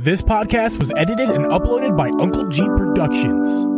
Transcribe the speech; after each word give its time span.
This 0.00 0.22
podcast 0.22 0.78
was 0.78 0.92
edited 0.96 1.28
and 1.28 1.46
uploaded 1.46 1.96
by 1.96 2.08
Uncle 2.20 2.46
G 2.46 2.62
Productions. 2.62 3.77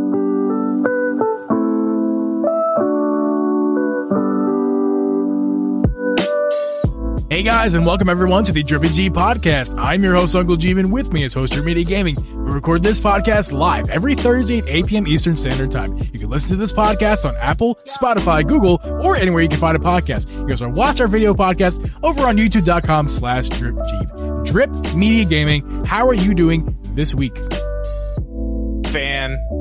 Hey 7.40 7.46
guys, 7.46 7.72
and 7.72 7.86
welcome 7.86 8.10
everyone 8.10 8.44
to 8.44 8.52
the 8.52 8.62
Drippy 8.62 8.90
G 8.90 9.08
podcast. 9.08 9.74
I'm 9.78 10.04
your 10.04 10.14
host, 10.14 10.36
Uncle 10.36 10.56
G, 10.56 10.72
and 10.72 10.92
with 10.92 11.10
me 11.10 11.22
is 11.22 11.32
Host 11.32 11.54
Your 11.54 11.64
Media 11.64 11.84
Gaming. 11.84 12.16
We 12.16 12.52
record 12.52 12.82
this 12.82 13.00
podcast 13.00 13.50
live 13.50 13.88
every 13.88 14.14
Thursday 14.14 14.58
at 14.58 14.68
8 14.68 14.86
p.m. 14.86 15.06
Eastern 15.06 15.34
Standard 15.34 15.70
Time. 15.70 15.96
You 16.12 16.18
can 16.18 16.28
listen 16.28 16.50
to 16.50 16.56
this 16.56 16.70
podcast 16.70 17.26
on 17.26 17.34
Apple, 17.36 17.76
Spotify, 17.86 18.46
Google, 18.46 18.78
or 19.02 19.16
anywhere 19.16 19.40
you 19.40 19.48
can 19.48 19.58
find 19.58 19.74
a 19.74 19.80
podcast. 19.80 20.30
You 20.30 20.42
can 20.42 20.50
also 20.50 20.68
watch 20.68 21.00
our 21.00 21.08
video 21.08 21.32
podcast 21.32 21.90
over 22.02 22.24
on 22.24 22.36
youtube.com 22.36 23.08
slash 23.08 23.48
dripgeeb. 23.48 24.44
Drip 24.44 24.94
Media 24.94 25.24
Gaming, 25.24 25.86
how 25.86 26.06
are 26.06 26.12
you 26.12 26.34
doing 26.34 26.76
this 26.92 27.14
week? 27.14 27.38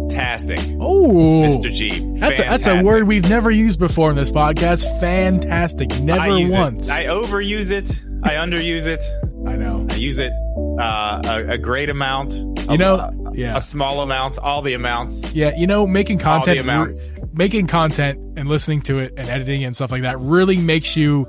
Fantastic. 0.09 0.59
Oh, 0.79 1.43
Mr. 1.43 1.71
G. 1.71 1.89
That's 2.19 2.39
a, 2.39 2.43
that's 2.43 2.67
a 2.67 2.81
word 2.81 3.07
we've 3.07 3.29
never 3.29 3.51
used 3.51 3.79
before 3.79 4.09
in 4.09 4.15
this 4.15 4.31
podcast. 4.31 4.99
Fantastic. 4.99 5.89
Never 6.01 6.19
I 6.19 6.45
once. 6.49 6.89
It. 6.89 6.93
I 6.93 7.03
overuse 7.05 7.71
it. 7.71 7.89
I 8.23 8.31
underuse 8.33 8.85
it. 8.85 9.03
I 9.47 9.55
know. 9.55 9.87
I 9.89 9.95
use 9.95 10.19
it 10.19 10.33
uh, 10.79 11.21
a, 11.25 11.53
a 11.53 11.57
great 11.57 11.89
amount. 11.89 12.33
You 12.69 12.77
know, 12.77 13.31
yeah. 13.33 13.57
a 13.57 13.61
small 13.61 14.01
amount, 14.01 14.37
all 14.37 14.61
the 14.61 14.73
amounts. 14.73 15.33
Yeah, 15.33 15.55
you 15.57 15.65
know, 15.65 15.87
making 15.87 16.19
content, 16.19 16.65
making 17.33 17.67
content 17.67 18.37
and 18.37 18.47
listening 18.47 18.81
to 18.83 18.99
it 18.99 19.13
and 19.17 19.27
editing 19.27 19.63
and 19.63 19.75
stuff 19.75 19.91
like 19.91 20.03
that 20.03 20.19
really 20.19 20.57
makes 20.57 20.95
you 20.95 21.27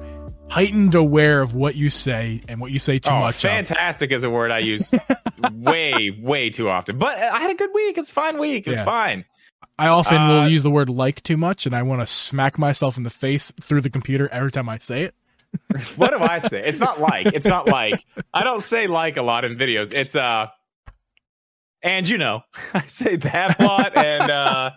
heightened 0.50 0.94
aware 0.94 1.40
of 1.42 1.54
what 1.54 1.76
you 1.76 1.88
say 1.88 2.40
and 2.48 2.60
what 2.60 2.70
you 2.72 2.78
say 2.78 2.98
too 2.98 3.10
oh, 3.10 3.20
much. 3.20 3.36
of. 3.44 3.50
fantastic 3.50 4.10
is 4.10 4.24
a 4.24 4.30
word 4.30 4.50
I 4.50 4.58
use 4.58 4.92
way, 5.52 6.10
way 6.20 6.50
too 6.50 6.68
often. 6.68 6.98
But 6.98 7.16
I 7.18 7.38
had 7.40 7.50
a 7.50 7.54
good 7.54 7.70
week. 7.74 7.96
It's 7.98 8.10
a 8.10 8.12
fine 8.12 8.38
week. 8.38 8.66
It's 8.66 8.76
Yeah. 8.76 8.84
fine. 8.84 9.24
I 9.78 9.86
often 9.88 10.18
Uh, 10.18 10.28
will 10.28 10.48
use 10.48 10.62
the 10.62 10.70
word 10.70 10.90
like 10.90 11.22
too 11.22 11.36
much, 11.38 11.64
and 11.64 11.74
I 11.74 11.82
want 11.82 12.02
to 12.02 12.06
smack 12.06 12.58
myself 12.58 12.96
in 12.98 13.02
the 13.02 13.10
face 13.10 13.50
through 13.62 13.80
the 13.80 13.88
computer 13.90 14.28
every 14.30 14.50
time 14.50 14.68
I 14.68 14.78
say 14.78 15.02
it. 15.04 15.14
What 15.96 16.10
do 16.10 16.22
I 16.22 16.38
say? 16.38 16.62
It's 16.64 16.78
not 16.78 17.00
like. 17.00 17.28
It's 17.32 17.46
not 17.46 17.66
like. 17.66 18.04
I 18.34 18.44
don't 18.44 18.62
say 18.62 18.86
like 18.86 19.16
a 19.16 19.22
lot 19.22 19.44
in 19.44 19.56
videos. 19.56 19.92
It's 19.92 20.14
uh 20.14 20.48
and 21.82 22.06
you 22.08 22.18
know, 22.18 22.42
I 22.74 22.82
say 22.86 23.16
that 23.16 23.58
a 23.58 23.64
lot 23.64 23.96
and 23.96 24.30
uh 24.30 24.70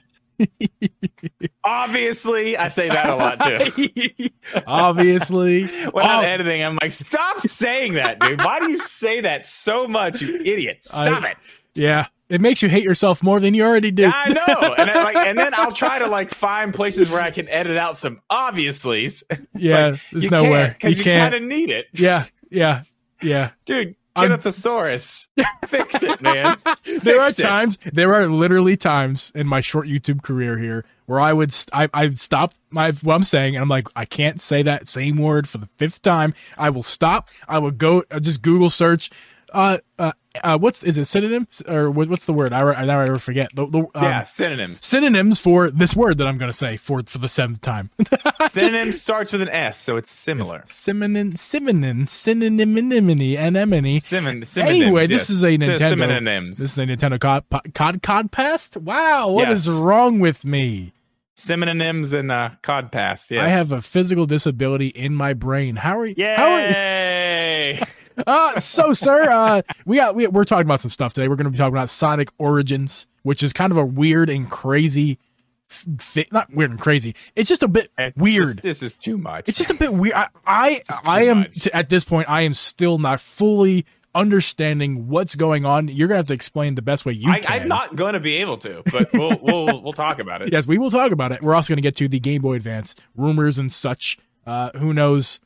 obviously 1.63 2.57
I 2.57 2.67
say 2.67 2.89
that 2.89 3.09
a 3.09 3.15
lot 3.15 3.39
too. 3.41 4.29
Obviously, 4.67 5.65
When 5.65 6.05
I'm 6.05 6.19
Oh, 6.19 6.27
editing, 6.27 6.63
I'm 6.63 6.77
like, 6.81 6.91
stop 6.91 7.39
saying 7.39 7.93
that, 7.93 8.19
dude. 8.19 8.43
Why 8.43 8.59
do 8.59 8.69
you 8.71 8.79
say 8.79 9.21
that 9.21 9.45
so 9.45 9.87
much, 9.87 10.21
you 10.21 10.35
idiot? 10.37 10.79
Stop 10.83 11.23
I- 11.23 11.29
it. 11.31 11.37
yeah, 11.73 12.07
it 12.29 12.41
makes 12.41 12.61
you 12.61 12.69
hate 12.69 12.83
yourself 12.83 13.23
more 13.23 13.39
than 13.39 13.53
you 13.53 13.63
already 13.63 13.91
do. 13.91 14.05
I 14.13 14.29
know. 14.29 14.73
And, 14.73 14.89
I, 14.89 15.03
like, 15.03 15.15
and 15.15 15.37
then 15.37 15.53
I'll 15.55 15.71
try 15.71 15.99
to 15.99 16.07
like 16.07 16.29
find 16.29 16.73
places 16.73 17.09
where 17.09 17.21
I 17.21 17.31
can 17.31 17.47
edit 17.49 17.77
out 17.77 17.95
some 17.97 18.21
obviously's. 18.29 19.23
yeah, 19.55 19.95
there's 20.11 20.23
you 20.25 20.29
nowhere 20.29 20.67
can't, 20.69 20.79
'cause 20.79 20.91
you 20.91 20.97
you 20.97 21.03
can't. 21.03 21.31
kind 21.33 21.43
of 21.43 21.47
need 21.49 21.69
it. 21.69 21.85
yeah, 21.93 22.25
yeah, 22.51 22.83
yeah. 23.21 23.51
Dude, 23.65 23.95
I'm- 24.21 24.31
a 24.31 24.37
thesaurus. 24.37 25.27
Fix 25.65 26.03
it, 26.03 26.21
man. 26.21 26.57
there 27.01 27.19
are 27.19 27.29
it. 27.29 27.37
times 27.37 27.77
there 27.77 28.13
are 28.13 28.27
literally 28.27 28.77
times 28.77 29.31
in 29.33 29.47
my 29.47 29.59
short 29.61 29.87
youtube 29.87 30.21
career 30.21 30.57
here 30.57 30.85
where 31.05 31.19
i 31.19 31.33
would 31.33 31.51
st- 31.51 31.73
I, 31.73 31.89
I 31.93 32.13
stop 32.13 32.53
my 32.69 32.91
what 32.91 33.15
i'm 33.15 33.23
saying 33.23 33.55
and 33.55 33.61
i'm 33.63 33.69
like 33.69 33.87
i 33.95 34.05
can't 34.05 34.39
say 34.41 34.61
that 34.63 34.87
same 34.87 35.17
word 35.17 35.47
for 35.49 35.57
the 35.57 35.65
fifth 35.65 36.01
time 36.01 36.33
i 36.57 36.69
will 36.69 36.83
stop 36.83 37.29
i 37.47 37.57
will 37.59 37.71
go 37.71 38.03
uh, 38.11 38.19
just 38.19 38.41
google 38.41 38.69
search 38.69 39.09
uh 39.53 39.77
uh, 39.97 40.11
uh 40.43 40.57
what's 40.57 40.81
is 40.83 40.97
it 40.97 41.05
synonyms 41.05 41.61
or 41.67 41.91
what's 41.91 42.25
the 42.25 42.33
word 42.33 42.53
i, 42.53 42.59
I 42.61 42.85
now 42.85 43.01
I 43.01 43.17
forget 43.19 43.53
the, 43.55 43.67
the, 43.67 43.79
um, 43.79 43.89
Yeah, 43.95 44.23
synonyms. 44.23 44.79
synonyms 44.83 45.39
for 45.39 45.69
this 45.69 45.95
word 45.95 46.17
that 46.17 46.27
i'm 46.27 46.37
going 46.37 46.51
to 46.51 46.57
say 46.57 46.75
for 46.77 47.03
for 47.05 47.19
the 47.19 47.29
seventh 47.29 47.61
time 47.61 47.89
Synonym 48.47 48.91
starts 48.91 49.31
with 49.31 49.41
an 49.41 49.49
S, 49.49 49.77
so 49.77 49.95
it's 49.97 50.11
similar. 50.11 50.63
synonym 50.67 51.35
synonym 51.35 52.05
synonymity 52.07 53.37
anemone 53.37 53.99
Simon, 53.99 54.43
synonyms, 54.45 54.57
Anyway, 54.57 55.01
yes. 55.03 55.09
this 55.09 55.29
is 55.29 55.43
a 55.43 55.57
Nintendo. 55.57 55.89
Synonyms. 55.89 56.57
This 56.57 56.71
is 56.73 56.77
a 56.79 56.85
Nintendo 56.85 57.19
Cod 57.19 57.45
Cod 57.73 58.01
Cod 58.01 58.31
Past. 58.31 58.77
Wow, 58.77 59.29
what 59.29 59.49
is 59.49 59.67
Yes. 59.67 59.75
wrong 59.77 60.19
with 60.19 60.43
me? 60.45 60.93
Synonyms 61.35 62.13
and 62.13 62.31
uh, 62.31 62.51
cod 62.61 62.91
pass. 62.91 63.31
Yes. 63.31 63.43
I 63.43 63.49
have 63.49 63.71
a 63.71 63.81
physical 63.81 64.27
disability 64.27 64.87
in 64.89 65.15
my 65.15 65.33
brain. 65.33 65.77
How 65.77 65.97
are 65.99 66.05
you? 66.05 66.13
How 66.23 66.51
are 66.51 66.59
Uh, 68.27 68.59
so, 68.59 68.93
sir, 68.93 69.27
uh, 69.31 69.63
we 69.87 69.95
got 69.95 70.13
we, 70.13 70.27
we're 70.27 70.43
talking 70.43 70.67
about 70.67 70.79
some 70.79 70.91
stuff 70.91 71.13
today. 71.13 71.27
We're 71.27 71.35
going 71.35 71.45
to 71.45 71.49
be 71.49 71.57
talking 71.57 71.73
about 71.73 71.89
Sonic 71.89 72.29
Origins, 72.37 73.07
which 73.23 73.41
is 73.41 73.53
kind 73.53 73.71
of 73.71 73.77
a 73.77 73.83
weird 73.85 74.29
and 74.29 74.47
crazy. 74.47 75.17
Not 76.31 76.53
weird 76.53 76.69
and 76.69 76.79
crazy. 76.79 77.15
It's 77.35 77.49
just 77.49 77.63
a 77.63 77.67
bit 77.67 77.89
weird. 78.15 78.57
This, 78.57 78.79
this 78.79 78.83
is 78.83 78.95
too 78.95 79.17
much. 79.17 79.49
It's 79.49 79.57
just 79.57 79.71
a 79.71 79.73
bit 79.73 79.95
weird. 79.95 80.13
I 80.13 80.27
I, 80.45 80.81
I 81.05 81.23
am 81.23 81.45
t- 81.45 81.71
at 81.73 81.89
this 81.89 82.03
point. 82.03 82.29
I 82.29 82.41
am 82.41 82.53
still 82.53 82.99
not 82.99 83.19
fully 83.19 83.83
understanding 84.15 85.07
what's 85.07 85.35
going 85.35 85.65
on. 85.65 85.87
You're 85.87 86.07
gonna 86.07 86.19
have 86.19 86.27
to 86.27 86.33
explain 86.33 86.75
the 86.75 86.81
best 86.81 87.05
way 87.05 87.13
you 87.13 87.31
I, 87.31 87.39
can. 87.39 87.61
I'm 87.63 87.67
not 87.67 87.95
going 87.95 88.13
to 88.13 88.19
be 88.19 88.35
able 88.35 88.57
to, 88.57 88.83
but 88.91 89.09
we'll 89.13 89.37
we'll 89.41 89.81
we'll 89.83 89.93
talk 89.93 90.19
about 90.19 90.41
it. 90.41 90.51
Yes, 90.51 90.67
we 90.67 90.77
will 90.77 90.91
talk 90.91 91.11
about 91.11 91.31
it. 91.31 91.41
We're 91.41 91.55
also 91.55 91.73
going 91.73 91.77
to 91.77 91.81
get 91.81 91.95
to 91.95 92.07
the 92.07 92.19
Game 92.19 92.41
Boy 92.41 92.55
Advance 92.55 92.95
rumors 93.15 93.57
and 93.57 93.71
such. 93.71 94.17
Uh, 94.45 94.69
who 94.77 94.93
knows? 94.93 95.39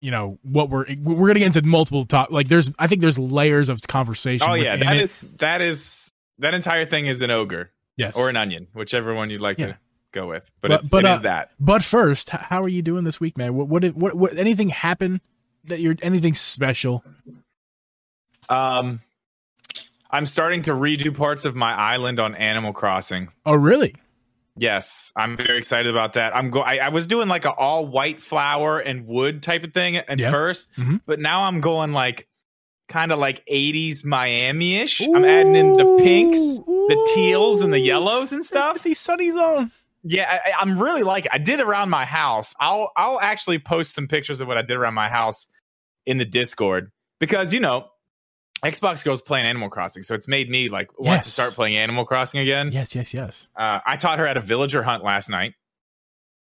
You 0.00 0.10
know 0.10 0.38
what 0.42 0.70
we're 0.70 0.86
we're 1.02 1.14
going 1.14 1.34
to 1.34 1.40
get 1.40 1.56
into 1.56 1.62
multiple 1.62 2.04
top. 2.06 2.30
Like 2.30 2.48
there's, 2.48 2.70
I 2.78 2.86
think 2.86 3.02
there's 3.02 3.18
layers 3.18 3.68
of 3.68 3.82
conversation. 3.82 4.46
Oh 4.50 4.54
yeah, 4.54 4.76
that 4.76 4.96
it. 4.96 5.02
is 5.02 5.22
that 5.38 5.60
is 5.60 6.10
that 6.38 6.54
entire 6.54 6.86
thing 6.86 7.06
is 7.06 7.20
an 7.20 7.30
ogre 7.30 7.70
yes. 7.96 8.18
or 8.18 8.30
an 8.30 8.36
onion, 8.36 8.68
whichever 8.72 9.12
one 9.14 9.28
you'd 9.28 9.42
like 9.42 9.58
Yeah. 9.58 9.66
to 9.66 9.78
go 10.12 10.26
with. 10.26 10.50
But, 10.62 10.68
But- 10.70 10.80
it's, 10.80 10.88
but, 10.88 11.04
it 11.04 11.08
uh, 11.10 11.14
is 11.14 11.20
that. 11.20 11.50
but 11.60 11.84
first, 11.84 12.30
how 12.30 12.62
are 12.62 12.68
you 12.68 12.80
doing 12.80 13.04
this 13.04 13.20
week, 13.20 13.36
man? 13.36 13.54
What 13.54 13.68
what 13.68 13.84
what, 13.94 14.14
what 14.14 14.36
anything 14.38 14.70
happen 14.70 15.20
that 15.64 15.80
you're 15.80 15.96
anything 16.00 16.32
special? 16.32 17.04
Um, 18.48 19.00
I'm 20.10 20.26
starting 20.26 20.62
to 20.62 20.72
redo 20.72 21.14
parts 21.14 21.44
of 21.44 21.54
my 21.54 21.72
island 21.72 22.18
on 22.18 22.34
Animal 22.34 22.72
Crossing. 22.72 23.28
Oh 23.46 23.52
really? 23.54 23.94
Yes, 24.56 25.12
I'm 25.16 25.36
very 25.36 25.58
excited 25.58 25.86
about 25.90 26.14
that. 26.14 26.36
I'm 26.36 26.50
go. 26.50 26.60
I, 26.60 26.76
I 26.76 26.88
was 26.90 27.06
doing 27.06 27.28
like 27.28 27.44
a 27.44 27.50
all 27.52 27.86
white 27.86 28.20
flower 28.20 28.78
and 28.78 29.06
wood 29.06 29.42
type 29.42 29.64
of 29.64 29.72
thing 29.72 29.96
at 29.96 30.18
Yeah. 30.18 30.30
1st 30.30 30.66
Mhm. 30.78 31.00
but 31.06 31.18
now 31.20 31.44
I'm 31.44 31.60
going 31.60 31.92
like 31.92 32.28
kind 32.88 33.12
of 33.12 33.18
like 33.20 33.44
80s 33.46 34.04
Miami 34.04 34.76
ish. 34.78 35.00
I'm 35.00 35.24
adding 35.24 35.54
in 35.54 35.76
the 35.76 35.98
pinks, 36.02 36.38
the 36.58 37.10
teals, 37.14 37.62
and 37.62 37.72
the 37.72 37.78
yellows 37.78 38.32
and 38.32 38.44
stuff. 38.44 38.82
These 38.82 38.98
sunnies 38.98 39.34
on. 39.36 39.70
Yeah, 40.02 40.40
I, 40.44 40.52
I'm 40.58 40.78
really 40.82 41.02
like. 41.04 41.28
I 41.30 41.38
did 41.38 41.60
around 41.60 41.88
my 41.90 42.04
house. 42.04 42.54
I'll 42.58 42.90
I'll 42.96 43.20
actually 43.20 43.58
post 43.60 43.92
some 43.94 44.08
pictures 44.08 44.40
of 44.40 44.48
what 44.48 44.58
I 44.58 44.62
did 44.62 44.76
around 44.76 44.94
my 44.94 45.08
house 45.08 45.46
in 46.06 46.18
the 46.18 46.24
Discord 46.24 46.90
because 47.20 47.54
you 47.54 47.60
know. 47.60 47.86
Xbox 48.64 49.04
Girl's 49.04 49.22
playing 49.22 49.46
Animal 49.46 49.68
Crossing, 49.70 50.02
so 50.02 50.14
it's 50.14 50.28
made 50.28 50.50
me 50.50 50.68
like 50.68 50.90
want 50.98 51.06
Yes. 51.18 51.24
to 51.26 51.30
start 51.30 51.52
playing 51.54 51.76
Animal 51.76 52.04
Crossing 52.04 52.40
again. 52.40 52.70
Yes, 52.72 52.94
yes, 52.94 53.14
yes. 53.14 53.48
Uh, 53.56 53.80
I 53.86 53.96
taught 53.96 54.18
her 54.18 54.26
how 54.26 54.34
to 54.34 54.40
villager 54.40 54.82
hunt 54.82 55.02
last 55.02 55.28
night. 55.30 55.54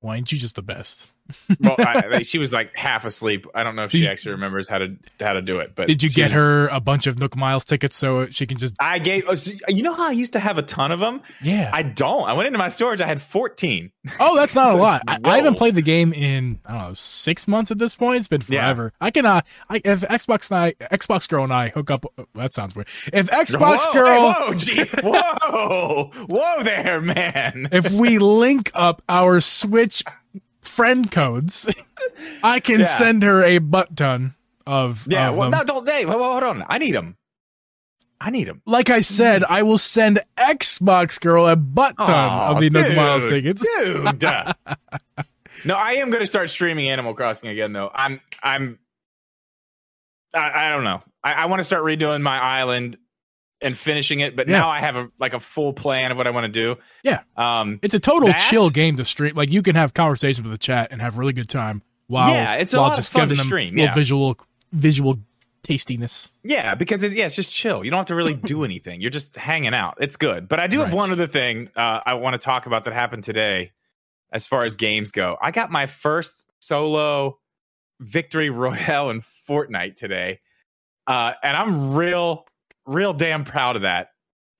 Why 0.01 0.17
ain't 0.17 0.31
you 0.31 0.39
just 0.39 0.55
the 0.57 0.63
best? 0.63 1.11
Well, 1.61 1.77
I, 1.79 2.23
she 2.25 2.39
was 2.39 2.53
like 2.53 2.77
half 2.77 3.05
asleep. 3.05 3.47
I 3.55 3.63
don't 3.65 3.77
know 3.77 3.85
if 3.85 3.91
she 3.93 4.07
actually 4.09 4.33
remembers 4.33 4.69
how 4.69 4.79
to 4.79 4.97
how 5.21 5.33
to 5.35 5.43
do 5.43 5.59
it. 5.61 5.75
But 5.75 5.87
Did 5.89 6.03
you 6.03 6.11
get 6.11 6.27
was- 6.31 6.35
her 6.35 6.69
a 6.69 6.81
bunch 6.81 7.07
of 7.07 7.19
Nook 7.19 7.37
Miles 7.37 7.65
tickets 7.65 7.97
so 7.97 8.27
she 8.27 8.47
can 8.47 8.59
just? 8.59 8.75
I 8.81 8.99
gave. 8.99 9.25
oh, 9.29 9.35
You 9.69 9.83
know 9.83 9.95
how 9.95 10.09
I 10.09 10.13
used 10.13 10.33
to 10.35 10.41
have 10.41 10.59
a 10.59 10.63
ton 10.63 10.93
of 10.93 11.01
them. 11.01 11.21
Yeah. 11.43 11.71
I 11.73 11.83
don't. 11.83 12.29
I 12.29 12.33
went 12.35 12.47
into 12.49 12.59
my 12.59 12.69
storage. 12.69 13.01
I 13.01 13.07
had 13.07 13.21
fourteen. 13.23 13.93
Oh, 14.21 14.37
that's 14.37 14.55
not 14.55 14.69
a 14.71 14.73
It's 14.73 14.79
lot. 14.81 15.03
I, 15.09 15.19
I 15.25 15.37
haven't 15.37 15.57
played 15.57 15.75
the 15.75 15.83
game 15.83 16.13
in 16.13 16.61
I 16.67 16.73
don't 16.73 16.83
know 16.89 16.93
six 16.95 17.47
months 17.49 17.71
at 17.71 17.79
this 17.79 17.95
point. 17.95 18.19
It's 18.19 18.29
been 18.29 18.43
Yeah. 18.49 18.61
forever. 18.63 18.93
I 19.01 19.11
can 19.11 19.27
uh, 19.27 19.41
I, 19.69 19.81
if 19.85 20.01
Xbox 20.03 20.51
and 20.51 20.59
I, 20.59 20.73
Xbox 20.97 21.29
girl 21.29 21.45
and 21.45 21.53
I 21.53 21.69
hook 21.69 21.91
up. 21.91 22.05
oh, 22.19 22.27
that 22.35 22.53
sounds 22.53 22.75
weird. 22.77 22.89
If 23.13 23.29
Xbox 23.31 23.87
whoa, 23.87 23.93
girl, 23.93 24.33
hey, 24.33 24.41
whoa, 24.47 24.55
gee, 24.55 24.85
whoa, 25.03 26.11
whoa, 26.29 26.63
there, 26.63 27.01
man. 27.01 27.69
if 27.73 27.91
we 27.93 28.19
link 28.19 28.71
up 28.75 29.03
our 29.09 29.41
Switch 29.41 30.03
friend 30.67 31.11
codes, 31.11 31.73
I 32.43 32.61
can 32.61 32.81
Yeah. 32.81 32.87
send 32.87 33.23
her 33.23 33.43
a 33.45 33.59
butt 33.59 33.97
ton 33.97 34.35
of. 34.67 35.07
Yeah. 35.09 35.31
of 35.31 35.37
Well, 35.37 35.51
them. 35.51 35.61
no, 35.61 35.65
don't. 35.65 35.89
Hey, 35.89 36.03
hold, 36.05 36.21
hold 36.21 36.43
on. 36.43 36.65
I 36.69 36.79
need 36.79 36.93
them. 36.93 37.17
I 38.21 38.31
need 38.31 38.49
them. 38.49 38.63
Like 38.65 38.89
I 38.89 39.01
said, 39.03 39.45
I 39.45 39.63
will 39.63 39.77
send 39.79 40.21
Xbox 40.39 41.21
girl 41.21 41.47
a 41.47 41.55
butt 41.57 41.97
ton 42.03 42.55
of 42.55 42.61
the 42.61 42.71
Nook 42.71 42.97
Miles 42.97 43.25
tickets. 43.27 43.61
dude. 43.79 44.23
no, 45.67 45.75
I 45.75 45.93
am 45.95 46.09
going 46.11 46.23
to 46.23 46.27
start 46.27 46.49
streaming 46.49 46.89
Animal 46.89 47.13
Crossing 47.15 47.51
again, 47.51 47.75
though. 47.75 47.91
I'm, 47.95 48.21
I'm, 48.43 48.79
I, 50.35 50.69
I 50.69 50.71
don't 50.71 50.85
know. 50.85 51.03
I, 51.23 51.33
I 51.33 51.47
want 51.47 51.61
to 51.61 51.65
start 51.65 51.83
redoing 51.83 52.23
my 52.23 52.39
island 52.39 52.97
and 53.67 53.77
finishing 53.77 54.21
it, 54.21 54.37
but 54.37 54.49
Yeah. 54.49 54.59
now 54.61 54.71
I 54.71 54.81
have 54.81 54.97
a 54.97 55.09
like 55.19 55.35
a 55.35 55.41
full 55.41 55.73
plan 55.75 56.11
of 56.13 56.17
what 56.17 56.27
I 56.27 56.31
want 56.31 56.45
to 56.45 56.53
do. 56.53 56.77
Yeah. 57.03 57.21
Um. 57.37 57.79
It's 57.83 57.95
a 57.95 58.01
total 58.01 58.33
chill 58.33 58.71
game 58.71 58.97
to 58.97 59.05
stream. 59.05 59.35
Like 59.35 59.51
you 59.51 59.63
can 59.63 59.75
have 59.77 59.93
conversations 59.93 60.43
with 60.43 60.53
the 60.53 60.59
chat 60.59 60.93
and 60.93 61.03
have 61.03 61.19
really 61.19 61.33
good 61.33 61.49
time 61.49 61.83
while 62.07 62.33
Yeah, 62.33 62.55
it's 62.55 62.73
a 62.73 62.77
while 62.79 62.85
lot 62.89 62.93
of 62.93 62.97
just 62.97 63.13
fun 63.13 63.23
giving 63.23 63.37
to 63.39 63.45
stream, 63.45 63.75
little 63.75 63.87
yeah. 63.87 63.95
visual 63.95 64.39
visual 64.73 65.19
tastiness. 65.63 66.31
Yeah, 66.45 66.75
because 66.77 67.03
it, 67.03 67.13
yeah, 67.13 67.27
it's 67.27 67.35
just 67.35 67.53
chill. 67.53 67.85
You 67.85 67.91
don't 67.91 67.99
have 67.99 68.07
to 68.07 68.15
really 68.15 68.35
do 68.35 68.63
anything. 68.71 69.01
You're 69.01 69.11
just 69.11 69.35
hanging 69.37 69.75
out. 69.75 69.97
It's 70.01 70.17
good. 70.17 70.47
But 70.49 70.61
I 70.61 70.69
do 70.69 70.81
have 70.81 70.93
one 70.95 71.11
other 71.11 71.27
thing 71.27 71.69
uh, 71.77 72.01
I 72.07 72.15
want 72.15 72.35
to 72.35 72.39
talk 72.39 72.67
about 72.67 72.85
that 72.85 72.95
happened 72.95 73.25
today, 73.25 73.73
as 74.31 74.47
far 74.47 74.65
as 74.65 74.77
games 74.77 75.11
go. 75.13 75.37
I 75.43 75.51
got 75.51 75.71
my 75.73 75.87
first 75.87 76.47
solo 76.61 77.39
victory 78.01 78.51
royale 78.51 79.11
in 79.11 79.21
Fortnite 79.21 79.97
today, 79.97 80.41
uh, 81.07 81.33
and 81.43 81.57
I'm 81.57 81.95
real, 81.95 82.47
real 82.87 83.13
damn 83.13 83.45
proud 83.45 83.77
of 83.77 83.83
that. 83.83 84.11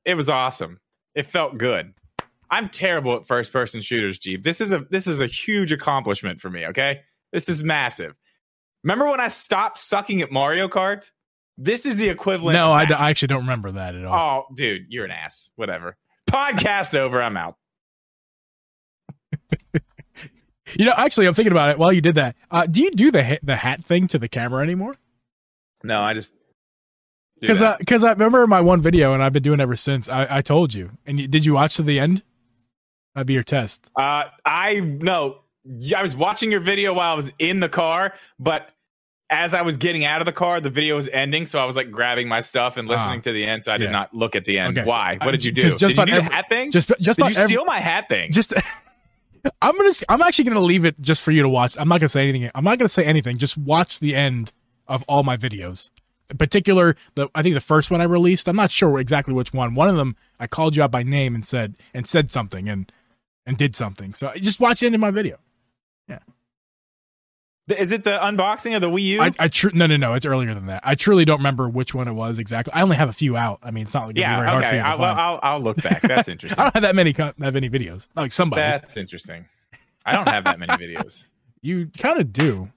It 0.05 0.15
was 0.15 0.29
awesome. 0.29 0.79
It 1.15 1.27
felt 1.27 1.59
good. 1.59 1.95
I'm 2.51 2.69
terrible 2.69 3.17
at 3.17 3.27
first 3.27 3.53
person 3.53 3.81
shooters, 3.81 4.19
Geeb. 4.21 4.43
This 4.43 4.61
is 4.61 4.73
a 4.73 4.85
this 4.91 5.07
is 5.07 5.21
a 5.21 5.27
huge 5.27 5.73
accomplishment 5.73 6.41
for 6.41 6.51
me. 6.51 6.67
Okay, 6.67 7.01
this 7.33 7.49
is 7.49 7.65
massive. 7.65 8.15
Remember 8.85 9.11
when 9.11 9.21
I 9.21 9.29
stopped 9.29 9.79
sucking 9.79 10.23
at 10.23 10.31
Mario 10.31 10.69
Kart? 10.69 11.11
This 11.59 11.87
is 11.87 11.97
the 11.97 12.09
equivalent. 12.09 12.55
No, 12.55 12.73
I, 12.73 12.85
d- 12.85 12.95
I 12.95 13.11
actually 13.11 13.29
don't 13.29 13.41
remember 13.41 13.73
that 13.73 13.97
at 13.97 14.05
all. 14.05 14.47
Oh, 14.51 14.55
dude, 14.55 14.87
you're 14.91 15.07
an 15.07 15.11
ass. 15.11 15.51
Whatever. 15.57 15.97
Podcast 16.31 16.95
over. 16.95 17.21
I'm 17.21 17.37
out. 17.37 17.57
You 20.75 20.85
know, 20.85 20.95
actually, 20.97 21.27
I'm 21.27 21.35
thinking 21.35 21.53
about 21.53 21.71
it 21.71 21.79
while 21.79 21.93
you 21.93 22.01
did 22.01 22.17
that. 22.17 22.35
Uh, 22.51 22.67
do 22.67 22.83
you 22.83 22.91
do 22.91 23.13
the 23.13 23.25
ha- 23.25 23.39
the 23.43 23.55
hat 23.55 23.85
thing 23.85 24.09
to 24.09 24.19
the 24.19 24.29
camera 24.29 24.65
anymore? 24.65 24.95
No, 25.85 26.03
I 26.03 26.13
just 26.13 26.35
Because 27.41 27.63
because 27.79 28.03
I 28.05 28.13
remember 28.13 28.47
my 28.47 28.61
one 28.61 28.81
video, 28.81 29.13
and 29.15 29.23
I've 29.23 29.33
been 29.33 29.43
doing 29.43 29.61
it 29.61 29.63
ever 29.63 29.77
since. 29.77 30.09
I, 30.09 30.27
I 30.39 30.41
told 30.41 30.73
you, 30.75 30.93
and 31.07 31.21
you, 31.21 31.29
did 31.29 31.45
you 31.45 31.55
watch 31.55 31.77
to 31.77 31.83
the 31.83 31.99
end? 32.01 32.23
That'd 33.15 33.27
be 33.27 33.35
your 33.35 33.43
test. 33.43 33.91
Uh, 33.97 34.25
I 34.45 34.81
no. 34.81 35.39
I 35.97 36.01
was 36.03 36.15
watching 36.15 36.51
your 36.51 36.61
video 36.61 36.95
while 36.95 37.13
I 37.13 37.15
was 37.15 37.31
in 37.39 37.61
the 37.61 37.69
car, 37.69 38.15
but 38.39 38.71
as 39.29 39.53
I 39.55 39.63
was 39.63 39.77
getting 39.77 40.05
out 40.05 40.21
of 40.21 40.25
the 40.27 40.33
car, 40.33 40.61
the 40.61 40.71
video 40.71 40.95
was 40.95 41.09
ending. 41.09 41.45
So 41.47 41.59
I 41.59 41.65
was 41.65 41.75
like 41.77 41.91
grabbing 41.91 42.29
my 42.29 42.41
stuff 42.41 42.77
and 42.77 42.87
listening 42.87 43.19
Ah. 43.19 43.23
to 43.23 43.33
the 43.33 43.45
end. 43.45 43.65
So 43.65 43.73
I 43.73 43.77
did 43.79 43.87
Yeah. 43.87 43.91
not 43.91 44.15
look 44.15 44.37
at 44.37 44.45
the 44.45 44.59
end. 44.61 44.79
Okay. 44.79 44.87
Why? 44.87 45.15
What 45.21 45.29
Uh, 45.29 45.31
did 45.33 45.45
you 45.45 45.51
do? 45.53 45.63
'cause 45.63 45.75
just 45.75 45.97
did 45.97 46.03
you 46.03 46.07
do 46.07 46.13
every- 46.19 46.29
the 46.29 46.35
hat 46.35 46.45
thing? 46.49 46.71
Just 46.71 46.93
just 47.01 47.19
did 47.19 47.29
you 47.31 47.35
every- 47.37 47.47
steal 47.49 47.65
my 47.65 47.81
hat 47.81 48.05
thing? 48.09 48.31
just 48.31 48.55
I'm 49.63 49.77
gonna 49.77 49.93
I'm 50.09 50.23
actually 50.23 50.45
gonna 50.45 50.61
leave 50.61 50.85
it 50.85 51.01
just 51.01 51.23
for 51.23 51.33
you 51.33 51.43
to 51.43 51.49
watch. 51.49 51.77
I'm 51.79 51.89
not 51.89 52.01
gonna 52.01 52.09
say 52.09 52.29
anything. 52.29 52.51
I'm 52.55 52.65
not 52.65 52.79
gonna 52.79 52.89
say 52.89 53.05
anything. 53.05 53.37
Just 53.37 53.59
watch 53.59 53.99
the 54.01 54.15
end 54.15 54.53
of 54.87 55.03
all 55.09 55.23
my 55.25 55.37
videos. 55.37 55.91
In 56.31 56.39
particular, 56.39 56.97
the 57.15 57.29
I 57.35 57.43
think 57.43 57.55
the 57.55 57.61
first 57.61 57.91
one 57.91 58.01
I 58.01 58.05
released. 58.05 58.49
I'm 58.49 58.57
not 58.57 58.71
sure 58.71 58.99
exactly 58.99 59.33
which 59.35 59.53
one. 59.53 59.75
One 59.75 59.89
of 59.89 59.97
them 59.97 60.17
I 60.41 60.47
called 60.47 60.77
you 60.77 60.83
out 60.83 60.91
by 60.91 61.03
name 61.03 61.35
and 61.35 61.45
said 61.45 61.77
and 61.95 62.09
said 62.09 62.31
something 62.31 62.69
and 62.69 62.91
and 63.47 63.57
did 63.57 63.77
something. 63.77 64.13
So 64.13 64.33
just 64.37 64.59
watch 64.61 64.81
the 64.81 64.87
end 64.87 64.95
of 64.97 65.01
my 65.01 65.13
video. 65.13 65.39
Yeah. 66.09 66.19
Is 67.69 67.91
it 67.91 68.05
the 68.05 68.19
unboxing 68.23 68.77
of 68.77 68.81
the 68.81 68.89
Wii 68.89 69.03
U? 69.03 69.21
I, 69.23 69.33
I 69.39 69.49
tr- 69.49 69.71
no 69.73 69.87
no 69.87 69.97
no. 69.97 70.15
It's 70.15 70.27
earlier 70.27 70.55
than 70.55 70.67
that. 70.67 70.83
I 70.85 70.95
truly 70.95 71.25
don't 71.25 71.39
remember 71.39 71.69
which 71.69 71.95
one 71.95 72.07
it 72.07 72.13
was 72.13 72.39
exactly. 72.39 72.73
I 72.73 72.83
only 72.83 72.97
have 72.97 73.09
a 73.09 73.13
few 73.13 73.37
out. 73.37 73.59
I 73.63 73.71
mean, 73.73 73.85
it's 73.85 73.95
not 73.95 74.07
like 74.07 74.15
be 74.15 74.21
very 74.21 74.33
yeah. 74.33 74.45
hard 74.51 74.63
for 74.63 74.69
Okay. 74.69 74.77
you 74.77 74.83
to 74.83 74.89
I, 74.89 74.91
well, 74.91 74.99
find. 74.99 75.21
I'll, 75.21 75.41
I'll 75.43 75.61
look 75.61 75.83
back. 75.83 76.01
That's 76.03 76.29
interesting. 76.29 76.59
I 76.59 76.65
don't 76.65 76.75
have 76.75 76.83
that 76.83 76.95
many 76.95 77.13
that 77.13 77.39
many 77.39 77.69
videos. 77.71 78.09
Like 78.15 78.31
somebody, 78.33 78.63
That's 78.63 78.97
interesting. 78.97 79.47
I 80.05 80.13
don't 80.13 80.29
have 80.29 80.45
that 80.45 80.59
many 80.61 80.73
videos. 80.75 81.25
you 81.61 81.89
kind 81.99 82.21
of 82.21 82.33
do. 82.33 82.71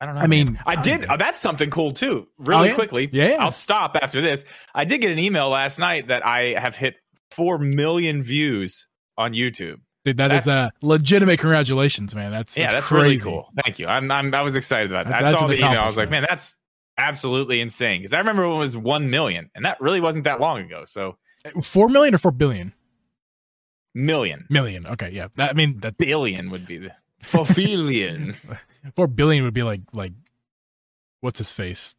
I 0.00 0.06
don't 0.06 0.14
know. 0.14 0.20
I 0.20 0.26
mean, 0.26 0.52
man. 0.54 0.62
I 0.66 0.72
I 0.72 0.82
did. 0.82 1.06
Oh, 1.08 1.16
that's 1.16 1.40
something 1.40 1.70
cool 1.70 1.92
too. 1.92 2.28
Oh, 2.38 2.44
really 2.44 2.68
yeah? 2.68 2.74
quickly. 2.74 3.08
Yeah. 3.12 3.36
I'll 3.40 3.50
stop 3.50 3.96
after 4.00 4.20
this. 4.20 4.44
I 4.74 4.84
did 4.84 5.00
get 5.00 5.10
an 5.10 5.18
email 5.18 5.48
last 5.48 5.78
night 5.78 6.08
that 6.08 6.24
I 6.26 6.58
have 6.58 6.76
hit 6.76 6.96
four 7.30 7.58
million 7.58 8.22
views 8.22 8.86
on 9.16 9.32
YouTube. 9.32 9.80
Dude, 10.04 10.18
that 10.18 10.32
is 10.32 10.44
That's- 10.44 10.72
a 10.82 10.86
legitimate 10.86 11.40
congratulations, 11.40 12.14
man. 12.14 12.30
That's, 12.30 12.56
yeah, 12.56 12.64
that's, 12.64 12.74
that's 12.74 12.86
crazy. 12.88 13.02
really 13.02 13.18
cool. 13.18 13.48
Thank 13.64 13.78
you. 13.78 13.86
I'm, 13.88 14.10
I'm 14.12 14.32
I 14.34 14.42
was 14.42 14.54
excited 14.54 14.90
about 14.92 15.06
that. 15.06 15.22
That- 15.22 15.34
I 15.34 15.36
saw 15.36 15.46
the 15.46 15.56
email. 15.56 15.80
I 15.80 15.86
was 15.86 15.96
like, 15.96 16.10
man, 16.10 16.24
that's 16.28 16.56
absolutely 16.98 17.60
insane. 17.60 18.00
Because 18.02 18.12
I 18.12 18.18
remember 18.18 18.46
when 18.46 18.56
it 18.58 18.60
was 18.60 18.76
one 18.76 19.10
million, 19.10 19.50
and 19.54 19.64
that 19.64 19.80
really 19.80 20.00
wasn't 20.00 20.24
that 20.24 20.40
long 20.40 20.60
ago. 20.60 20.84
So 20.86 21.16
Four 21.62 21.88
million 21.88 22.14
or 22.14 22.18
four 22.18 22.30
billion? 22.32 22.72
million, 23.94 24.46
Million. 24.50 24.86
Okay, 24.86 25.10
yeah. 25.10 25.28
That, 25.36 25.50
I 25.50 25.52
mean, 25.54 25.80
that 25.80 25.96
billion 25.96 26.50
would 26.50 26.66
be 26.66 26.78
the 26.78 26.90
billion. 27.54 28.34
four 28.94 29.06
billion 29.06 29.44
would 29.44 29.54
be 29.54 29.62
like 29.62 29.82
like 29.92 30.12
what's 31.20 31.38
his 31.38 31.52
face? 31.52 31.94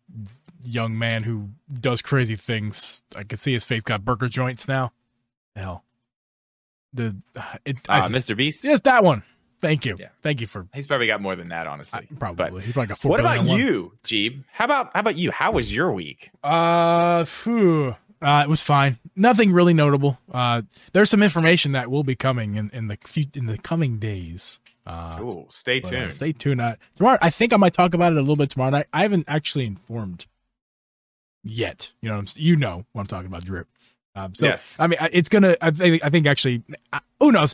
Young 0.64 0.98
man 0.98 1.24
who 1.24 1.50
does 1.72 2.02
crazy 2.02 2.36
things. 2.36 3.02
I 3.16 3.24
can 3.24 3.38
see 3.38 3.54
his 3.54 3.66
face 3.66 3.84
got 3.84 4.04
burger 4.04 4.28
joints 4.28 4.68
now. 4.68 4.92
Hell, 5.56 5.84
the 6.94 7.16
it. 7.66 7.78
uh, 7.88 8.02
I, 8.06 8.10
Mr. 8.10 8.36
Beast. 8.36 8.64
yes, 8.64 8.82
that 8.82 9.04
one. 9.04 9.24
Thank 9.60 9.86
you. 9.86 9.98
Yeah. 10.00 10.10
Thank 10.22 10.40
you 10.40 10.46
for 10.46 10.68
He's 10.74 10.86
probably 10.86 11.08
got 11.08 11.20
more 11.20 11.36
than 11.36 11.50
that, 11.50 11.66
honestly. 11.66 12.08
probably. 12.20 12.52
But 12.52 12.64
He's 12.64 12.74
probably 12.74 12.88
got 12.88 13.00
four. 13.00 13.10
what 13.10 13.20
about 13.20 13.48
you, 13.48 13.94
Geeb? 14.04 14.44
How 14.52 14.66
about 14.66 14.92
how 14.94 15.00
about 15.00 15.18
you? 15.18 15.32
How 15.32 15.52
was 15.52 15.74
your 15.74 15.92
week? 15.92 16.30
Uh, 16.44 17.24
phew. 17.24 17.96
Uh, 18.22 18.42
it 18.46 18.50
was 18.50 18.64
fine. 18.64 18.98
Nothing 19.16 19.52
really 19.52 19.74
notable. 19.74 20.18
Uh, 20.32 20.64
there's 20.94 21.10
some 21.10 21.22
information 21.22 21.72
that 21.74 21.90
will 21.92 22.04
be 22.04 22.16
coming 22.16 22.56
in, 22.56 22.70
in 22.72 22.88
the 22.88 22.98
few, 23.06 23.26
in 23.36 23.46
the 23.46 23.58
coming 23.60 24.00
days. 24.00 24.60
Uh, 24.88 25.20
Ooh, 25.22 25.46
stay 25.50 25.80
but, 25.82 25.94
uh, 25.94 25.98
tuned. 26.00 26.14
stay 26.16 26.32
tuned. 26.32 26.62
Uh, 26.62 26.76
tomorrow, 26.96 27.18
I 27.22 27.30
think 27.30 27.52
I 27.52 27.58
might 27.58 27.74
talk 27.74 27.94
about 27.94 28.14
it 28.14 28.18
a 28.18 28.22
little 28.22 28.38
bit 28.38 28.50
tomorrow 28.50 28.72
night. 28.72 28.86
I 28.94 29.02
haven't 29.02 29.26
actually 29.28 29.66
informed 29.66 30.26
yet. 31.44 31.92
You 32.02 32.10
know, 32.10 32.16
what 32.16 32.20
I'm, 32.20 32.24
s- 32.26 32.38
you 32.38 32.56
know 32.56 32.86
what 32.94 33.02
I'm 33.02 33.08
talking 33.08 33.28
about, 33.28 33.44
drip. 33.44 33.68
Um, 34.16 34.34
so 34.34 34.48
Yes. 34.48 34.76
I 34.80 34.88
mean, 34.88 34.98
it's 35.12 35.30
gonna. 35.30 35.56
I 35.62 35.72
think. 35.72 36.04
I 36.04 36.10
think 36.10 36.26
actually, 36.26 36.64
uh, 36.92 37.00
who 37.20 37.32
knows? 37.32 37.54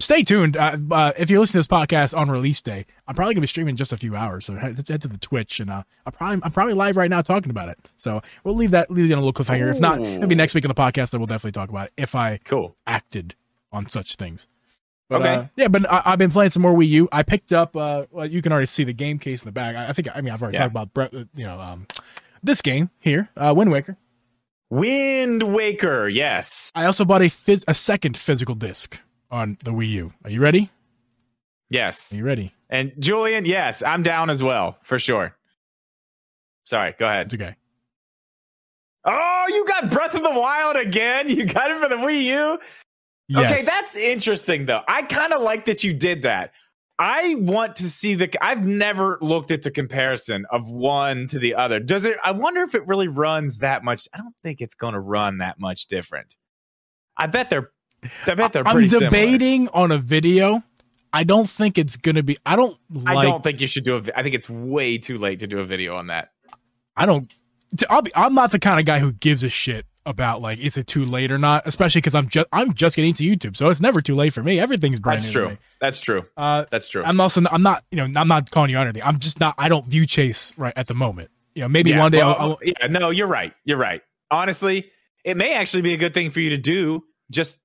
Stay 0.00 0.22
tuned. 0.22 0.56
Uh, 0.56 0.78
uh, 0.90 1.12
if 1.18 1.30
you're 1.30 1.38
listening 1.40 1.62
to 1.62 1.68
this 1.68 1.78
podcast 1.78 2.16
on 2.16 2.30
release 2.30 2.62
day, 2.62 2.86
I'm 3.06 3.14
probably 3.14 3.34
gonna 3.34 3.42
be 3.42 3.46
streaming 3.46 3.72
in 3.72 3.76
just 3.76 3.92
a 3.92 3.96
few 3.98 4.16
hours. 4.16 4.46
So 4.46 4.54
head, 4.54 4.82
head 4.88 5.02
to 5.02 5.08
the 5.08 5.18
Twitch, 5.18 5.60
and 5.60 5.70
uh, 5.70 5.82
I'm 6.06 6.12
probably 6.12 6.40
I'm 6.42 6.50
probably 6.52 6.74
live 6.74 6.96
right 6.96 7.10
now 7.10 7.20
talking 7.20 7.50
about 7.50 7.68
it. 7.68 7.78
So 7.96 8.22
we'll 8.42 8.56
leave 8.56 8.70
that 8.72 8.90
leave 8.90 9.10
it 9.10 9.12
on 9.12 9.18
a 9.18 9.24
little 9.24 9.34
cliffhanger. 9.34 9.70
If 9.70 9.78
not, 9.78 10.00
it'll 10.00 10.26
be 10.26 10.34
next 10.34 10.54
week 10.54 10.64
in 10.64 10.68
the 10.68 10.74
podcast 10.74 11.10
that 11.10 11.18
we'll 11.18 11.26
definitely 11.26 11.52
talk 11.52 11.68
about 11.68 11.88
it 11.88 11.92
if 11.98 12.14
I 12.16 12.38
cool. 12.44 12.74
acted 12.86 13.34
on 13.70 13.86
such 13.88 14.16
things. 14.16 14.46
But, 15.10 15.20
Okay. 15.22 15.34
uh, 15.34 15.44
yeah, 15.56 15.68
but 15.68 15.92
I, 15.92 16.02
I've 16.06 16.18
been 16.18 16.30
playing 16.30 16.50
some 16.50 16.62
more 16.62 16.72
Wii 16.72 16.88
U. 16.88 17.08
I 17.12 17.22
picked 17.24 17.52
up. 17.52 17.76
Uh, 17.76 18.06
well, 18.12 18.24
you 18.26 18.40
can 18.40 18.52
already 18.52 18.66
see 18.66 18.84
the 18.84 18.92
game 18.94 19.18
case 19.18 19.42
in 19.42 19.46
the 19.48 19.52
back. 19.52 19.74
I, 19.76 19.88
I 19.88 19.92
think. 19.92 20.08
I 20.14 20.20
mean, 20.22 20.32
I've 20.32 20.40
already 20.40 20.56
Yeah. 20.56 20.68
talked 20.68 20.90
about 20.92 21.12
uh, 21.14 21.24
you 21.34 21.44
know 21.44 21.60
um, 21.60 21.86
this 22.42 22.62
game 22.62 22.88
here, 23.00 23.28
uh, 23.36 23.52
Wind 23.54 23.70
Waker. 23.72 23.96
Wind 24.70 25.42
Waker, 25.42 26.08
yes. 26.08 26.70
I 26.76 26.84
also 26.84 27.04
bought 27.04 27.22
a 27.22 27.24
phys- 27.24 27.64
a 27.66 27.74
second 27.74 28.16
physical 28.16 28.54
disc 28.54 29.00
on 29.32 29.58
the 29.64 29.72
Wii 29.72 29.88
U. 29.88 30.12
Are 30.24 30.30
you 30.30 30.40
ready? 30.40 30.70
Yes. 31.68 32.12
Are 32.12 32.16
you 32.16 32.24
ready? 32.24 32.54
And 32.68 32.92
Julian, 33.00 33.46
yes, 33.46 33.82
I'm 33.82 34.04
down 34.04 34.30
as 34.30 34.44
well, 34.44 34.78
for 34.82 35.00
sure. 35.00 35.36
Sorry, 36.66 36.94
go 36.96 37.08
ahead. 37.08 37.26
It's 37.26 37.34
okay. 37.34 37.56
Oh, 39.04 39.44
you 39.48 39.64
got 39.66 39.90
Breath 39.90 40.14
of 40.14 40.22
the 40.22 40.30
Wild 40.30 40.76
again? 40.76 41.28
You 41.36 41.46
got 41.46 41.70
it 41.72 41.78
for 41.80 41.88
the 41.88 41.96
Wii 41.96 42.22
U? 42.24 42.58
Yes. 43.30 43.52
Okay, 43.52 43.62
that's 43.62 43.94
interesting 43.94 44.66
though. 44.66 44.82
I 44.88 45.02
kind 45.02 45.32
of 45.32 45.40
like 45.40 45.66
that 45.66 45.84
you 45.84 45.94
did 45.94 46.22
that. 46.22 46.52
I 46.98 47.36
want 47.36 47.76
to 47.76 47.88
see 47.88 48.16
the 48.16 48.28
I've 48.44 48.66
never 48.66 49.18
looked 49.22 49.52
at 49.52 49.62
the 49.62 49.70
comparison 49.70 50.46
of 50.50 50.68
one 50.68 51.28
to 51.28 51.38
the 51.38 51.54
other. 51.54 51.78
Does 51.78 52.06
it 52.06 52.16
I 52.24 52.32
wonder 52.32 52.62
if 52.62 52.74
it 52.74 52.88
really 52.88 53.06
runs 53.06 53.58
that 53.58 53.84
much. 53.84 54.08
I 54.12 54.18
don't 54.18 54.34
think 54.42 54.60
it's 54.60 54.74
going 54.74 54.94
to 54.94 55.00
run 55.00 55.38
that 55.38 55.60
much 55.60 55.86
different. 55.86 56.34
I 57.16 57.28
bet 57.28 57.50
they're 57.50 57.70
I 58.26 58.34
bet 58.34 58.52
they're 58.52 58.66
I'm 58.66 58.74
pretty 58.74 58.90
similar. 58.90 59.10
debating 59.10 59.68
on 59.68 59.92
a 59.92 59.98
video. 59.98 60.64
I 61.12 61.22
don't 61.22 61.48
think 61.48 61.78
it's 61.78 61.96
gonna 61.96 62.22
be. 62.22 62.36
I 62.44 62.56
don't 62.56 62.76
like. 62.90 63.16
I 63.16 63.24
don't 63.24 63.42
think 63.42 63.60
you 63.60 63.66
should 63.66 63.84
do 63.84 63.96
a. 63.96 64.02
I 64.18 64.22
think 64.22 64.34
it's 64.34 64.48
way 64.48 64.98
too 64.98 65.18
late 65.18 65.40
to 65.40 65.46
do 65.46 65.58
a 65.58 65.64
video 65.64 65.96
on 65.96 66.08
that. 66.08 66.30
I 66.96 67.06
don't. 67.06 67.32
I'll 67.88 68.02
be. 68.02 68.12
I'm 68.14 68.34
not 68.34 68.50
the 68.50 68.58
kind 68.58 68.78
of 68.80 68.86
guy 68.86 68.98
who 68.98 69.12
gives 69.12 69.44
a 69.44 69.48
shit 69.48 69.86
about 70.10 70.42
like 70.42 70.58
is 70.58 70.76
it 70.76 70.86
too 70.86 71.04
late 71.06 71.32
or 71.32 71.38
not. 71.38 71.66
Especially 71.66 72.00
because 72.02 72.14
I'm 72.14 72.28
just 72.28 72.46
I'm 72.52 72.74
just 72.74 72.96
getting 72.96 73.14
to 73.14 73.24
YouTube, 73.24 73.56
so 73.56 73.70
it's 73.70 73.80
never 73.80 74.00
too 74.02 74.14
late 74.14 74.32
for 74.34 74.42
me. 74.42 74.60
Everything's 74.60 75.00
brand 75.00 75.20
That's 75.20 75.34
new. 75.34 75.46
true. 75.48 75.58
That's 75.80 76.00
true. 76.00 76.26
Uh, 76.36 76.64
That's 76.70 76.88
true. 76.88 77.02
I'm 77.02 77.20
also. 77.20 77.40
I'm 77.50 77.62
not. 77.62 77.84
You 77.90 77.96
know. 78.06 78.20
I'm 78.20 78.28
not 78.28 78.50
calling 78.50 78.70
you 78.70 78.76
out 78.76 78.84
or 78.86 78.90
anything. 78.90 79.02
I'm 79.08 79.18
just 79.18 79.40
not. 79.40 79.54
I 79.56 79.68
don't 79.70 79.86
view 79.86 80.04
Chase 80.04 80.52
right 80.58 80.74
at 80.76 80.86
the 80.88 80.94
moment. 80.94 81.30
You 81.54 81.62
know. 81.62 81.68
Maybe 81.68 81.90
Yeah, 81.90 81.98
one 82.00 82.10
day. 82.12 82.18
well, 82.18 82.36
I'll, 82.38 82.50
I'll, 82.50 82.58
yeah, 82.62 82.86
no, 82.88 83.10
you're 83.10 83.26
right. 83.28 83.54
You're 83.64 83.78
right. 83.78 84.02
Honestly, 84.30 84.90
it 85.24 85.36
may 85.36 85.54
actually 85.54 85.82
be 85.82 85.94
a 85.94 85.96
good 85.96 86.12
thing 86.12 86.30
for 86.30 86.40
you 86.40 86.50
to 86.50 86.58
do 86.58 87.04
just 87.30 87.58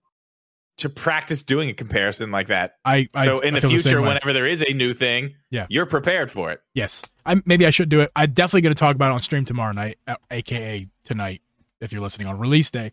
to 0.77 0.89
practice 0.89 1.43
doing 1.43 1.69
a 1.69 1.73
comparison 1.73 2.31
like 2.31 2.47
that. 2.47 2.75
I. 2.83 3.07
I 3.13 3.25
so 3.25 3.39
in 3.39 3.55
I 3.55 3.59
the 3.59 3.67
future, 3.69 4.01
way. 4.01 4.09
whenever 4.09 4.33
there 4.33 4.45
is 4.45 4.61
a 4.67 4.73
new 4.73 4.93
thing, 4.93 5.35
Yeah. 5.49 5.67
you're 5.69 5.85
prepared 5.85 6.29
for 6.31 6.51
it. 6.51 6.61
Yes. 6.73 7.01
I 7.25 7.41
maybe 7.45 7.65
I 7.65 7.69
should 7.69 7.87
do 7.89 8.01
it. 8.01 8.11
I'm 8.15 8.31
definitely 8.31 8.61
going 8.61 8.75
to 8.75 8.79
talk 8.79 8.93
about 8.95 9.09
it 9.11 9.13
on 9.13 9.19
stream 9.21 9.45
tomorrow 9.45 9.71
night, 9.71 9.97
uh, 10.07 10.15
aka 10.31 10.87
tonight, 11.03 11.41
if 11.85 11.93
you're 11.93 12.01
listening 12.01 12.27
on 12.27 12.37
release 12.39 12.69
day. 12.71 12.91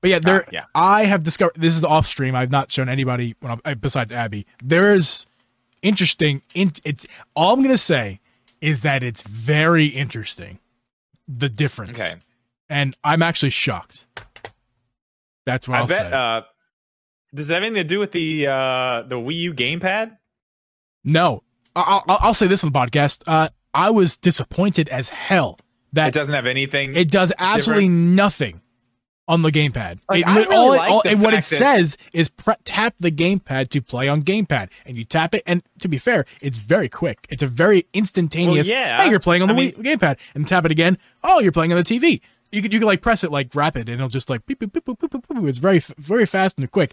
But 0.00 0.10
yeah, 0.10 0.18
there. 0.18 0.44
Ah, 0.46 0.50
yeah. 0.52 0.64
I 0.74 1.04
have 1.04 1.22
discovered 1.22 1.54
this 1.56 1.76
is 1.76 1.84
off 1.84 2.06
stream. 2.06 2.34
I've 2.34 2.50
not 2.50 2.70
shown 2.70 2.88
anybody 2.88 3.34
when 3.40 3.52
I'm, 3.52 3.60
uh, 3.64 3.74
besides 3.74 4.12
Abby. 4.12 4.46
There's 4.62 5.26
interesting. 5.82 6.42
In, 6.54 6.72
it's 6.84 7.06
all 7.34 7.52
I'm 7.54 7.60
going 7.60 7.70
to 7.74 7.78
say 7.78 8.20
is 8.60 8.82
that 8.82 9.02
it's 9.02 9.22
very 9.22 9.86
interesting. 9.86 10.58
The 11.26 11.48
difference, 11.48 11.98
Okay. 12.00 12.20
and 12.68 12.94
I'm 13.02 13.22
actually 13.22 13.50
shocked. 13.50 14.04
That's 15.46 15.66
what 15.68 15.76
I 15.76 15.80
I'll 15.80 15.86
bet. 15.86 15.98
say. 15.98 16.12
Uh, 16.12 16.42
does 17.34 17.50
it 17.50 17.54
have 17.54 17.62
anything 17.62 17.82
to 17.82 17.84
do 17.88 17.98
with 17.98 18.12
the 18.12 18.46
uh, 18.46 19.02
the 19.02 19.16
Wii 19.16 19.34
U 19.34 19.54
gamepad? 19.54 20.16
No, 21.02 21.42
I'll, 21.76 22.02
I'll, 22.08 22.18
I'll 22.20 22.34
say 22.34 22.46
this 22.46 22.62
on 22.64 22.72
the 22.72 22.78
podcast. 22.78 23.22
Uh, 23.26 23.48
I 23.72 23.90
was 23.90 24.16
disappointed 24.16 24.88
as 24.88 25.08
hell 25.08 25.58
that 25.94 26.08
It 26.08 26.14
doesn't 26.14 26.34
have 26.34 26.46
anything. 26.46 26.94
it 26.96 27.10
does 27.10 27.32
absolutely 27.38 27.88
nothing 27.88 28.60
on 29.26 29.40
the 29.40 29.50
gamepad. 29.50 29.98
Like, 30.08 30.20
It- 30.20 30.26
really 30.26 30.54
all 30.54 30.68
like 30.76 30.90
all- 30.90 31.02
and 31.06 31.22
what 31.22 31.32
it 31.32 31.38
that- 31.38 31.44
says 31.44 31.96
is 32.12 32.28
pre- 32.28 32.54
tap 32.64 32.94
the 32.98 33.10
gamepad 33.10 33.68
to 33.70 33.80
play 33.80 34.06
on 34.06 34.22
gamepad, 34.22 34.68
and 34.84 34.98
you 34.98 35.04
tap 35.04 35.34
it. 35.34 35.42
And 35.46 35.62
to 35.78 35.88
be 35.88 35.96
fair, 35.96 36.26
it's 36.42 36.58
very 36.58 36.90
quick. 36.90 37.26
It's 37.30 37.42
a 37.42 37.46
very 37.46 37.86
instantaneous. 37.94 38.68
Well, 38.70 38.78
yeah. 38.78 39.02
Hey, 39.02 39.08
you're 39.10 39.20
playing 39.20 39.40
on 39.42 39.48
the 39.48 39.54
I 39.54 39.58
Wii- 39.72 39.76
gamepad, 39.82 40.18
and 40.34 40.46
tap 40.46 40.66
it 40.66 40.70
again. 40.70 40.98
Oh, 41.22 41.40
you're 41.40 41.52
playing 41.52 41.72
on 41.72 41.78
the 41.78 41.84
TV. 41.84 42.20
You 42.52 42.60
can 42.62 42.70
you 42.70 42.78
can 42.78 42.86
like 42.86 43.00
press 43.00 43.24
it 43.24 43.32
like 43.32 43.54
rapid, 43.54 43.88
and 43.88 43.94
it'll 43.98 44.08
just 44.08 44.28
like 44.28 44.44
beep, 44.46 44.58
beep, 44.58 44.72
beep, 44.72 44.84
beep, 44.84 44.98
beep, 45.00 45.10
beep, 45.10 45.26
beep. 45.28 45.44
It's 45.48 45.58
very 45.58 45.80
very 45.98 46.26
fast 46.26 46.58
and 46.58 46.70
quick. 46.70 46.92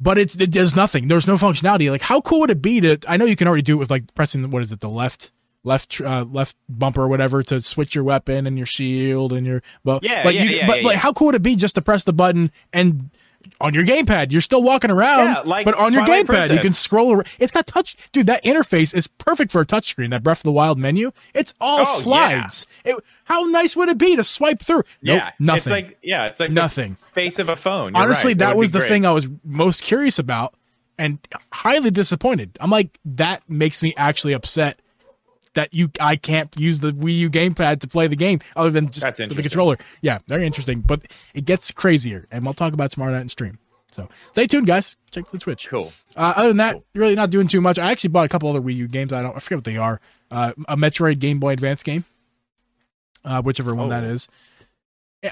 But 0.00 0.18
it's 0.18 0.34
it 0.36 0.50
does 0.50 0.74
nothing. 0.74 1.08
There's 1.08 1.28
no 1.28 1.34
functionality. 1.36 1.90
Like, 1.90 2.00
how 2.02 2.20
cool 2.22 2.40
would 2.40 2.50
it 2.50 2.60
be 2.62 2.80
to? 2.80 2.98
I 3.06 3.16
know 3.16 3.26
you 3.26 3.36
can 3.36 3.46
already 3.46 3.62
do 3.62 3.74
it 3.74 3.78
with 3.78 3.90
like 3.90 4.12
pressing 4.14 4.50
what 4.50 4.62
is 4.62 4.72
it, 4.72 4.80
the 4.80 4.88
left 4.88 5.30
left 5.64 6.00
uh, 6.00 6.24
left 6.30 6.54
bumper 6.68 7.02
or 7.02 7.08
whatever 7.08 7.42
to 7.42 7.60
switch 7.60 7.94
your 7.94 8.04
weapon 8.04 8.46
and 8.46 8.56
your 8.56 8.66
shield 8.66 9.32
and 9.32 9.46
your 9.46 9.62
but 9.82 10.02
Yeah, 10.04 10.22
but 10.22 10.34
yeah, 10.34 10.42
you, 10.42 10.50
yeah, 10.50 10.66
but 10.66 10.82
yeah, 10.82 10.88
like 10.88 10.98
how 10.98 11.12
cool 11.12 11.26
would 11.26 11.34
it 11.34 11.42
be 11.42 11.56
just 11.56 11.74
to 11.74 11.82
press 11.82 12.04
the 12.04 12.12
button 12.12 12.50
and 12.72 13.10
on 13.60 13.74
your 13.74 13.84
gamepad 13.84 14.32
you're 14.32 14.40
still 14.40 14.62
walking 14.62 14.90
around 14.90 15.26
Yeah, 15.26 15.40
like 15.44 15.64
but 15.66 15.74
on 15.74 15.92
your 15.92 16.04
Twilight 16.06 16.26
gamepad 16.26 16.54
you 16.54 16.60
can 16.60 16.72
scroll 16.72 17.10
over 17.10 17.24
it's 17.38 17.52
got 17.52 17.66
touch 17.66 17.94
dude 18.12 18.26
that 18.26 18.42
interface 18.44 18.94
is 18.94 19.06
perfect 19.06 19.52
for 19.52 19.60
a 19.60 19.66
touchscreen 19.66 20.10
that 20.10 20.22
breath 20.22 20.38
of 20.38 20.44
the 20.44 20.52
wild 20.52 20.78
menu. 20.78 21.12
It's 21.34 21.52
all 21.60 21.80
Oh, 21.80 21.84
slides. 21.84 22.66
It- 22.84 22.96
how 23.24 23.42
nice 23.44 23.74
would 23.76 23.88
it 23.90 23.98
be 23.98 24.16
to 24.16 24.24
swipe 24.24 24.60
through? 24.60 24.84
Nope, 25.02 25.16
yeah, 25.16 25.30
nothing. 25.38 25.56
It's 25.58 25.66
like 25.70 25.98
yeah, 26.02 26.26
it's 26.26 26.40
like 26.40 26.48
the 26.50 26.54
Nothing. 26.54 26.96
face 27.12 27.38
of 27.38 27.48
a 27.50 27.56
phone. 27.56 27.94
You're 27.94 28.02
honestly 28.02 28.30
right. 28.30 28.38
that, 28.38 28.56
would 28.56 28.60
was 28.60 28.70
the 28.70 28.78
great. 28.80 28.88
thing 28.88 29.06
i 29.06 29.10
was 29.12 29.30
most 29.44 29.82
curious 29.82 30.18
about 30.18 30.54
and 30.98 31.18
highly 31.52 31.90
disappointed. 31.90 32.56
I'm 32.60 32.70
like 32.70 32.98
that 33.04 33.42
makes 33.48 33.82
me 33.82 33.92
actually 33.96 34.32
upset 34.32 34.78
that 35.54 35.72
you 35.72 35.90
i 36.00 36.16
can't 36.16 36.54
use 36.58 36.80
the 36.80 36.92
wii 36.92 37.18
u 37.18 37.30
gamepad 37.30 37.80
to 37.80 37.88
play 37.88 38.06
the 38.06 38.16
game 38.16 38.38
other 38.56 38.70
than 38.70 38.90
just 38.90 39.16
the 39.16 39.28
controller 39.42 39.76
yeah 40.02 40.18
very 40.28 40.44
interesting 40.46 40.80
but 40.80 41.02
it 41.34 41.44
gets 41.44 41.70
crazier 41.72 42.26
and 42.30 42.44
we'll 42.44 42.54
talk 42.54 42.72
about 42.72 42.84
it 42.86 42.90
tomorrow 42.92 43.12
night 43.12 43.20
in 43.22 43.28
stream 43.28 43.58
so 43.90 44.08
stay 44.32 44.46
tuned 44.46 44.66
guys 44.66 44.96
check 45.10 45.30
the 45.30 45.38
twitch 45.38 45.68
Cool. 45.68 45.92
uh, 46.16 46.34
other 46.36 46.48
than 46.48 46.56
that, 46.56 46.76
really 46.94 47.14
not 47.14 47.30
doing 47.30 47.46
too 47.46 47.60
much. 47.60 47.78
I 47.78 47.92
actually 47.92 48.10
bought 48.10 48.24
a 48.26 48.28
couple 48.28 48.50
other 48.50 48.60
Wii 48.60 48.74
U 48.74 48.88
games. 48.88 49.12
I 49.12 49.22
don't, 49.22 49.36
I 49.36 49.38
forget 49.38 49.58
what 49.58 49.64
they 49.64 49.76
are. 49.76 50.00
Uh, 50.32 50.52
a 50.66 50.76
Metroid 50.76 51.20
Game 51.20 51.38
Boy 51.38 51.52
Advance 51.52 51.84
game, 51.84 52.04
uh, 53.24 53.40
whichever 53.42 53.72
one 53.72 53.86
Oh. 53.86 53.90
that 53.90 54.02
is. 54.02 54.28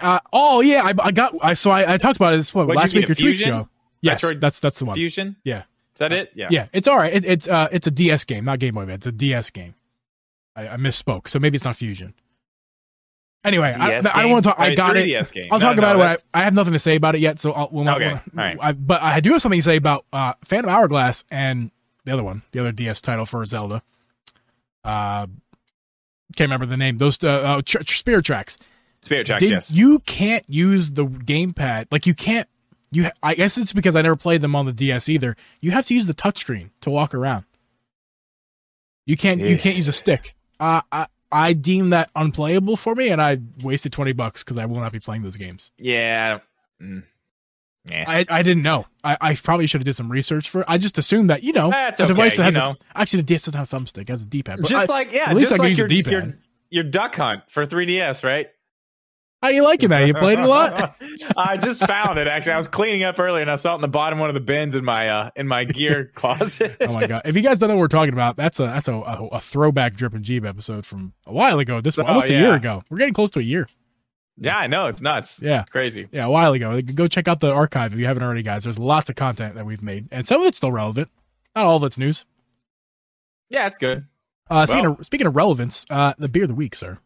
Uh, 0.00 0.20
oh 0.32 0.60
yeah, 0.60 0.82
I, 0.84 0.94
I 1.02 1.10
got. 1.10 1.34
I 1.42 1.54
so 1.54 1.72
I, 1.72 1.94
I 1.94 1.96
talked 1.98 2.16
about 2.16 2.30
this 2.36 2.54
what, 2.54 2.68
last 2.68 2.94
week 2.94 3.10
or 3.10 3.14
two 3.14 3.26
weeks 3.26 3.42
ago. 3.42 3.68
Yes, 4.00 4.22
Metroid 4.24 4.38
that's 4.40 4.60
that's 4.60 4.78
the 4.78 4.84
one. 4.84 4.94
Fusion. 4.94 5.34
Yeah, 5.44 5.62
Is 5.94 5.98
that 5.98 6.12
it? 6.12 6.30
Yeah. 6.36 6.46
yeah, 6.50 6.66
it's 6.72 6.86
all 6.86 6.96
right. 6.96 7.12
It, 7.12 7.24
it's 7.24 7.48
uh, 7.48 7.66
it's 7.72 7.86
a 7.88 7.90
DS 7.90 8.24
game, 8.24 8.44
not 8.44 8.58
Game 8.60 8.74
Boy 8.74 8.82
Advance. 8.82 9.06
It's 9.06 9.14
a 9.14 9.18
DS 9.18 9.50
game. 9.50 9.74
I, 10.56 10.68
I 10.68 10.76
misspoke, 10.76 11.28
so 11.28 11.38
maybe 11.38 11.56
it's 11.56 11.64
not 11.64 11.76
Fusion. 11.76 12.14
Anyway, 13.44 13.74
I, 13.76 13.98
I 13.98 14.22
don't 14.22 14.30
want 14.30 14.44
to 14.44 14.50
talk. 14.50 14.60
I 14.60 14.74
got 14.76 14.96
it. 14.96 15.06
Game. 15.32 15.46
I'll 15.50 15.58
No, 15.58 15.66
talk 15.66 15.76
no, 15.76 15.82
about 15.82 15.96
it 15.96 15.98
when 15.98 16.08
I, 16.08 16.16
I 16.32 16.44
have 16.44 16.54
nothing 16.54 16.74
to 16.74 16.78
say 16.78 16.94
about 16.94 17.16
it 17.16 17.20
yet. 17.20 17.40
So 17.40 17.50
I'll, 17.52 17.70
I- 17.88 17.94
Okay, 17.96 18.04
I- 18.06 18.12
all 18.12 18.18
right. 18.34 18.58
I, 18.60 18.72
but 18.72 19.02
I 19.02 19.18
do 19.20 19.32
have 19.32 19.42
something 19.42 19.58
to 19.58 19.64
say 19.64 19.76
about 19.76 20.04
uh, 20.12 20.34
Phantom 20.44 20.70
Hourglass 20.70 21.24
and 21.30 21.72
the 22.04 22.12
other 22.12 22.22
one, 22.22 22.42
the 22.52 22.60
other 22.60 22.70
DS 22.70 23.00
title 23.00 23.26
for 23.26 23.44
Zelda. 23.44 23.82
Uh, 24.84 25.26
can't 26.36 26.48
remember 26.48 26.66
the 26.66 26.76
name. 26.76 26.98
Those 26.98 27.22
uh, 27.24 27.28
uh, 27.30 27.62
tr- 27.64 27.78
tr- 27.78 27.94
Spirit 27.94 28.24
Tracks. 28.24 28.58
Spirit 29.00 29.26
Tracks. 29.26 29.40
Did- 29.42 29.50
yes. 29.50 29.70
You 29.72 29.98
can't 30.00 30.44
use 30.48 30.92
the 30.92 31.06
gamepad. 31.06 31.86
Like 31.90 32.06
you 32.06 32.14
can't. 32.14 32.48
You. 32.92 33.04
ha- 33.04 33.12
I 33.24 33.34
guess 33.34 33.58
it's 33.58 33.72
because 33.72 33.96
I 33.96 34.02
never 34.02 34.16
played 34.16 34.40
them 34.40 34.54
on 34.54 34.66
the 34.66 34.72
DS 34.72 35.08
either. 35.08 35.34
You 35.60 35.72
have 35.72 35.86
to 35.86 35.94
use 35.94 36.06
the 36.06 36.14
touchscreen 36.14 36.70
to 36.82 36.90
walk 36.90 37.12
around. 37.12 37.44
You 39.04 39.16
can't. 39.16 39.40
You 39.40 39.58
can't 39.58 39.74
use 39.76 39.88
a 39.88 39.92
stick. 39.92 40.36
Uh, 40.62 40.80
I 40.92 41.06
I 41.32 41.52
deem 41.54 41.90
that 41.90 42.10
unplayable 42.14 42.76
for 42.76 42.94
me, 42.94 43.08
and 43.08 43.20
I 43.20 43.38
wasted 43.62 43.92
twenty 43.92 44.12
bucks 44.12 44.44
because 44.44 44.58
I 44.58 44.66
will 44.66 44.80
not 44.80 44.92
be 44.92 45.00
playing 45.00 45.22
those 45.22 45.36
games. 45.36 45.72
yeah. 45.76 46.38
Mm. 46.80 47.02
Yeah. 47.90 48.04
I, 48.06 48.24
I 48.30 48.42
didn't 48.44 48.62
know. 48.62 48.86
I, 49.02 49.16
I 49.20 49.34
probably 49.34 49.66
should 49.66 49.80
have 49.80 49.84
did 49.84 49.96
some 49.96 50.10
research 50.10 50.48
for. 50.48 50.64
I 50.68 50.78
just 50.78 50.98
assumed 50.98 51.30
that 51.30 51.42
you 51.42 51.52
know 51.52 51.68
That's 51.68 51.98
a 51.98 52.06
device 52.06 52.36
that 52.36 52.44
has 52.44 52.56
you 52.56 52.62
a, 52.62 52.76
actually 52.94 53.22
the 53.22 53.26
DS 53.26 53.46
doesn't 53.46 53.58
have 53.58 53.72
a 53.72 53.76
thumbstick, 53.76 54.02
it 54.02 54.08
has 54.10 54.22
a 54.22 54.26
D 54.26 54.44
pad. 54.44 54.60
just 54.64 54.88
like 54.88 55.12
yeah, 55.12 55.30
at 55.30 55.34
least 55.34 55.50
just 55.50 55.54
I 55.54 55.56
can 55.56 55.62
like 55.64 55.68
use 55.70 55.78
your, 55.78 55.88
the 55.88 56.02
D-pad. 56.02 56.12
your 56.12 56.38
your 56.70 56.84
Duck 56.84 57.16
Hunt 57.16 57.42
for 57.48 57.66
3DS, 57.66 58.22
right? 58.22 58.48
How 59.42 59.48
you 59.48 59.64
liking 59.64 59.88
that? 59.88 60.06
You 60.06 60.14
played 60.14 60.38
it 60.38 60.44
a 60.44 60.48
lot. 60.48 60.96
I 61.36 61.56
just 61.56 61.84
found 61.84 62.18
it 62.18 62.28
actually. 62.28 62.52
I 62.52 62.56
was 62.56 62.68
cleaning 62.68 63.02
up 63.02 63.18
earlier 63.18 63.42
and 63.42 63.50
I 63.50 63.56
saw 63.56 63.72
it 63.72 63.76
in 63.76 63.80
the 63.80 63.88
bottom 63.88 64.18
one 64.20 64.30
of 64.30 64.34
the 64.34 64.40
bins 64.40 64.76
in 64.76 64.84
my 64.84 65.08
uh 65.08 65.30
in 65.34 65.48
my 65.48 65.64
gear 65.64 66.12
closet. 66.14 66.76
oh 66.80 66.92
my 66.92 67.06
god! 67.08 67.22
If 67.24 67.34
you 67.34 67.42
guys 67.42 67.58
don't 67.58 67.68
know 67.68 67.74
what 67.74 67.80
we're 67.80 67.88
talking 67.88 68.12
about, 68.12 68.36
that's 68.36 68.60
a 68.60 68.64
that's 68.64 68.86
a, 68.88 68.94
a, 68.94 69.26
a 69.32 69.40
throwback 69.40 69.94
Drip 69.94 70.14
and 70.14 70.24
Geeb 70.24 70.46
episode 70.48 70.86
from 70.86 71.12
a 71.26 71.32
while 71.32 71.58
ago. 71.58 71.80
This 71.80 71.98
Oh, 71.98 72.04
almost 72.04 72.30
a 72.30 72.34
yeah. 72.34 72.40
year 72.40 72.54
ago. 72.54 72.84
We're 72.88 72.98
getting 72.98 73.14
close 73.14 73.30
to 73.30 73.40
a 73.40 73.42
year. 73.42 73.66
yeah, 74.38 74.56
I 74.56 74.66
know 74.68 74.86
it's 74.86 75.02
nuts. 75.02 75.40
Yeah. 75.42 75.64
crazy. 75.64 76.08
Yeah, 76.12 76.26
a 76.26 76.30
while 76.30 76.52
ago. 76.52 76.80
Go 76.80 77.08
check 77.08 77.26
out 77.26 77.40
the 77.40 77.52
archive 77.52 77.92
if 77.92 77.98
you 77.98 78.06
haven't 78.06 78.22
already, 78.22 78.42
guys. 78.44 78.62
There's 78.64 78.78
lots 78.78 79.10
of 79.10 79.16
content 79.16 79.56
that 79.56 79.66
we've 79.66 79.82
made, 79.82 80.06
and 80.12 80.26
some 80.26 80.40
of 80.40 80.46
it's 80.46 80.56
still 80.56 80.72
relevant. 80.72 81.08
Not 81.56 81.66
all 81.66 81.76
of 81.76 81.82
it's 81.82 81.98
news. 81.98 82.24
Yeah, 83.50 83.66
it's 83.66 83.76
good. 83.78 84.06
Uh, 84.48 84.66
speaking 84.66 84.84
Well- 84.84 84.96
of 85.00 85.06
speaking 85.06 85.26
of 85.26 85.34
relevance, 85.36 85.84
uh, 85.90 86.14
the 86.18 86.28
beer 86.28 86.44
of 86.44 86.48
the 86.48 86.54
week, 86.54 86.74
sir. 86.76 86.98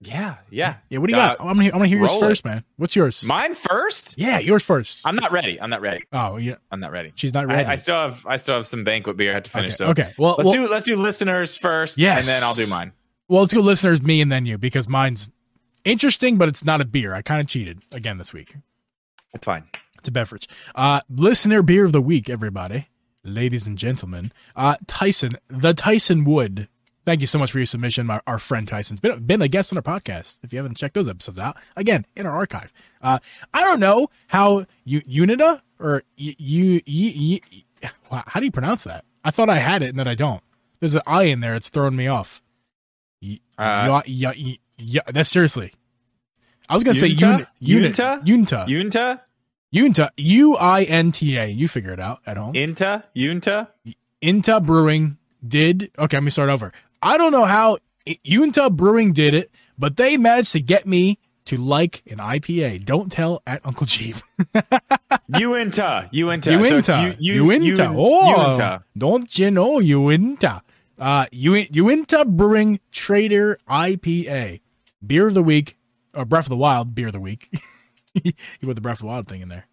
Yeah, 0.00 0.36
yeah. 0.50 0.76
Yeah, 0.90 0.98
what 0.98 1.08
do 1.08 1.16
you 1.16 1.20
Uh, 1.20 1.30
got? 1.34 1.40
I'm 1.40 1.46
gonna 1.48 1.62
hear, 1.64 1.72
I'm 1.72 1.78
gonna 1.80 1.88
hear 1.88 1.98
yours 1.98 2.12
roll 2.12 2.20
first, 2.20 2.44
man. 2.44 2.62
What's 2.76 2.94
yours? 2.94 3.24
Mine 3.24 3.54
first. 3.54 4.14
yeah, 4.16 4.38
yours 4.38 4.64
first. 4.64 5.00
I'm 5.04 5.16
not 5.16 5.32
ready. 5.32 5.60
I'm 5.60 5.70
not 5.70 5.80
ready. 5.80 6.04
oh, 6.12 6.36
yeah, 6.36 6.54
I'm 6.70 6.78
not 6.78 6.92
ready. 6.92 7.12
she's 7.16 7.34
not 7.34 7.46
ready. 7.48 7.64
I, 7.64 7.72
I 7.72 7.76
still 7.76 7.96
have 7.96 8.24
I 8.26 8.36
still 8.36 8.54
have 8.54 8.66
some 8.66 8.84
banquet 8.84 9.16
beer 9.16 9.32
I 9.32 9.34
have 9.34 9.42
to 9.44 9.50
finish. 9.50 9.72
okay, 9.72 9.76
So 9.84 9.86
okay. 9.90 10.14
Well, 10.16 10.36
let's 10.38 10.44
well, 10.46 10.52
do 10.54 10.68
let's 10.68 10.84
do 10.86 10.94
listeners 10.96 11.56
first. 11.56 11.98
Yes. 11.98 12.18
and 12.18 12.26
then 12.28 12.42
I'll 12.44 12.54
do 12.54 12.66
mine. 12.68 12.92
well, 13.28 13.40
let's 13.40 13.52
go 13.52 13.60
listeners, 13.60 14.00
me, 14.00 14.20
and 14.20 14.30
then 14.30 14.46
you, 14.46 14.56
because 14.56 14.88
mine's 14.88 15.32
interesting, 15.84 16.36
but 16.38 16.48
it's 16.48 16.64
not 16.64 16.80
a 16.80 16.84
beer. 16.84 17.12
I 17.14 17.22
kind 17.22 17.40
of 17.40 17.46
cheated 17.48 17.80
again 17.90 18.18
this 18.18 18.32
week. 18.32 18.54
It's 19.34 19.44
fine. 19.44 19.64
It's 19.98 20.06
a 20.08 20.12
beverage. 20.12 20.48
Uh, 20.76 21.00
listener 21.10 21.60
beer 21.60 21.84
of 21.84 21.90
the 21.90 22.00
week, 22.00 22.30
everybody, 22.30 22.86
ladies 23.24 23.66
and 23.66 23.76
gentlemen. 23.76 24.30
Uh, 24.54 24.76
Tyson, 24.86 25.36
the 25.48 25.74
Tyson 25.74 26.24
Wood. 26.24 26.68
Thank 27.08 27.22
you 27.22 27.26
so 27.26 27.38
much 27.38 27.52
for 27.52 27.58
your 27.58 27.64
submission, 27.64 28.04
my, 28.04 28.20
our 28.26 28.38
friend 28.38 28.68
Tyson's 28.68 29.00
been 29.00 29.24
been 29.24 29.40
a 29.40 29.48
guest 29.48 29.72
on 29.72 29.78
our 29.78 29.82
podcast. 29.82 30.40
If 30.42 30.52
you 30.52 30.58
haven't 30.58 30.76
checked 30.76 30.92
those 30.92 31.08
episodes 31.08 31.38
out, 31.38 31.56
again 31.74 32.04
in 32.14 32.26
our 32.26 32.34
archive. 32.34 32.70
Uh, 33.00 33.18
I 33.54 33.64
don't 33.64 33.80
know 33.80 34.10
how 34.26 34.66
you 34.84 35.00
Unita 35.00 35.62
or 35.78 36.02
you 36.16 36.82
how 38.10 38.40
do 38.40 38.44
you 38.44 38.52
pronounce 38.52 38.84
that? 38.84 39.06
I 39.24 39.30
thought 39.30 39.48
I 39.48 39.54
had 39.54 39.80
it 39.80 39.88
and 39.88 39.98
then 39.98 40.06
I 40.06 40.14
don't. 40.14 40.42
There's 40.80 40.94
an 40.96 41.00
I 41.06 41.22
in 41.22 41.40
there. 41.40 41.54
It's 41.54 41.70
throwing 41.70 41.96
me 41.96 42.08
off. 42.08 42.42
Uh, 43.56 44.02
that's 45.10 45.30
seriously. 45.30 45.72
I 46.68 46.74
was 46.74 46.84
gonna 46.84 46.94
say 46.94 47.08
Unita? 47.08 47.46
unit, 47.58 47.94
Unita? 47.94 48.22
Unita, 48.22 48.68
Yunta, 48.68 49.20
Unta, 49.74 50.10
U 50.18 50.56
I 50.58 50.82
N 50.82 51.12
T 51.12 51.38
A. 51.38 51.46
You 51.46 51.68
figure 51.68 51.94
it 51.94 52.00
out 52.00 52.20
at 52.26 52.36
home. 52.36 52.52
Inta, 52.52 53.04
Yunta. 53.16 53.68
Inta 54.20 54.60
Brewing 54.60 55.16
did. 55.46 55.90
Okay, 55.98 56.16
let 56.18 56.24
me 56.24 56.30
start 56.30 56.50
over. 56.50 56.70
I 57.02 57.16
don't 57.18 57.32
know 57.32 57.44
how 57.44 57.78
Unta 58.06 58.70
Brewing 58.74 59.12
did 59.12 59.34
it, 59.34 59.50
but 59.78 59.96
they 59.96 60.16
managed 60.16 60.52
to 60.52 60.60
get 60.60 60.86
me 60.86 61.18
to 61.46 61.56
like 61.56 62.02
an 62.10 62.18
IPA. 62.18 62.84
Don't 62.84 63.10
tell 63.10 63.42
at 63.46 63.64
Uncle 63.64 63.86
Chief. 63.86 64.22
Uinta, 65.38 66.08
Uinta, 66.12 66.50
So 66.52 66.58
Uinta, 66.58 67.16
U- 67.20 67.34
U- 67.34 67.50
Uinta. 67.50 67.92
Oh, 67.94 68.46
Uinta. 68.48 68.84
don't 68.96 69.38
you 69.38 69.50
know 69.50 69.78
Uinta? 69.80 70.62
Uh, 70.98 71.26
Uinta 71.32 72.24
Brewing 72.24 72.80
Trader 72.90 73.58
IPA. 73.68 74.60
Beer 75.06 75.28
of 75.28 75.34
the 75.34 75.42
week, 75.42 75.76
or 76.14 76.24
Breath 76.24 76.46
of 76.46 76.50
the 76.50 76.56
Wild 76.56 76.94
beer 76.94 77.06
of 77.06 77.12
the 77.12 77.20
week. 77.20 77.48
you 78.14 78.32
put 78.62 78.74
the 78.74 78.80
Breath 78.80 78.96
of 78.96 79.00
the 79.02 79.06
Wild 79.06 79.28
thing 79.28 79.40
in 79.40 79.48
there. 79.48 79.66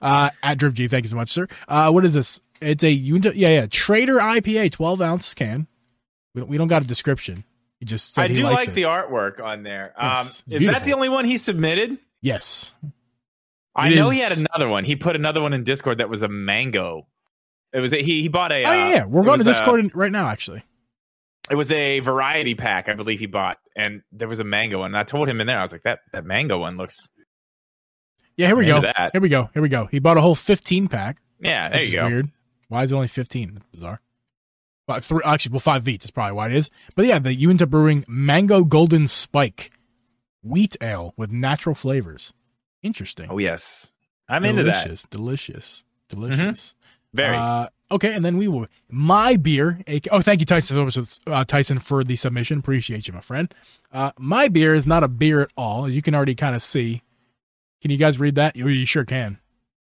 Uh, 0.00 0.30
at 0.42 0.56
Drip 0.58 0.74
Geeb, 0.74 0.88
thank 0.90 1.04
you 1.04 1.08
so 1.08 1.16
much, 1.16 1.30
sir. 1.30 1.48
Uh, 1.66 1.90
what 1.90 2.04
is 2.04 2.14
this? 2.14 2.40
It's 2.60 2.84
a 2.84 2.90
Uinta, 2.90 3.36
yeah, 3.36 3.48
yeah, 3.48 3.66
Trader 3.66 4.18
IPA, 4.18 4.70
12 4.72 5.00
ounce 5.02 5.34
can. 5.34 5.66
We 6.46 6.56
don't, 6.58 6.68
got 6.68 6.82
a 6.82 6.86
description. 6.86 7.44
He 7.80 7.86
just 7.86 8.14
said 8.14 8.30
I 8.30 8.34
do 8.34 8.42
like 8.44 8.68
it. 8.68 8.74
the 8.74 8.82
artwork 8.82 9.40
on 9.42 9.62
there. 9.62 9.92
Um, 9.96 10.26
Yes, 10.26 10.42
is 10.48 10.66
that 10.66 10.84
the 10.84 10.94
only 10.94 11.08
one 11.08 11.24
he 11.24 11.38
submitted? 11.38 11.98
yes. 12.20 12.74
I 13.76 13.90
It 13.90 13.94
know 13.96 14.08
is- 14.10 14.14
he 14.16 14.20
had 14.22 14.36
another 14.36 14.68
one. 14.68 14.84
He 14.84 14.96
put 14.96 15.14
another 15.14 15.40
one 15.40 15.52
in 15.52 15.62
Discord 15.62 15.98
that 15.98 16.08
was 16.10 16.22
a 16.22 16.28
mango. 16.28 17.06
It 17.72 17.78
was 17.78 17.92
a, 17.92 18.02
he 18.02 18.22
he 18.22 18.28
bought 18.28 18.50
a. 18.50 18.56
Oh, 18.64 18.72
yeah, 18.72 18.84
uh, 18.84 18.88
yeah. 18.88 19.04
We're 19.04 19.22
going 19.22 19.38
to 19.38 19.44
was 19.44 19.46
a- 19.46 19.60
Discord 19.60 19.94
right 19.94 20.10
now, 20.10 20.26
actually. 20.28 20.64
it 21.48 21.54
was 21.54 21.70
a 21.70 22.00
variety 22.00 22.54
pack, 22.56 22.88
I 22.88 22.94
believe 22.94 23.20
he 23.20 23.26
bought, 23.26 23.58
and 23.76 24.02
there 24.10 24.26
was 24.26 24.40
a 24.40 24.44
mango 24.44 24.78
one. 24.80 24.86
And 24.90 24.96
I 24.98 25.04
told 25.04 25.28
him 25.28 25.40
in 25.40 25.46
there, 25.46 25.58
I 25.58 25.62
was 25.62 25.70
like, 25.70 25.82
that 25.84 26.00
that 26.12 26.24
mango 26.24 26.58
one 26.58 26.76
looks. 26.76 27.08
Yeah, 28.36 28.48
here 28.48 28.56
we 28.56 28.66
go. 28.66 28.80
that. 28.80 29.10
Here 29.12 29.20
we 29.20 29.28
go. 29.28 29.48
Here 29.54 29.62
we 29.62 29.68
go. 29.68 29.86
He 29.86 29.98
bought 30.00 30.16
a 30.16 30.20
whole 30.20 30.34
15 30.34 30.88
pack. 30.88 31.18
Yeah, 31.40 31.68
there 31.68 31.84
you 31.84 31.92
go. 31.92 32.06
Weird. 32.08 32.30
Why 32.68 32.82
is 32.82 32.90
it 32.92 32.94
only 32.96 33.08
15? 33.08 33.62
Bizarre. 33.72 34.00
Well, 34.88 35.00
three, 35.00 35.20
actually, 35.24 35.52
well, 35.52 35.60
five 35.60 35.86
each 35.86 36.04
is 36.04 36.10
probably 36.10 36.32
why 36.32 36.46
it 36.46 36.54
is. 36.54 36.70
But 36.96 37.06
yeah, 37.06 37.18
the 37.18 37.34
Uinta 37.34 37.66
Brewing 37.66 38.04
Mango 38.08 38.64
Golden 38.64 39.06
Spike 39.06 39.70
Wheat 40.42 40.76
Ale 40.80 41.12
with 41.16 41.30
natural 41.30 41.74
flavors. 41.74 42.32
Interesting. 42.82 43.26
Oh 43.30 43.38
yes, 43.38 43.92
I'm 44.28 44.44
into 44.44 44.62
that. 44.62 44.84
delicious, 44.84 45.02
delicious, 45.04 45.84
delicious. 46.08 46.74
Very. 47.12 47.36
Uh, 47.36 47.68
okay, 47.90 48.12
and 48.14 48.24
then 48.24 48.38
we 48.38 48.48
will 48.48 48.66
my 48.88 49.36
beer. 49.36 49.80
AK, 49.86 50.08
oh, 50.10 50.20
thank 50.20 50.40
you, 50.40 50.46
Tyson, 50.46 50.76
so 50.76 50.84
much, 50.84 51.20
uh, 51.26 51.44
Tyson, 51.44 51.78
for 51.78 52.02
the 52.02 52.16
submission. 52.16 52.58
Appreciate 52.58 53.06
you, 53.08 53.14
my 53.14 53.20
friend. 53.20 53.52
Uh, 53.92 54.12
my 54.18 54.48
beer 54.48 54.74
is 54.74 54.86
not 54.86 55.02
a 55.02 55.08
beer 55.08 55.42
at 55.42 55.50
all, 55.56 55.86
as 55.86 55.94
you 55.94 56.02
can 56.02 56.14
already 56.14 56.34
kind 56.34 56.54
of 56.54 56.62
see. 56.62 57.02
Can 57.82 57.90
you 57.90 57.96
guys 57.96 58.18
read 58.18 58.34
that? 58.36 58.56
You, 58.56 58.68
you 58.68 58.86
sure 58.86 59.04
can. 59.04 59.38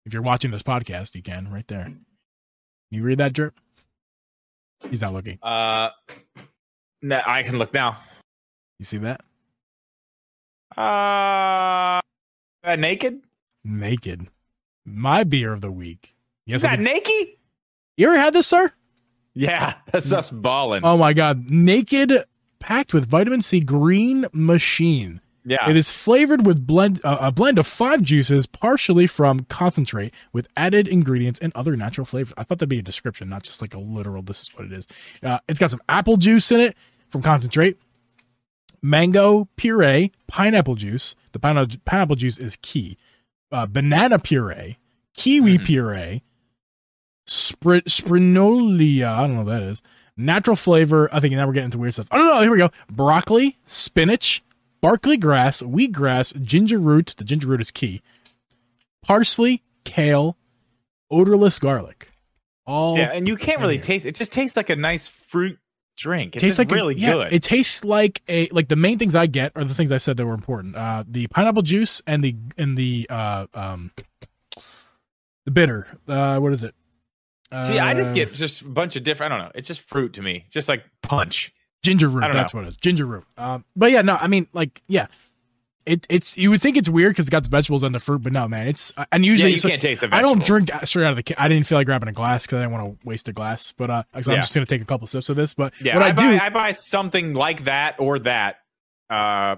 If 0.04 0.12
you're 0.12 0.22
watching 0.22 0.50
this 0.50 0.62
podcast, 0.62 1.14
you 1.14 1.22
can 1.22 1.50
right 1.50 1.66
there. 1.66 1.84
Can 1.84 2.04
you 2.90 3.02
read 3.02 3.18
that, 3.18 3.32
Drip? 3.32 3.58
He's 4.90 5.00
not 5.02 5.12
looking. 5.12 5.38
uh, 5.42 5.90
no, 7.02 7.20
I 7.26 7.42
can 7.42 7.58
look 7.58 7.74
now. 7.74 7.98
You 8.78 8.84
see 8.84 8.98
that? 8.98 9.20
Uh, 10.76 12.00
uh 12.64 12.76
naked. 12.76 13.20
Naked. 13.64 14.28
My 14.84 15.24
beer 15.24 15.52
of 15.52 15.60
the 15.60 15.70
week. 15.70 16.14
Yes, 16.46 16.56
Is 16.58 16.62
that 16.62 16.80
naked? 16.80 17.28
you 17.96 18.08
ever 18.08 18.18
had 18.18 18.32
this, 18.34 18.46
sir? 18.46 18.70
Yeah, 19.34 19.74
that's 19.92 20.12
us 20.12 20.30
balling. 20.30 20.84
Oh 20.84 20.96
my 20.96 21.12
god, 21.12 21.48
naked, 21.48 22.12
packed 22.60 22.92
with 22.94 23.06
vitamin 23.06 23.42
C, 23.42 23.60
green 23.60 24.26
machine. 24.32 25.20
Yeah, 25.44 25.68
It 25.68 25.76
is 25.76 25.92
flavored 25.92 26.46
with 26.46 26.66
blend 26.66 27.00
uh, 27.04 27.18
a 27.20 27.30
blend 27.32 27.58
of 27.58 27.66
five 27.66 28.00
juices, 28.02 28.46
partially 28.46 29.06
from 29.06 29.40
concentrate, 29.50 30.14
with 30.32 30.48
added 30.56 30.88
ingredients 30.88 31.38
and 31.40 31.52
other 31.54 31.76
natural 31.76 32.04
flavors. 32.06 32.32
I 32.38 32.44
thought 32.44 32.58
that'd 32.58 32.68
be 32.68 32.78
a 32.78 32.82
description, 32.82 33.28
not 33.28 33.42
just 33.42 33.60
like 33.60 33.74
a 33.74 33.78
literal. 33.78 34.22
This 34.22 34.42
is 34.42 34.48
what 34.56 34.64
it 34.64 34.72
is. 34.72 34.86
Uh, 35.22 35.38
it's 35.48 35.58
got 35.58 35.70
some 35.70 35.82
apple 35.88 36.16
juice 36.16 36.50
in 36.50 36.60
it 36.60 36.76
from 37.08 37.20
concentrate, 37.22 37.78
mango 38.82 39.48
puree, 39.56 40.12
pineapple 40.26 40.74
juice. 40.76 41.14
The 41.32 41.38
pineapple 41.38 41.76
pineapple 41.84 42.16
juice 42.16 42.38
is 42.38 42.56
key. 42.62 42.96
Uh, 43.52 43.66
banana 43.66 44.18
puree, 44.18 44.78
kiwi 45.14 45.58
Mhm. 45.58 45.64
puree, 45.66 46.22
spr- 47.26 47.82
sprinolia. 47.84 49.08
I 49.08 49.20
don't 49.22 49.32
know 49.34 49.42
what 49.44 49.52
that 49.52 49.62
is. 49.62 49.82
Natural 50.16 50.56
flavor. 50.56 51.08
I 51.12 51.20
think 51.20 51.34
now 51.34 51.46
we're 51.46 51.52
getting 51.52 51.66
into 51.66 51.78
weird 51.78 51.94
stuff. 51.94 52.08
Oh 52.12 52.18
no, 52.18 52.24
no, 52.34 52.40
here 52.40 52.50
we 52.50 52.58
go. 52.58 52.70
Broccoli, 52.90 53.58
spinach, 53.64 54.42
Barkley 54.84 55.16
grass, 55.16 55.62
wheatgrass, 55.62 56.38
ginger 56.42 56.78
root. 56.78 57.14
The 57.16 57.24
ginger 57.24 57.48
root 57.48 57.60
is 57.62 57.70
key. 57.70 58.02
Parsley, 59.02 59.62
kale, 59.84 60.36
odorless 61.10 61.58
garlic. 61.58 62.10
All 62.66 62.96
yeah, 62.98 63.10
and 63.12 63.26
you 63.26 63.36
can't 63.36 63.60
really 63.60 63.76
Yeah. 63.76 63.80
taste. 63.80 64.04
It 64.04 64.14
just 64.14 64.32
tastes 64.32 64.56
like 64.58 64.68
a 64.68 64.76
nice 64.76 65.08
fruit 65.08 65.58
drink. 65.96 66.36
It's 66.36 66.42
tastes 66.42 66.58
like 66.58 66.70
a- 66.70 66.74
really 66.74 66.96
yeah, 66.96 67.12
good. 67.12 67.32
It 67.32 67.42
tastes 67.42 67.82
like 67.82 68.20
a 68.28 68.48
like 68.48 68.68
the 68.68 68.76
main 68.76 68.98
things 68.98 69.16
I 69.16 69.26
get 69.26 69.52
are 69.56 69.64
the 69.64 69.74
things 69.74 69.90
I 69.90 69.96
said 69.98 70.18
that 70.18 70.26
were 70.26 70.34
important. 70.34 70.76
Uh, 70.76 71.04
the 71.06 71.28
pineapple 71.28 71.62
juice 71.62 72.02
and 72.06 72.22
the 72.22 72.36
and 72.58 72.76
the 72.76 73.06
uh 73.08 73.46
um 73.54 73.90
the 75.46 75.50
bitter. 75.50 75.86
Uh, 76.06 76.38
what 76.40 76.52
is 76.52 76.62
it? 76.62 76.74
See, 77.62 77.78
I 77.78 77.94
just 77.94 78.12
Uh, 78.12 78.16
get 78.16 78.32
just 78.34 78.62
a 78.62 78.64
bunch 78.68 78.96
of 78.96 79.04
different. 79.04 79.32
I 79.32 79.36
don't 79.38 79.46
know. 79.46 79.52
It's 79.54 79.68
just 79.68 79.80
fruit 79.82 80.14
to 80.14 80.22
me. 80.22 80.44
Just 80.50 80.68
like 80.68 80.84
punch. 81.02 81.52
Ginger 81.84 82.08
root. 82.08 82.24
That's 82.32 82.52
what 82.52 82.64
it 82.64 82.68
is. 82.68 82.76
Ginger 82.76 83.06
root. 83.06 83.24
Um, 83.38 83.64
but 83.76 83.92
yeah, 83.92 84.02
no, 84.02 84.16
I 84.20 84.26
mean, 84.26 84.48
like, 84.52 84.82
yeah, 84.88 85.06
it 85.86 86.06
it's 86.08 86.36
you 86.38 86.50
would 86.50 86.62
think 86.62 86.76
it's 86.78 86.88
weird 86.88 87.12
because 87.12 87.26
it's 87.26 87.30
got 87.30 87.44
the 87.44 87.50
vegetables 87.50 87.82
and 87.82 87.94
the 87.94 87.98
fruit, 88.00 88.22
but 88.22 88.32
no, 88.32 88.48
man, 88.48 88.66
it's 88.66 88.92
and 89.12 89.24
Yeah, 89.24 89.30
usually 89.32 89.52
you 89.52 89.58
so- 89.58 89.68
can't 89.68 89.82
taste 89.82 90.00
the 90.00 90.12
I 90.14 90.22
don't 90.22 90.42
drink 90.44 90.70
straight 90.84 91.04
out 91.04 91.16
of 91.18 91.22
the. 91.24 91.34
I 91.40 91.46
didn't 91.48 91.66
feel 91.66 91.76
like 91.78 91.86
grabbing 91.86 92.08
a 92.08 92.12
glass 92.12 92.46
because 92.46 92.56
I 92.56 92.60
didn't 92.62 92.72
want 92.72 93.00
to 93.00 93.06
waste 93.06 93.28
a 93.28 93.32
glass. 93.32 93.72
But 93.76 93.90
uh, 93.90 94.02
'cause 94.14 94.28
I'm 94.28 94.36
just 94.36 94.54
gonna 94.54 94.64
take 94.66 94.80
a 94.80 94.86
couple 94.86 95.06
sips 95.06 95.28
of 95.28 95.36
this. 95.36 95.52
But 95.54 95.74
Yeah, 95.82 95.94
what 95.94 96.02
I, 96.02 96.08
I, 96.08 96.12
do, 96.12 96.38
buy, 96.38 96.44
I 96.46 96.48
buy 96.50 96.72
something 96.72 97.34
like 97.34 97.64
that 97.64 97.96
or 97.98 98.18
that. 98.20 98.56
Uh, 99.10 99.56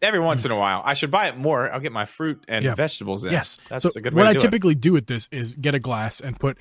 every 0.00 0.20
once 0.20 0.44
in 0.44 0.52
a 0.52 0.56
while, 0.56 0.80
I 0.84 0.94
should 0.94 1.10
buy 1.10 1.26
it 1.26 1.36
more. 1.36 1.70
I'll 1.72 1.80
get 1.80 1.90
my 1.90 2.04
fruit 2.04 2.44
and 2.46 2.64
Yeah. 2.64 2.76
vegetables 2.76 3.24
in. 3.24 3.32
yes. 3.32 3.58
that's 3.68 3.82
so 3.82 3.90
a 3.96 4.00
good 4.00 4.14
way 4.14 4.20
what 4.20 4.24
to 4.24 4.28
I 4.30 4.32
do 4.34 4.38
it. 4.38 4.42
typically 4.42 4.74
do 4.76 4.92
with 4.92 5.06
this 5.08 5.28
is 5.32 5.50
get 5.60 5.74
a 5.74 5.80
glass 5.80 6.20
and 6.20 6.38
put 6.38 6.58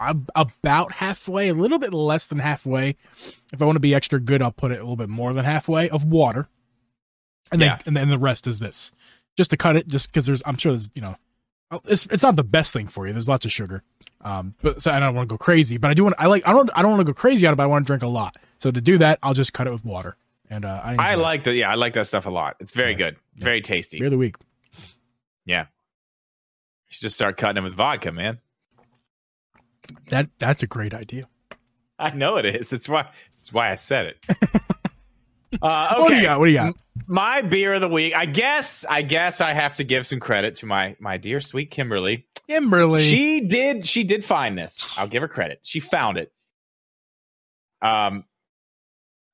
ab- 0.00 0.30
about 0.34 0.92
halfway, 0.92 1.48
a 1.48 1.54
little 1.54 1.78
bit 1.78 1.92
less 1.94 2.26
than 2.26 2.38
halfway. 2.38 2.96
If 3.52 3.60
I 3.60 3.64
want 3.64 3.76
to 3.76 3.80
be 3.80 3.94
extra 3.94 4.20
good, 4.20 4.42
I'll 4.42 4.52
put 4.52 4.70
it 4.72 4.76
a 4.76 4.82
little 4.82 4.96
bit 4.96 5.08
more 5.08 5.32
than 5.32 5.44
halfway 5.44 5.88
of 5.90 6.04
water, 6.04 6.48
and 7.52 7.60
then 7.60 7.68
Yeah. 7.70 7.78
and 7.86 7.96
then 7.96 8.08
the 8.10 8.18
rest 8.18 8.46
is 8.46 8.58
this, 8.60 8.92
just 9.36 9.50
to 9.50 9.56
cut 9.56 9.76
it, 9.76 9.88
just 9.88 10.08
because 10.08 10.26
there's 10.26 10.42
I'm 10.46 10.56
sure 10.56 10.72
there's 10.72 10.90
you 10.94 11.02
know, 11.02 11.16
oh, 11.70 11.80
it's 11.86 12.06
it's 12.06 12.22
not 12.22 12.36
the 12.36 12.44
best 12.44 12.72
thing 12.72 12.88
for 12.88 13.06
you. 13.06 13.12
There's 13.12 13.28
lots 13.28 13.44
of 13.46 13.52
sugar, 13.52 13.82
um, 14.22 14.54
but 14.62 14.80
so 14.82 14.90
I 14.92 14.98
don't 15.00 15.14
want 15.14 15.28
to 15.28 15.32
go 15.32 15.38
crazy. 15.38 15.76
But 15.78 15.90
I 15.90 15.94
do 15.94 16.04
want 16.04 16.16
I 16.18 16.26
like 16.26 16.46
I 16.46 16.52
don't 16.52 16.70
I 16.76 16.82
don't 16.82 16.90
want 16.92 17.00
to 17.00 17.12
go 17.12 17.14
crazy 17.14 17.46
on 17.46 17.52
it, 17.52 17.56
but 17.56 17.62
I 17.64 17.66
want 17.66 17.84
to 17.84 17.86
drink 17.86 18.02
a 18.02 18.08
lot. 18.08 18.36
So 18.58 18.70
to 18.70 18.80
do 18.80 18.98
that, 18.98 19.18
I'll 19.22 19.34
just 19.34 19.52
cut 19.52 19.66
it 19.66 19.70
with 19.72 19.84
water, 19.84 20.16
and 20.50 20.64
uh, 20.64 20.80
I, 20.84 21.12
I 21.12 21.14
like 21.16 21.44
the 21.44 21.54
yeah, 21.54 21.70
I 21.70 21.74
like 21.76 21.94
that 21.94 22.06
stuff 22.06 22.26
a 22.26 22.30
lot. 22.30 22.56
It's 22.60 22.74
very 22.74 22.90
Yeah. 22.92 22.96
good, 22.98 23.16
very 23.36 23.60
tasty. 23.60 23.98
beer 23.98 24.06
of 24.06 24.12
the 24.12 24.18
week. 24.18 24.36
Yeah, 25.44 25.62
you 25.62 25.66
should 26.88 27.02
just 27.02 27.16
start 27.16 27.36
cutting 27.36 27.54
them 27.56 27.64
with 27.64 27.74
vodka, 27.74 28.12
man. 28.12 28.38
That 30.10 30.30
that's 30.38 30.62
a 30.62 30.66
great 30.66 30.94
idea. 30.94 31.24
I 31.98 32.10
know 32.10 32.36
it 32.36 32.46
is. 32.46 32.70
That's 32.70 32.88
why. 32.88 33.08
That's 33.36 33.52
why 33.52 33.70
I 33.72 33.74
said 33.76 34.06
it. 34.06 34.26
Uh, 35.62 35.94
okay. 35.94 36.00
What 36.02 36.08
do 36.10 36.14
you 36.16 36.22
got? 36.22 36.38
What 36.40 36.44
do 36.44 36.50
you 36.50 36.56
got? 36.58 36.74
my 37.06 37.40
beer 37.40 37.72
of 37.72 37.80
the 37.80 37.88
week. 37.88 38.14
I 38.14 38.26
guess. 38.26 38.84
I 38.84 39.00
guess 39.00 39.40
I 39.40 39.54
have 39.54 39.76
to 39.76 39.84
give 39.84 40.06
some 40.06 40.20
credit 40.20 40.56
to 40.56 40.66
my 40.66 40.94
my 41.00 41.16
dear 41.16 41.40
sweet 41.40 41.70
Kimberly. 41.70 42.26
Kimberly. 42.46 43.04
She 43.04 43.40
did. 43.40 43.86
She 43.86 44.04
did 44.04 44.26
find 44.26 44.58
this. 44.58 44.78
I'll 44.98 45.08
give 45.08 45.22
her 45.22 45.28
credit. 45.28 45.60
She 45.62 45.80
found 45.80 46.18
it. 46.18 46.30
Um, 47.80 48.24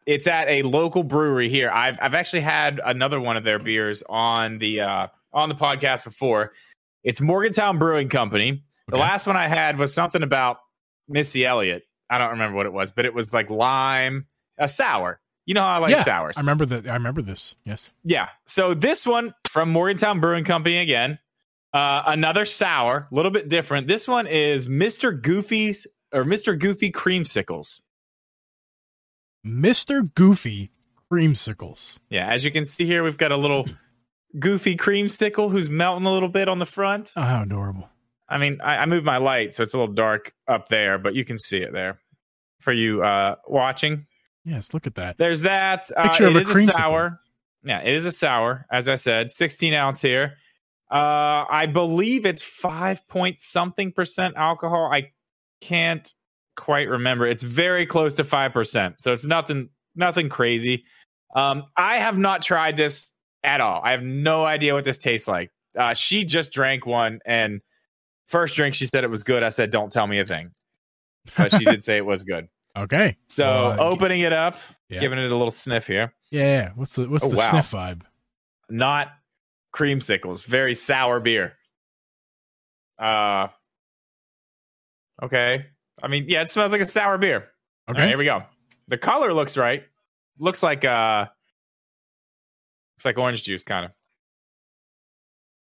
it's 0.07 0.29
at 0.29 0.49
a 0.49 0.63
local 0.63 1.03
brewery 1.03 1.49
here. 1.49 1.69
I've 1.69 1.99
I've 2.01 2.15
actually 2.15 2.43
had 2.43 2.81
another 2.85 3.21
one 3.21 3.37
of 3.37 3.43
their 3.43 3.59
beers 3.59 4.05
on 4.09 4.59
the 4.59 4.83
uh 4.83 5.07
on 5.33 5.49
the 5.49 5.55
podcast 5.57 6.05
before. 6.05 6.53
It's 7.03 7.21
Morgantown 7.21 7.79
Brewing 7.79 8.09
Company. 8.09 8.63
The 8.87 8.95
Okay. 8.97 9.03
last 9.03 9.27
one 9.27 9.37
I 9.37 9.49
had 9.49 9.79
was 9.79 9.93
something 9.93 10.23
about 10.23 10.59
Missy 11.09 11.45
Elliott. 11.47 11.85
I 12.11 12.19
don't 12.19 12.31
remember 12.31 12.57
what 12.57 12.67
it 12.67 12.73
was, 12.73 12.93
but 12.93 13.05
it 13.07 13.15
was 13.15 13.33
like 13.35 13.51
lime, 13.51 14.27
a 14.59 14.69
sour. 14.69 15.21
You 15.47 15.55
know 15.55 15.61
how 15.63 15.69
I 15.75 15.79
like 15.79 15.91
Yeah, 15.91 16.03
sours. 16.03 16.37
I 16.37 16.41
remember 16.41 16.67
that. 16.67 16.89
I 16.89 16.95
remember 16.95 17.23
this. 17.23 17.55
Yes. 17.65 17.91
Yeah. 18.03 18.29
So 18.47 18.75
this 18.75 19.07
one 19.07 19.35
from 19.45 19.71
Morgantown 19.71 20.21
Brewing 20.21 20.45
Company 20.45 20.79
again. 20.79 21.19
Uh, 21.73 22.03
another 22.07 22.45
sour, 22.45 23.09
a 23.11 23.15
little 23.15 23.31
bit 23.33 23.49
different. 23.49 23.87
This 23.87 24.07
one 24.07 24.27
is 24.27 24.69
Mr. 24.69 25.21
Goofy's 25.21 25.87
or 26.13 26.25
Mr. 26.25 26.59
Goofy 26.59 26.91
Creamsicles. 26.93 27.81
Mr. 29.47 30.13
Goofy 30.15 30.71
creamsicles. 31.13 31.99
Yeah, 32.09 32.29
as 32.29 32.45
you 32.45 32.51
can 32.51 32.67
see 32.67 32.87
here, 32.87 33.03
we've 33.05 33.19
got 33.19 33.33
a 33.33 33.37
little 33.37 33.67
Goofy 34.39 34.77
creamsicle 34.77 35.51
who's 35.51 35.69
melting 35.69 36.07
a 36.07 36.13
little 36.13 36.29
bit 36.29 36.49
on 36.49 36.59
the 36.59 36.67
front. 36.67 37.13
Oh, 37.17 37.23
how 37.23 37.43
adorable. 37.43 37.89
I 38.29 38.39
mean, 38.39 38.61
I, 38.63 38.79
I 38.79 38.87
moved 38.87 39.05
my 39.05 39.19
light, 39.19 39.55
so 39.55 39.63
it's 39.63 39.75
a 39.75 39.79
little 39.79 39.95
dark 39.95 40.33
up 40.49 40.69
there, 40.69 40.99
but 40.99 41.15
you 41.15 41.25
can 41.25 41.39
see 41.39 41.59
it 41.59 41.73
there 41.73 42.01
for 42.61 42.73
you 42.73 43.03
uh, 43.03 43.37
watching. 43.47 44.07
Yes, 44.45 44.75
look 44.75 44.87
at 44.87 44.95
that. 44.97 45.19
There's 45.19 45.43
that. 45.43 45.91
Uh, 45.97 46.05
Picture 46.05 46.27
of 46.27 46.37
it 46.37 46.47
a 46.47 46.49
is 46.49 46.49
creamsicle. 46.49 46.73
sour. 46.75 47.19
Yeah, 47.65 47.81
it 47.83 47.95
is 47.95 48.05
a 48.07 48.13
sour, 48.13 48.67
as 48.71 48.89
I 48.89 48.95
said, 48.97 49.31
16 49.31 49.73
ounce 49.75 50.03
here. 50.03 50.35
Uh, 50.91 51.45
I 51.51 51.67
believe 51.67 52.27
it's 52.27 52.43
five 52.43 53.07
point 53.09 53.41
something 53.41 53.91
percent 53.93 54.35
alcohol. 54.37 54.91
I 54.93 55.13
can't 55.61 56.13
quite 56.57 56.89
remember. 56.89 57.27
It's 57.27 57.43
very 57.43 57.87
close 57.87 58.15
to 58.15 58.25
five 58.25 58.53
percent, 58.53 59.01
so 59.01 59.13
it's 59.13 59.25
nothing, 59.25 59.71
nothing 59.97 60.29
crazy. 60.29 60.85
Um, 61.35 61.65
I 61.77 61.97
have 61.97 62.19
not 62.19 62.43
tried 62.43 62.77
this 62.77 63.11
at 63.43 63.61
all. 63.61 63.81
I 63.83 63.93
have 63.93 64.03
no 64.03 64.45
idea 64.45 64.75
what 64.75 64.85
this 64.85 64.99
tastes 64.99 65.27
like. 65.27 65.51
Uh, 65.77 65.95
she 65.95 66.25
just 66.25 66.53
drank 66.53 66.87
one, 66.87 67.19
and 67.25 67.61
first 68.27 68.55
drink 68.57 68.75
she 68.75 68.87
said 68.87 69.05
it 69.05 69.11
was 69.11 69.23
good. 69.23 69.43
I 69.43 69.49
said, 69.51 69.71
"Don't 69.71 69.91
tell 69.93 70.07
me 70.07 70.19
a 70.21 70.25
thing," 70.27 70.51
but 71.37 71.51
she 71.53 71.65
did 71.65 71.83
say 71.85 71.97
it 71.97 72.07
was 72.07 72.25
good. 72.25 72.49
Okay. 72.77 73.17
So 73.29 73.47
uh, 73.47 73.77
opening 73.79 74.21
it 74.21 74.33
up, 74.33 74.57
Yeah. 74.89 74.99
giving 75.01 75.19
it 75.19 75.31
a 75.31 75.37
little 75.37 75.51
sniff 75.53 75.87
here. 75.87 76.13
Yeah. 76.31 76.43
yeah. 76.43 76.71
What's 76.75 76.97
the 76.97 77.09
what's 77.09 77.25
Oh, 77.25 77.29
the 77.29 77.37
wow. 77.37 77.51
sniff 77.51 77.71
vibe? 77.71 78.03
Not 78.69 79.09
creamsicles, 79.73 80.45
very 80.47 80.75
sour 80.75 81.21
beer. 81.21 81.55
Uh 82.99 83.49
okay. 85.23 85.67
I 86.03 86.09
mean, 86.09 86.27
yeah, 86.29 86.43
it 86.43 86.51
smells 86.51 86.73
like 86.73 86.81
a 86.81 86.89
sour 86.89 87.19
beer. 87.19 87.49
All 87.87 87.95
right, 87.95 88.01
Okay. 88.01 88.09
here 88.09 88.19
we 88.19 88.25
go. 88.25 88.43
The 88.89 88.99
color 88.99 89.33
looks 89.33 89.57
right. 89.57 89.85
Looks 90.39 90.63
like 90.63 90.85
uh 90.85 91.27
looks 92.97 93.05
like 93.05 93.19
orange 93.19 93.45
juice 93.45 93.63
kind 93.65 93.85
of. 93.87 93.93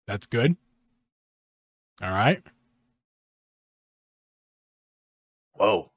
That's 0.06 0.26
good. 0.26 0.56
All 2.02 2.10
right. 2.10 2.42
Whoa. 5.54 5.90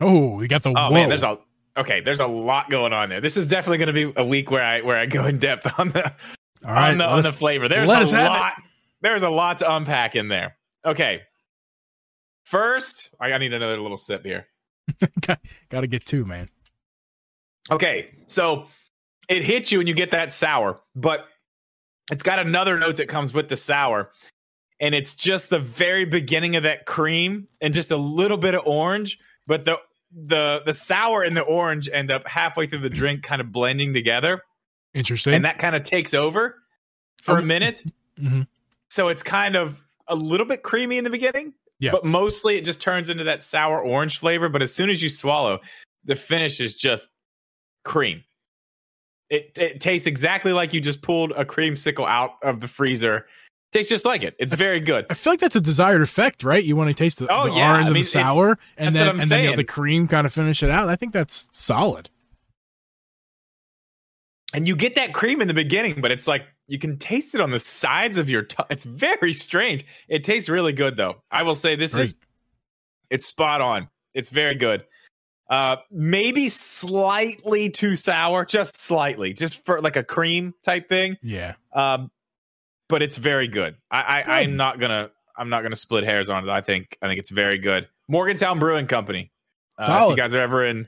Oh, 0.00 0.36
we 0.36 0.48
got 0.48 0.62
the 0.62 0.70
Oh 0.70 0.72
whoa. 0.88 0.90
man, 0.90 1.08
there's 1.08 1.22
a 1.22 1.38
okay, 1.76 2.00
there's 2.00 2.20
a 2.20 2.26
lot 2.26 2.70
going 2.70 2.92
on 2.92 3.08
there. 3.08 3.20
This 3.20 3.36
is 3.36 3.46
definitely 3.46 3.78
going 3.78 3.94
to 3.94 4.12
be 4.12 4.12
a 4.20 4.24
week 4.24 4.50
where 4.50 4.62
I 4.62 4.80
where 4.82 4.96
I 4.98 5.06
go 5.06 5.26
in 5.26 5.38
depth 5.38 5.78
on 5.78 5.88
the 5.90 6.04
All 6.64 6.72
right. 6.72 6.90
on 6.92 6.98
the, 6.98 7.04
on 7.04 7.18
us- 7.20 7.26
the 7.26 7.32
flavor. 7.32 7.68
There's 7.68 7.90
a 7.90 7.94
us 7.94 8.12
have 8.12 8.26
it. 8.26 8.28
lot. 8.28 8.52
There's 9.00 9.22
a 9.22 9.30
lot 9.30 9.58
to 9.60 9.74
unpack 9.74 10.14
in 10.16 10.28
there. 10.28 10.56
Okay. 10.84 11.22
First, 12.44 13.14
I 13.20 13.36
need 13.38 13.52
another 13.52 13.80
little 13.80 13.96
sip 13.96 14.24
here. 14.24 14.46
got 15.20 15.40
to 15.70 15.86
get 15.86 16.04
two, 16.04 16.24
man. 16.24 16.48
Okay, 17.70 18.10
so 18.26 18.66
it 19.28 19.42
hits 19.44 19.70
you 19.70 19.78
and 19.78 19.88
you 19.88 19.94
get 19.94 20.10
that 20.10 20.32
sour, 20.34 20.80
but 20.96 21.24
it's 22.10 22.24
got 22.24 22.40
another 22.40 22.76
note 22.78 22.96
that 22.96 23.06
comes 23.08 23.32
with 23.32 23.48
the 23.48 23.54
sour, 23.56 24.10
and 24.82 24.94
it's 24.94 25.14
just 25.14 25.48
the 25.48 25.58
very 25.60 26.04
beginning 26.04 26.56
of 26.56 26.64
that 26.64 26.84
cream 26.84 27.48
and 27.62 27.72
just 27.72 27.90
a 27.90 27.96
little 27.96 28.36
bit 28.36 28.54
of 28.54 28.66
orange, 28.66 29.18
but 29.46 29.64
the 29.64 29.78
the 30.14 30.60
the 30.66 30.74
sour 30.74 31.22
and 31.22 31.34
the 31.34 31.40
orange 31.42 31.88
end 31.90 32.10
up 32.10 32.26
halfway 32.28 32.66
through 32.66 32.80
the 32.80 32.90
drink 32.90 33.22
kind 33.22 33.40
of 33.40 33.50
blending 33.50 33.94
together 33.94 34.42
Interesting. 34.92 35.32
and 35.32 35.46
that 35.46 35.56
kind 35.58 35.74
of 35.74 35.84
takes 35.84 36.12
over 36.12 36.58
for 37.22 37.36
a 37.36 37.40
Um, 37.40 37.46
minute. 37.46 37.82
Mhm. 38.20 38.46
So 38.90 39.08
it's 39.08 39.22
kind 39.22 39.56
of 39.56 39.80
a 40.08 40.14
little 40.14 40.44
bit 40.44 40.62
creamy 40.62 40.98
in 40.98 41.04
the 41.04 41.08
beginning, 41.10 41.54
Yeah. 41.78 41.92
but 41.92 42.04
mostly 42.04 42.56
it 42.56 42.66
just 42.66 42.78
turns 42.82 43.08
into 43.08 43.24
that 43.24 43.42
sour 43.42 43.80
orange 43.80 44.18
flavor. 44.18 44.50
But 44.50 44.60
as 44.60 44.74
soon 44.74 44.90
as 44.90 45.02
you 45.02 45.08
swallow, 45.08 45.60
the 46.04 46.14
finish 46.16 46.60
is 46.60 46.74
just 46.74 47.08
cream. 47.84 48.22
It, 49.30 49.56
it 49.56 49.80
tastes 49.80 50.06
exactly 50.06 50.52
like 50.52 50.74
you 50.74 50.80
just 50.82 51.00
pulled 51.00 51.30
a 51.32 51.44
creamsicle 51.46 52.06
out 52.06 52.32
of 52.42 52.60
the 52.60 52.68
freezer. 52.68 53.26
Tastes 53.72 53.88
just 53.88 54.04
like 54.04 54.22
it. 54.22 54.36
It's 54.38 54.52
very 54.52 54.80
good. 54.80 55.06
I 55.08 55.14
feel 55.14 55.32
like 55.32 55.40
that's 55.40 55.56
a 55.56 55.60
desired 55.60 56.02
effect, 56.02 56.44
right? 56.44 56.62
You 56.62 56.76
want 56.76 56.90
to 56.90 56.94
taste 56.94 57.18
the, 57.20 57.26
Oh, 57.32 57.48
the 57.48 57.54
yeah. 57.56 57.70
orange 57.72 57.86
I 57.86 57.88
and 57.88 57.96
the 57.96 58.04
sour, 58.04 58.58
and 58.76 58.94
then 58.94 59.08
and 59.08 59.20
then 59.22 59.40
you 59.40 59.46
have 59.48 59.56
the 59.56 59.64
cream 59.64 60.06
kind 60.08 60.26
of 60.26 60.32
finish 60.32 60.62
it 60.62 60.68
out. 60.70 60.88
I 60.90 60.96
think 60.96 61.12
that's 61.14 61.48
solid. 61.52 62.10
And 64.54 64.68
you 64.68 64.76
get 64.76 64.96
that 64.96 65.14
cream 65.14 65.40
in 65.40 65.48
the 65.48 65.54
beginning, 65.54 66.00
but 66.02 66.10
it's 66.10 66.26
like 66.28 66.42
you 66.68 66.78
can 66.78 66.98
taste 66.98 67.34
it 67.34 67.40
on 67.40 67.50
the 67.50 67.58
sides 67.58 68.18
of 68.18 68.28
your 68.28 68.42
tongue. 68.42 68.66
It's 68.68 68.84
very 68.84 69.32
strange. 69.32 69.86
It 70.08 70.24
tastes 70.24 70.50
really 70.50 70.74
good 70.74 70.96
though. 70.98 71.22
I 71.30 71.42
will 71.42 71.54
say 71.54 71.74
this 71.74 71.94
is 71.94 72.14
it's 73.08 73.26
spot 73.26 73.62
on. 73.62 73.88
It's 74.12 74.28
very 74.28 74.54
good. 74.54 74.84
Uh 75.48 75.76
maybe 75.90 76.50
slightly 76.50 77.70
too 77.70 77.96
sour, 77.96 78.44
just 78.44 78.78
slightly, 78.78 79.32
just 79.32 79.64
for 79.64 79.80
like 79.80 79.96
a 79.96 80.04
cream 80.04 80.52
type 80.62 80.88
thing. 80.90 81.16
Yeah. 81.22 81.54
Um 81.72 82.10
but 82.92 83.02
it's 83.02 83.16
very 83.16 83.48
good. 83.48 83.74
I, 83.90 84.22
I. 84.22 84.40
I'm 84.42 84.56
not 84.56 84.78
gonna 84.78 85.10
I'm 85.36 85.48
not 85.48 85.62
gonna 85.62 85.74
split 85.76 86.04
hairs 86.04 86.28
on 86.28 86.46
it. 86.48 86.52
I 86.52 86.60
think 86.60 86.96
I 87.02 87.08
think 87.08 87.18
it's 87.18 87.30
very 87.30 87.58
good. 87.58 87.88
Morgantown 88.06 88.58
Brewing 88.58 88.86
Company. 88.86 89.32
Uh, 89.78 90.04
if 90.04 90.10
you 90.10 90.16
guys 90.16 90.34
are 90.34 90.40
ever 90.40 90.64
in 90.64 90.86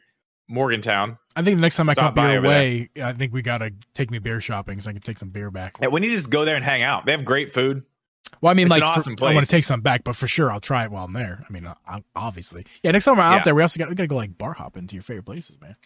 Morgantown, 0.49 1.19
I 1.35 1.43
think 1.43 1.57
the 1.57 1.63
next 1.63 1.77
time 1.77 1.89
I 1.89 1.95
come 1.95 2.13
by 2.15 2.29
your 2.33 2.39
over 2.39 2.49
there. 2.49 2.59
way, 2.59 2.91
I 3.03 3.13
think 3.15 3.33
we 3.33 3.41
gotta 3.43 3.73
take 3.95 4.11
me 4.11 4.19
beer 4.19 4.41
shopping 4.41 4.79
so 4.81 4.91
I 4.91 4.93
can 4.93 5.01
take 5.03 5.17
some 5.19 5.31
beer 5.31 5.51
back. 5.51 5.75
yeah, 5.81 5.89
we 5.89 6.01
need 6.01 6.09
to 6.09 6.15
just 6.15 6.31
go 6.31 6.45
there 6.45 6.57
and 6.57 6.65
hang 6.65 6.83
out. 6.83 7.07
They 7.07 7.13
have 7.13 7.25
great 7.25 7.53
food. 7.53 7.83
Well, 8.41 8.51
I 8.51 8.55
mean, 8.55 8.67
It's 8.71 8.79
like, 8.81 9.07
an 9.07 9.17
for- 9.17 9.27
I 9.27 9.33
want 9.35 9.47
to 9.47 9.51
take 9.51 9.65
some 9.65 9.81
back, 9.81 10.05
but 10.05 10.17
for 10.17 10.29
sure, 10.29 10.51
I'll 10.51 10.61
try 10.61 10.85
it 10.85 10.91
while 10.91 11.05
I'm 11.05 11.13
there. 11.15 11.45
I 11.49 11.53
mean, 11.53 11.67
I, 11.87 12.03
obviously, 12.15 12.67
yeah. 12.83 12.91
Next 12.91 13.07
time 13.07 13.17
we're 13.17 13.23
out 13.23 13.37
Yeah. 13.37 13.43
there, 13.45 13.55
we 13.55 13.63
also 13.63 13.79
got 13.79 13.89
we 13.89 13.95
gotta 13.95 14.07
go 14.07 14.17
like 14.17 14.37
bar 14.37 14.53
hopping 14.53 14.87
to 14.87 14.95
your 14.95 15.03
favorite 15.03 15.25
places, 15.25 15.59
man. 15.61 15.77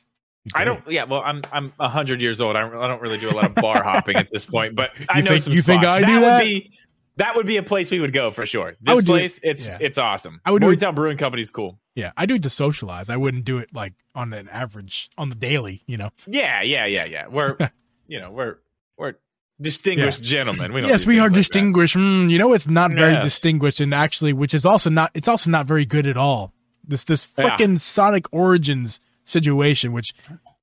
I 0.55 0.65
don't. 0.65 0.83
Yeah, 0.89 1.05
well, 1.05 1.23
I'm 1.25 1.43
I'm 1.53 1.73
hundred 1.81 2.21
years 2.23 2.41
old. 2.41 2.57
I 2.57 2.61
don't, 2.61 2.75
I 2.77 2.87
don't 2.87 3.01
really 3.03 3.19
do 3.19 3.31
a 3.31 3.35
lot 3.35 3.45
of 3.47 3.55
bar 3.55 3.83
hopping 3.83 4.17
at 4.17 4.31
this 4.33 4.47
point, 4.47 4.75
but 4.75 4.91
I 5.09 5.21
know 5.21 5.31
think- 5.31 5.43
some. 5.43 5.53
you 5.53 5.63
think 5.63 5.83
spots. 5.83 6.05
I 6.05 6.07
do 6.07 6.21
that? 6.21 6.39
Would 6.39 6.45
be, 6.45 6.73
that 7.17 7.35
would 7.37 7.47
be 7.47 7.57
a 7.57 7.63
place 7.63 7.91
we 7.91 7.99
would 8.01 8.13
go 8.13 8.31
for 8.31 8.47
sure. 8.47 8.77
This 8.81 8.95
would 8.95 9.05
do 9.07 9.15
it- 9.15 9.19
place, 9.19 9.41
it's 9.43 9.67
yeah. 9.67 9.79
it's 9.81 9.99
awesome. 9.99 10.41
I 10.45 10.51
would 10.53 10.61
do 10.61 10.67
it- 10.67 10.71
Morgantown 10.71 10.95
Brewing 10.95 11.17
Company's 11.19 11.51
cool. 11.51 11.79
Yeah, 11.95 12.13
I 12.17 12.27
do 12.27 12.37
it 12.37 12.43
to 12.45 12.51
socialize. 12.51 13.11
I 13.11 13.17
wouldn't 13.17 13.45
do 13.45 13.59
it 13.59 13.75
like 13.75 13.95
on 14.15 14.33
an 14.33 14.49
average 14.49 15.11
on 15.19 15.29
the 15.29 15.35
daily. 15.37 15.83
You 15.87 15.97
know. 15.97 16.11
Yeah, 16.27 16.63
yeah, 16.63 16.87
yeah, 16.87 17.05
yeah. 17.07 17.27
We're 17.29 17.57
you 18.07 18.21
know 18.21 18.31
we're 18.31 18.57
we're 18.97 19.15
distinguished 19.61 20.23
gentlemen. 20.23 20.73
We 20.73 20.81
don't 20.81 20.91
yes, 20.91 21.07
we 21.07 21.19
are 21.19 21.27
like 21.27 21.33
distinguished. 21.35 21.97
Mm, 21.97 22.31
you 22.31 22.39
know, 22.39 22.53
it's 22.53 22.69
not 22.69 22.93
very 22.93 23.15
Yes. 23.15 23.25
distinguished, 23.25 23.81
and 23.81 23.93
actually, 23.93 24.33
which 24.33 24.55
is 24.55 24.65
also 24.65 24.89
not. 24.91 25.11
It's 25.15 25.29
also 25.29 25.51
not 25.51 25.67
very 25.67 25.85
good 25.85 26.07
at 26.07 26.17
all. 26.17 26.53
This 26.87 27.05
this 27.05 27.33
Yeah. 27.37 27.57
freaking 27.57 27.79
Sonic 27.81 28.27
Origins 28.33 29.01
situation, 29.29 29.93
which 29.93 30.13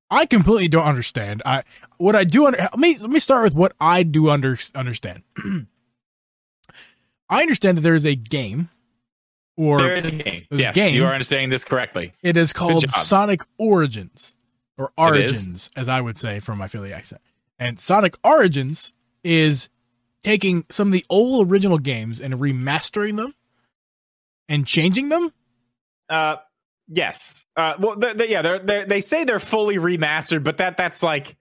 I 0.10 0.26
completely 0.26 0.68
don't 0.68 0.86
understand. 0.86 1.42
I 1.46 1.64
what 1.98 2.16
I 2.16 2.24
do 2.24 2.46
under. 2.46 2.58
Let 2.58 2.78
me 2.78 2.98
let 2.98 3.10
me 3.10 3.20
start 3.20 3.44
with 3.46 3.56
what 3.56 3.74
I 3.80 4.04
do 4.04 4.30
under 4.30 4.58
understand. 4.74 5.24
I 7.30 7.42
understand 7.42 7.78
that 7.78 7.82
there 7.82 7.96
is 7.96 8.06
a 8.06 8.16
game, 8.16 8.70
or 9.58 9.80
There 9.80 9.96
is 9.96 10.06
a 10.06 10.12
game. 10.12 10.46
A 10.52 10.56
Yes, 10.58 10.76
game. 10.76 10.94
you 10.94 11.06
are 11.06 11.12
understanding 11.12 11.50
this 11.50 11.64
correctly. 11.64 12.14
it 12.22 12.38
is 12.38 12.54
called. 12.54 12.88
Sonic 12.90 13.42
Origins 13.58 14.36
or 14.78 14.92
Origins, 14.98 15.70
as 15.76 15.90
I 15.90 16.02
would 16.02 16.18
say 16.18 16.40
from 16.40 16.58
my 16.60 16.68
Philly 16.68 16.94
accent. 16.94 17.22
And 17.58 17.80
Sonic 17.80 18.16
Origins 18.24 18.94
is 19.24 19.70
taking 20.22 20.66
some 20.70 20.90
of 20.90 20.92
the 20.94 21.06
old 21.10 21.50
original 21.50 21.78
games 21.80 22.20
and 22.22 22.34
remastering 22.36 23.16
them 23.18 23.34
and 24.50 24.68
changing 24.68 25.10
them. 25.10 25.32
Uh, 26.10 26.36
yes. 26.88 27.46
Uh, 27.56 27.74
well, 27.80 27.96
they 27.98 28.14
they 28.14 28.30
yeah, 28.30 28.42
they're, 28.42 28.60
they're, 28.60 28.86
they 28.86 29.02
say 29.02 29.24
they're 29.24 29.40
fully 29.40 29.76
remastered, 29.78 30.44
but 30.44 30.58
that 30.58 30.78
that's 30.78 31.02
like 31.04 31.36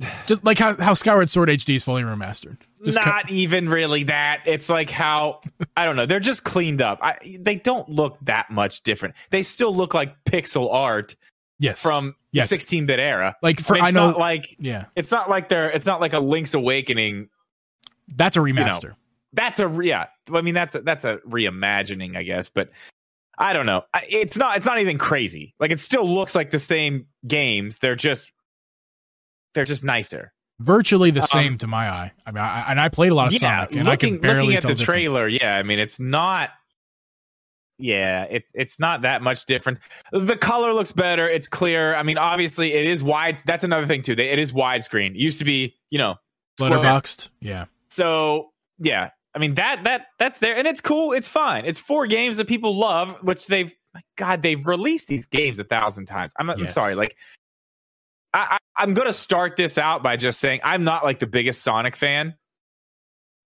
Just 0.26 0.44
like 0.44 0.58
how, 0.58 0.76
how 0.76 0.94
Skyward 0.94 1.28
Sword 1.28 1.48
HD 1.48 1.76
is 1.76 1.84
fully 1.84 2.02
remastered. 2.02 2.58
Just 2.84 2.98
not 3.04 3.26
co- 3.26 3.34
even 3.34 3.68
really 3.68 4.04
that. 4.04 4.42
It's 4.46 4.68
like 4.68 4.90
how 4.90 5.40
I 5.76 5.84
don't 5.84 5.96
know. 5.96 6.06
They're 6.06 6.20
just 6.20 6.44
cleaned 6.44 6.80
up. 6.80 7.00
I, 7.02 7.18
they 7.40 7.56
don't 7.56 7.88
look 7.88 8.16
that 8.22 8.50
much 8.50 8.82
different. 8.82 9.16
They 9.30 9.42
still 9.42 9.74
look 9.74 9.94
like 9.94 10.14
pixel 10.24 10.72
art 10.72 11.16
yes. 11.58 11.82
from 11.82 12.14
Yes. 12.30 12.50
the 12.50 12.58
16-bit 12.58 13.00
era. 13.00 13.34
like 13.42 13.58
for 13.58 13.72
I, 13.72 13.76
mean, 13.76 13.84
I 13.84 13.86
it's 13.88 13.94
know 13.94 14.10
not 14.10 14.18
like 14.18 14.56
yeah. 14.60 14.84
it's 14.94 15.10
not 15.10 15.30
like 15.30 15.48
they're 15.48 15.70
it's 15.70 15.86
not 15.86 15.98
like 16.00 16.12
a 16.12 16.20
Link's 16.20 16.52
Awakening. 16.54 17.30
That's 18.14 18.36
a 18.36 18.40
remaster. 18.40 18.94
That's 19.32 19.58
a 19.58 19.78
yeah. 19.82 20.06
I 20.32 20.42
mean 20.42 20.54
that's 20.54 20.74
a, 20.74 20.82
that's 20.82 21.04
a 21.06 21.16
reimagining, 21.26 22.16
I 22.16 22.22
guess. 22.22 22.48
But 22.50 22.70
I 23.40 23.52
don't 23.52 23.66
know. 23.66 23.84
It's 24.08 24.36
not 24.36 24.56
it's 24.56 24.66
not 24.66 24.80
even 24.80 24.98
crazy. 24.98 25.54
Like 25.60 25.70
it 25.70 25.78
still 25.78 26.12
looks 26.12 26.34
like 26.34 26.50
the 26.50 26.58
same 26.58 27.06
games. 27.26 27.78
They're 27.78 27.94
just 27.96 28.32
they're 29.54 29.64
just 29.64 29.84
nicer. 29.84 30.32
Virtually 30.60 31.12
the 31.12 31.20
Um, 31.20 31.26
same 31.26 31.58
to 31.58 31.68
my 31.68 31.88
eye. 31.88 32.12
I 32.26 32.32
mean, 32.32 32.42
I, 32.42 32.64
and 32.68 32.80
I 32.80 32.88
played 32.88 33.12
a 33.12 33.14
lot 33.14 33.28
of 33.28 33.34
yeah, 33.34 33.38
Sonic, 33.66 33.72
and 33.76 33.88
I 33.88 33.92
looking 33.92 34.14
can 34.14 34.22
barely 34.22 34.40
looking 34.40 34.56
at 34.56 34.62
the 34.62 34.68
difference. 34.70 34.82
trailer, 34.82 35.28
yeah, 35.28 35.54
I 35.56 35.62
mean 35.62 35.78
it's 35.78 36.00
not. 36.00 36.50
Yeah, 37.80 38.24
it's 38.28 38.50
it's 38.54 38.80
not 38.80 39.02
that 39.02 39.22
much 39.22 39.46
different. 39.46 39.78
The 40.10 40.36
color 40.36 40.72
looks 40.74 40.90
better. 40.90 41.28
It's 41.28 41.48
clear. 41.48 41.94
I 41.94 42.02
mean, 42.02 42.18
obviously, 42.18 42.72
it 42.72 42.86
is 42.86 43.04
wide. 43.04 43.38
That's 43.46 43.62
another 43.62 43.86
thing 43.86 44.02
too. 44.02 44.14
It 44.14 44.38
is 44.40 44.50
widescreen. 44.50 45.10
It 45.10 45.18
used 45.18 45.38
to 45.38 45.44
be, 45.44 45.76
you 45.90 45.98
know, 45.98 46.16
square. 46.58 46.72
letterboxed. 46.72 47.28
Yeah. 47.40 47.66
So 47.90 48.50
yeah, 48.78 49.10
I 49.38 49.40
mean 49.40 49.54
that 49.54 49.84
that 49.84 50.06
that's 50.18 50.40
there, 50.40 50.56
and 50.56 50.66
it's 50.66 50.80
cool. 50.80 51.12
It's 51.12 51.28
fine. 51.28 51.64
It's 51.64 51.78
four 51.78 52.08
games 52.08 52.38
that 52.38 52.48
people 52.48 52.76
love, 52.76 53.22
which 53.22 53.46
they've 53.46 53.72
my 53.94 54.00
God 54.16 54.42
they've 54.42 54.66
released 54.66 55.06
these 55.06 55.26
games 55.26 55.60
a 55.60 55.64
thousand 55.64 56.06
times. 56.06 56.32
I'm, 56.36 56.50
I'm 56.50 56.66
sorry, 56.66 56.96
like 56.96 57.14
I, 58.34 58.58
I 58.76 58.82
I'm 58.82 58.94
gonna 58.94 59.12
start 59.12 59.54
this 59.54 59.78
out 59.78 60.02
by 60.02 60.16
just 60.16 60.40
saying 60.40 60.58
I'm 60.64 60.82
not 60.82 61.04
like 61.04 61.20
the 61.20 61.28
biggest 61.28 61.62
Sonic 61.62 61.94
fan. 61.94 62.34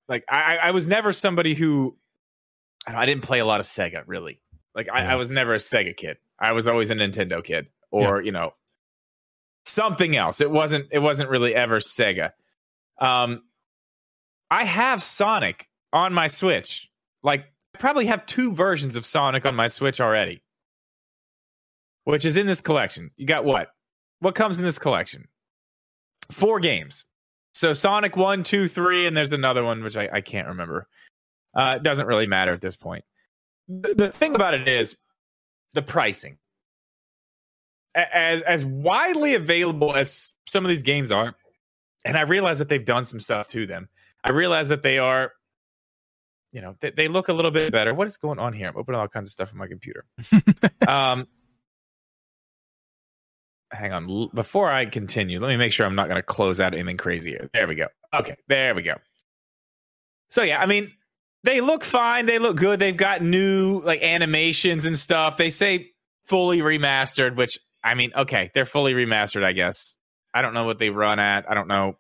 Like 0.09 0.25
I 0.31 0.57
I 0.63 0.71
was 0.71 0.89
never 0.89 1.13
somebody 1.13 1.53
who 1.53 1.99
I, 2.87 2.93
know, 2.93 2.99
I 2.99 3.05
didn't 3.05 3.23
play 3.23 3.41
a 3.41 3.45
lot 3.45 3.61
of 3.61 3.67
Sega 3.67 4.03
really. 4.07 4.41
Like 4.75 4.89
I, 4.91 5.03
Yeah. 5.03 5.13
I 5.13 5.17
was 5.17 5.31
never 5.31 5.53
a 5.53 5.59
Sega 5.59 5.95
kid. 5.95 6.17
I 6.39 6.53
was 6.53 6.69
always 6.69 6.89
a 6.89 6.95
Nintendo 6.95 7.45
kid, 7.45 7.67
or 7.91 8.23
you 8.23 8.33
know 8.33 8.55
something 9.67 10.17
else. 10.17 10.41
It 10.41 10.51
wasn't 10.51 10.87
it 10.91 11.01
wasn't 11.01 11.29
really 11.29 11.55
ever 11.55 11.81
Sega. 11.81 12.31
Um, 12.99 13.43
I 14.51 14.65
have 14.65 15.03
Sonic 15.03 15.69
on 15.93 16.13
my 16.13 16.27
Switch. 16.27 16.89
Like, 17.23 17.47
I 17.75 17.79
probably 17.79 18.07
have 18.07 18.27
two 18.27 18.55
versions 18.55 18.97
of 18.97 19.07
Sonic 19.07 19.47
on 19.47 19.55
my 19.55 19.69
Switch 19.69 20.01
already, 20.01 20.43
which 22.05 22.25
is 22.25 22.37
in 22.37 22.47
this 22.47 22.61
collection. 22.61 23.11
You 23.17 23.27
got 23.27 23.45
what? 23.45 23.69
What 24.21 24.35
comes 24.35 24.59
in 24.59 24.65
this 24.65 24.79
collection? 24.79 25.29
Four 26.31 26.61
games. 26.61 27.05
So 27.55 27.73
Sonic 27.73 28.17
one, 28.17 28.43
two, 28.45 28.69
three, 28.69 29.07
and 29.07 29.17
there's 29.17 29.33
another 29.33 29.65
one 29.65 29.83
which 29.83 29.97
I, 29.97 30.09
I 30.13 30.21
can't 30.21 30.49
remember. 30.49 30.87
Uh, 31.55 31.75
it 31.77 31.83
doesn't 31.83 32.07
really 32.07 32.27
matter 32.27 32.53
at 32.53 32.61
this 32.61 32.77
point. 32.77 33.05
The, 33.69 33.95
the 33.95 34.11
thing 34.11 34.35
about 34.35 34.55
it 34.55 34.67
is 34.67 34.97
the 35.75 35.83
pricing. 35.83 36.39
As 37.95 38.41
as 38.43 38.65
widely 38.65 39.35
available 39.35 39.95
as 39.95 40.33
some 40.47 40.65
of 40.65 40.71
these 40.71 40.81
games 40.81 41.13
are, 41.13 41.35
and 42.07 42.17
I 42.17 42.23
realize 42.23 42.59
that 42.59 42.71
they've 42.71 42.83
done 42.83 43.05
some 43.05 43.21
stuff 43.21 43.49
to 43.49 43.67
them. 43.67 43.91
I 44.25 44.31
realize 44.31 44.71
that 44.71 44.83
they 44.83 44.99
are, 44.99 45.33
you 46.53 46.61
know, 46.61 46.77
they, 46.81 46.91
they 46.91 47.09
look 47.09 47.29
a 47.29 47.33
little 47.33 47.51
bit 47.51 47.73
better. 47.73 47.95
What 47.95 48.07
is 48.07 48.17
going 48.17 48.39
on 48.39 48.53
here? 48.53 48.69
I'm 48.69 48.77
opening 48.77 49.01
all 49.01 49.09
kinds 49.09 49.29
of 49.29 49.33
stuff 49.33 49.53
on 49.53 49.59
my 49.59 49.67
computer. 49.67 50.05
um, 50.89 51.27
hang 53.73 53.93
on. 53.93 54.29
Before 54.35 54.71
I 54.71 54.87
continue, 54.87 55.41
let 55.41 55.49
me 55.49 55.57
make 55.57 55.73
sure 55.73 55.87
I'm 55.87 55.95
not 55.95 56.09
going 56.09 56.17
to 56.17 56.23
close 56.23 56.61
out 56.61 56.75
anything 56.75 56.99
crazy 56.99 57.31
here. 57.31 57.51
There 57.55 57.67
we 57.67 57.75
go. 57.75 57.87
Okay, 58.15 58.37
there 58.49 58.75
we 58.75 58.83
go. 58.83 58.95
So 60.29 60.43
yeah, 60.43 60.61
I 60.61 60.67
mean, 60.67 60.93
they 61.45 61.61
look 61.61 61.83
fine. 61.83 62.27
They 62.27 62.39
look 62.39 62.57
good. 62.57 62.79
They've 62.79 62.97
got 62.97 63.23
new 63.23 63.81
like 63.81 64.03
animations 64.03 64.85
and 64.85 64.97
stuff. 64.97 65.37
They 65.37 65.51
say 65.51 65.91
fully 66.27 66.59
remastered, 66.59 67.37
which 67.37 67.59
I 67.83 67.95
mean, 67.95 68.13
okay, 68.17 68.51
they're 68.55 68.65
fully 68.65 68.95
remastered, 68.95 69.45
I 69.45 69.53
guess. 69.53 69.97
I 70.35 70.43
don't 70.43 70.55
know 70.55 70.65
what 70.65 70.79
they 70.79 70.91
run 70.91 71.19
at. 71.19 71.51
I 71.51 71.55
don't 71.55 71.69
know. 71.69 71.99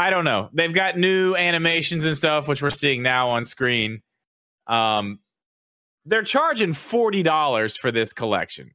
I 0.00 0.08
don't 0.08 0.24
know. 0.24 0.48
They've 0.54 0.72
got 0.72 0.96
new 0.96 1.36
animations 1.36 2.06
and 2.06 2.16
stuff, 2.16 2.48
which 2.48 2.62
we're 2.62 2.70
seeing 2.70 3.02
now 3.02 3.28
on 3.30 3.44
screen. 3.44 4.00
Um, 4.66 5.18
they're 6.06 6.22
charging 6.22 6.72
forty 6.72 7.22
dollars 7.22 7.76
for 7.76 7.92
this 7.92 8.14
collection. 8.14 8.70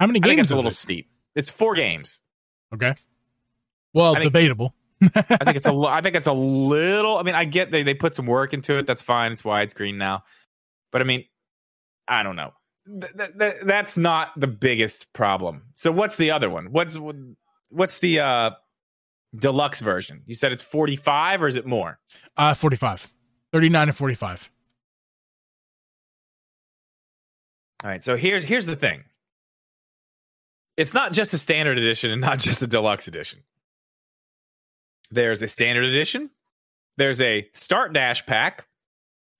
How 0.00 0.08
many 0.08 0.18
games 0.18 0.40
it's 0.40 0.50
a 0.50 0.56
little 0.56 0.70
it? 0.70 0.74
steep. 0.74 1.10
It's 1.36 1.48
four 1.48 1.76
games. 1.76 2.18
Okay. 2.74 2.92
Well, 3.94 4.14
think- 4.14 4.24
debatable. 4.24 4.74
I 5.00 5.44
think 5.44 5.56
it's 5.56 5.66
a. 5.66 5.72
I 5.88 6.00
think 6.00 6.16
it's 6.16 6.26
a 6.26 6.32
little. 6.32 7.16
I 7.16 7.22
mean, 7.22 7.36
I 7.36 7.44
get 7.44 7.70
they 7.70 7.84
they 7.84 7.94
put 7.94 8.12
some 8.12 8.26
work 8.26 8.52
into 8.52 8.78
it. 8.78 8.88
That's 8.88 9.02
fine. 9.02 9.30
It's 9.30 9.42
widescreen 9.42 9.94
now, 9.94 10.24
but 10.90 11.02
I 11.02 11.04
mean, 11.04 11.24
I 12.08 12.24
don't 12.24 12.34
know. 12.34 12.52
Th- 13.00 13.30
th- 13.38 13.54
that's 13.62 13.96
not 13.96 14.32
the 14.38 14.48
biggest 14.48 15.12
problem. 15.12 15.66
So 15.76 15.92
what's 15.92 16.16
the 16.16 16.32
other 16.32 16.50
one? 16.50 16.72
What's 16.72 16.98
what's 17.70 18.00
the 18.00 18.18
uh 18.20 18.50
deluxe 19.36 19.80
version? 19.80 20.22
You 20.26 20.34
said 20.34 20.52
it's 20.52 20.62
45 20.62 21.42
or 21.42 21.48
is 21.48 21.56
it 21.56 21.66
more? 21.66 21.98
Uh 22.36 22.54
45. 22.54 23.10
39 23.52 23.88
and 23.88 23.96
45. 23.96 24.50
All 27.82 27.90
right. 27.90 28.02
So 28.02 28.16
here's 28.16 28.44
here's 28.44 28.66
the 28.66 28.76
thing. 28.76 29.04
It's 30.76 30.94
not 30.94 31.12
just 31.12 31.34
a 31.34 31.38
standard 31.38 31.78
edition 31.78 32.10
and 32.10 32.20
not 32.20 32.38
just 32.38 32.62
a 32.62 32.66
deluxe 32.66 33.08
edition. 33.08 33.40
There's 35.10 35.42
a 35.42 35.48
standard 35.48 35.84
edition, 35.84 36.30
there's 36.96 37.20
a 37.20 37.48
start 37.52 37.92
dash 37.92 38.24
pack, 38.26 38.68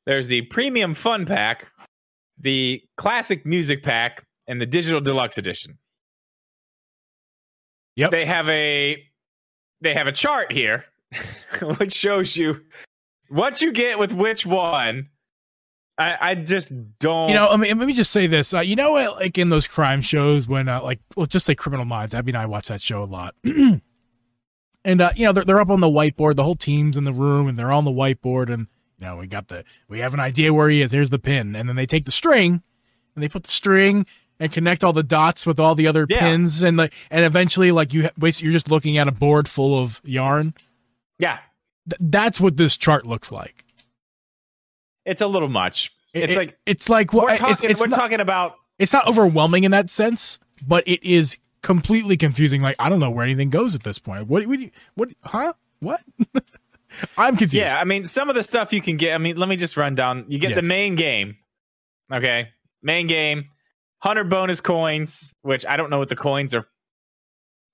there's 0.05 0.27
the 0.27 0.43
premium 0.43 0.95
fun 0.95 1.27
pack, 1.27 1.71
the 2.39 2.83
classic 2.97 3.47
music 3.47 3.83
pack, 3.85 4.27
and 4.49 4.61
the 4.61 4.67
digital 4.67 5.01
deluxe 5.01 5.39
edition. 5.39 5.79
Yep. 7.95 8.11
They 8.11 8.27
have 8.27 8.49
a 8.49 9.05
they 9.81 9.95
have 9.95 10.07
a 10.07 10.13
chart 10.13 10.53
here 10.53 10.85
which 11.79 11.93
shows 11.93 12.37
you 12.37 12.63
what 13.29 13.61
you 13.61 13.73
get 13.73 13.99
with 13.99 14.13
which 14.13 14.45
one. 14.45 15.09
I, 15.99 16.17
I 16.21 16.35
just 16.35 16.73
don't. 16.99 17.29
You 17.29 17.35
know, 17.35 17.49
I 17.49 17.57
mean, 17.57 17.79
let 17.79 17.87
me 17.87 17.93
just 17.93 18.11
say 18.11 18.27
this. 18.27 18.55
Uh, 18.55 18.61
you 18.61 18.75
know, 18.75 18.93
like 18.93 19.37
in 19.37 19.51
those 19.51 19.67
crime 19.67 20.01
shows 20.01 20.49
when, 20.49 20.67
uh, 20.67 20.83
like, 20.83 21.01
well, 21.15 21.27
just 21.27 21.45
say 21.45 21.55
Criminal 21.55 21.85
Minds. 21.85 22.15
Abby 22.15 22.31
and 22.31 22.39
I 22.39 22.47
watch 22.47 22.69
that 22.69 22.81
show 22.81 23.03
a 23.03 23.05
lot. 23.05 23.35
and 23.45 25.01
uh, 25.01 25.11
you 25.15 25.27
know, 25.27 25.33
they're 25.33 25.45
they're 25.45 25.61
up 25.61 25.69
on 25.69 25.81
the 25.81 25.89
whiteboard. 25.89 26.37
The 26.37 26.45
whole 26.45 26.55
team's 26.55 26.97
in 26.97 27.05
the 27.05 27.13
room, 27.13 27.49
and 27.49 27.59
they're 27.59 27.73
on 27.73 27.85
the 27.85 27.91
whiteboard, 27.91 28.49
and 28.49 28.67
you 28.99 29.07
know, 29.07 29.17
we 29.17 29.27
got 29.27 29.49
the 29.49 29.65
we 29.89 30.01
have 30.01 30.15
an 30.15 30.21
idea 30.21 30.55
where 30.55 30.71
he 30.71 30.81
is. 30.81 30.93
Here's 30.93 31.11
the 31.11 31.19
pin, 31.19 31.55
and 31.55 31.69
then 31.69 31.77
they 31.77 31.87
take 31.87 32.07
the 32.07 32.13
string, 32.13 32.63
and 33.15 33.23
they 33.23 33.29
put 33.29 33.45
the 33.45 33.51
string 33.51 34.07
and 34.41 34.51
connect 34.53 34.83
all 34.83 34.93
the 34.93 35.03
dots 35.05 35.47
with 35.47 35.61
all 35.61 35.75
the 35.77 35.87
other 35.87 36.07
Yeah. 36.09 36.19
pins, 36.19 36.63
and 36.65 36.77
like, 36.79 36.93
and 37.11 37.25
eventually, 37.25 37.71
like 37.71 37.93
you, 37.95 38.09
basically, 38.19 38.47
you're 38.47 38.53
just 38.55 38.71
looking 38.71 38.99
at 38.99 39.07
a 39.07 39.13
board 39.13 39.47
full 39.47 39.79
of 39.79 40.01
yarn. 40.05 40.55
yeah, 41.19 41.39
Th- 41.89 41.99
that's 42.01 42.41
what 42.41 42.57
this 42.57 42.77
chart 42.77 43.07
looks 43.07 43.31
like. 43.31 43.65
it's 45.05 45.21
a 45.21 45.27
little 45.27 45.49
much. 45.49 45.93
It's 46.13 46.33
it- 46.33 46.37
like 46.37 46.59
it's 46.67 46.89
like 46.89 47.13
well, 47.13 47.25
we're 47.27 47.33
it's- 47.35 47.49
talking. 47.59 47.71
it's 47.71 47.81
we're 47.81 47.87
not- 47.87 47.97
talking 47.97 48.21
about 48.21 48.57
it's 48.79 48.93
not 48.93 49.07
overwhelming 49.07 49.65
in 49.65 49.71
that 49.73 49.91
sense, 49.91 50.39
but 50.67 50.87
it 50.89 51.03
is 51.05 51.39
completely 51.63 52.17
confusing. 52.17 52.63
Like 52.63 52.77
I 52.79 52.89
don't 52.89 52.99
know 53.01 53.11
where 53.11 53.25
anything 53.25 53.51
goes 53.51 53.75
at 53.75 53.83
this 53.83 53.99
point. 53.99 54.27
What? 54.27 54.47
What? 54.47 54.59
what 54.95 55.09
huh? 55.23 55.53
What? 55.81 56.01
I'm 57.17 57.37
confused. 57.37 57.55
Yeah, 57.55 57.77
I 57.79 57.85
mean, 57.85 58.07
some 58.07 58.29
of 58.29 58.35
the 58.35 58.43
stuff 58.43 58.73
you 58.73 58.81
can 58.81 58.97
get. 58.97 59.15
I 59.15 59.19
mean, 59.19 59.37
let 59.37 59.49
me 59.49 59.57
just 59.57 59.77
run 59.77 59.95
down. 59.95 60.25
You 60.29 60.39
get 60.39 60.51
Yeah. 60.51 60.57
the 60.57 60.63
main 60.63 60.97
game. 60.97 61.37
Okay, 62.13 62.49
main 62.83 63.07
game, 63.07 63.45
hundred 64.01 64.31
bonus 64.31 64.61
coins, 64.61 65.33
which 65.43 65.65
I 65.67 65.77
don't 65.77 65.91
know 65.91 65.99
what 65.99 66.09
the 66.09 66.17
coins 66.17 66.55
are. 66.55 66.67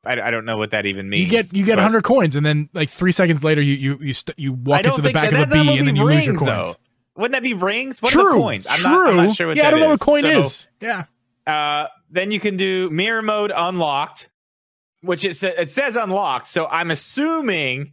I, 0.04 0.20
I 0.20 0.30
don't 0.30 0.44
know 0.44 0.56
what 0.56 0.70
that 0.70 0.86
even 0.86 1.08
means. 1.08 1.24
you 1.24 1.30
get 1.30 1.52
you 1.52 1.64
get 1.64 1.76
100 1.76 2.04
coins, 2.04 2.36
and 2.36 2.46
then 2.46 2.68
like 2.72 2.88
three 2.90 3.10
seconds 3.12 3.42
later, 3.42 3.60
you 3.60 3.74
you 3.74 3.98
you, 4.00 4.12
st- 4.12 4.38
you 4.38 4.52
walk 4.52 4.84
into 4.84 5.00
the 5.02 5.12
back 5.12 5.30
that, 5.30 5.42
of 5.42 5.50
a 5.50 5.52
bee, 5.52 5.68
would 5.68 5.78
and 5.80 5.88
then 5.88 5.94
be 5.94 6.00
you 6.00 6.06
rings, 6.06 6.26
lose 6.28 6.40
your 6.40 6.46
though. 6.46 6.62
coins. 6.64 6.78
Wouldn't 7.16 7.32
that 7.32 7.42
be 7.42 7.54
rings? 7.54 8.00
What 8.02 8.12
true, 8.12 8.26
are 8.28 8.34
the 8.34 8.38
coins? 8.40 8.66
I'm 8.68 8.78
true. 8.78 8.90
not, 8.90 9.08
I'm 9.08 9.16
not 9.16 9.34
sure 9.34 9.46
what 9.48 9.56
yeah, 9.56 9.68
I 9.68 9.70
don't 9.70 9.80
know 9.80 9.86
what 9.86 9.94
is. 9.94 10.00
coin 10.00 10.22
So, 10.22 10.28
is. 10.28 10.68
Yeah, 10.80 11.04
Uh, 11.46 11.88
then 12.10 12.30
you 12.30 12.38
can 12.38 12.56
do 12.56 12.90
mirror 12.90 13.22
mode 13.22 13.52
unlocked, 13.56 14.28
which 15.00 15.24
it, 15.24 15.34
sa- 15.34 15.48
it 15.48 15.70
says 15.70 15.96
unlocked. 15.96 16.46
So 16.46 16.66
I'm 16.66 16.90
assuming 16.90 17.92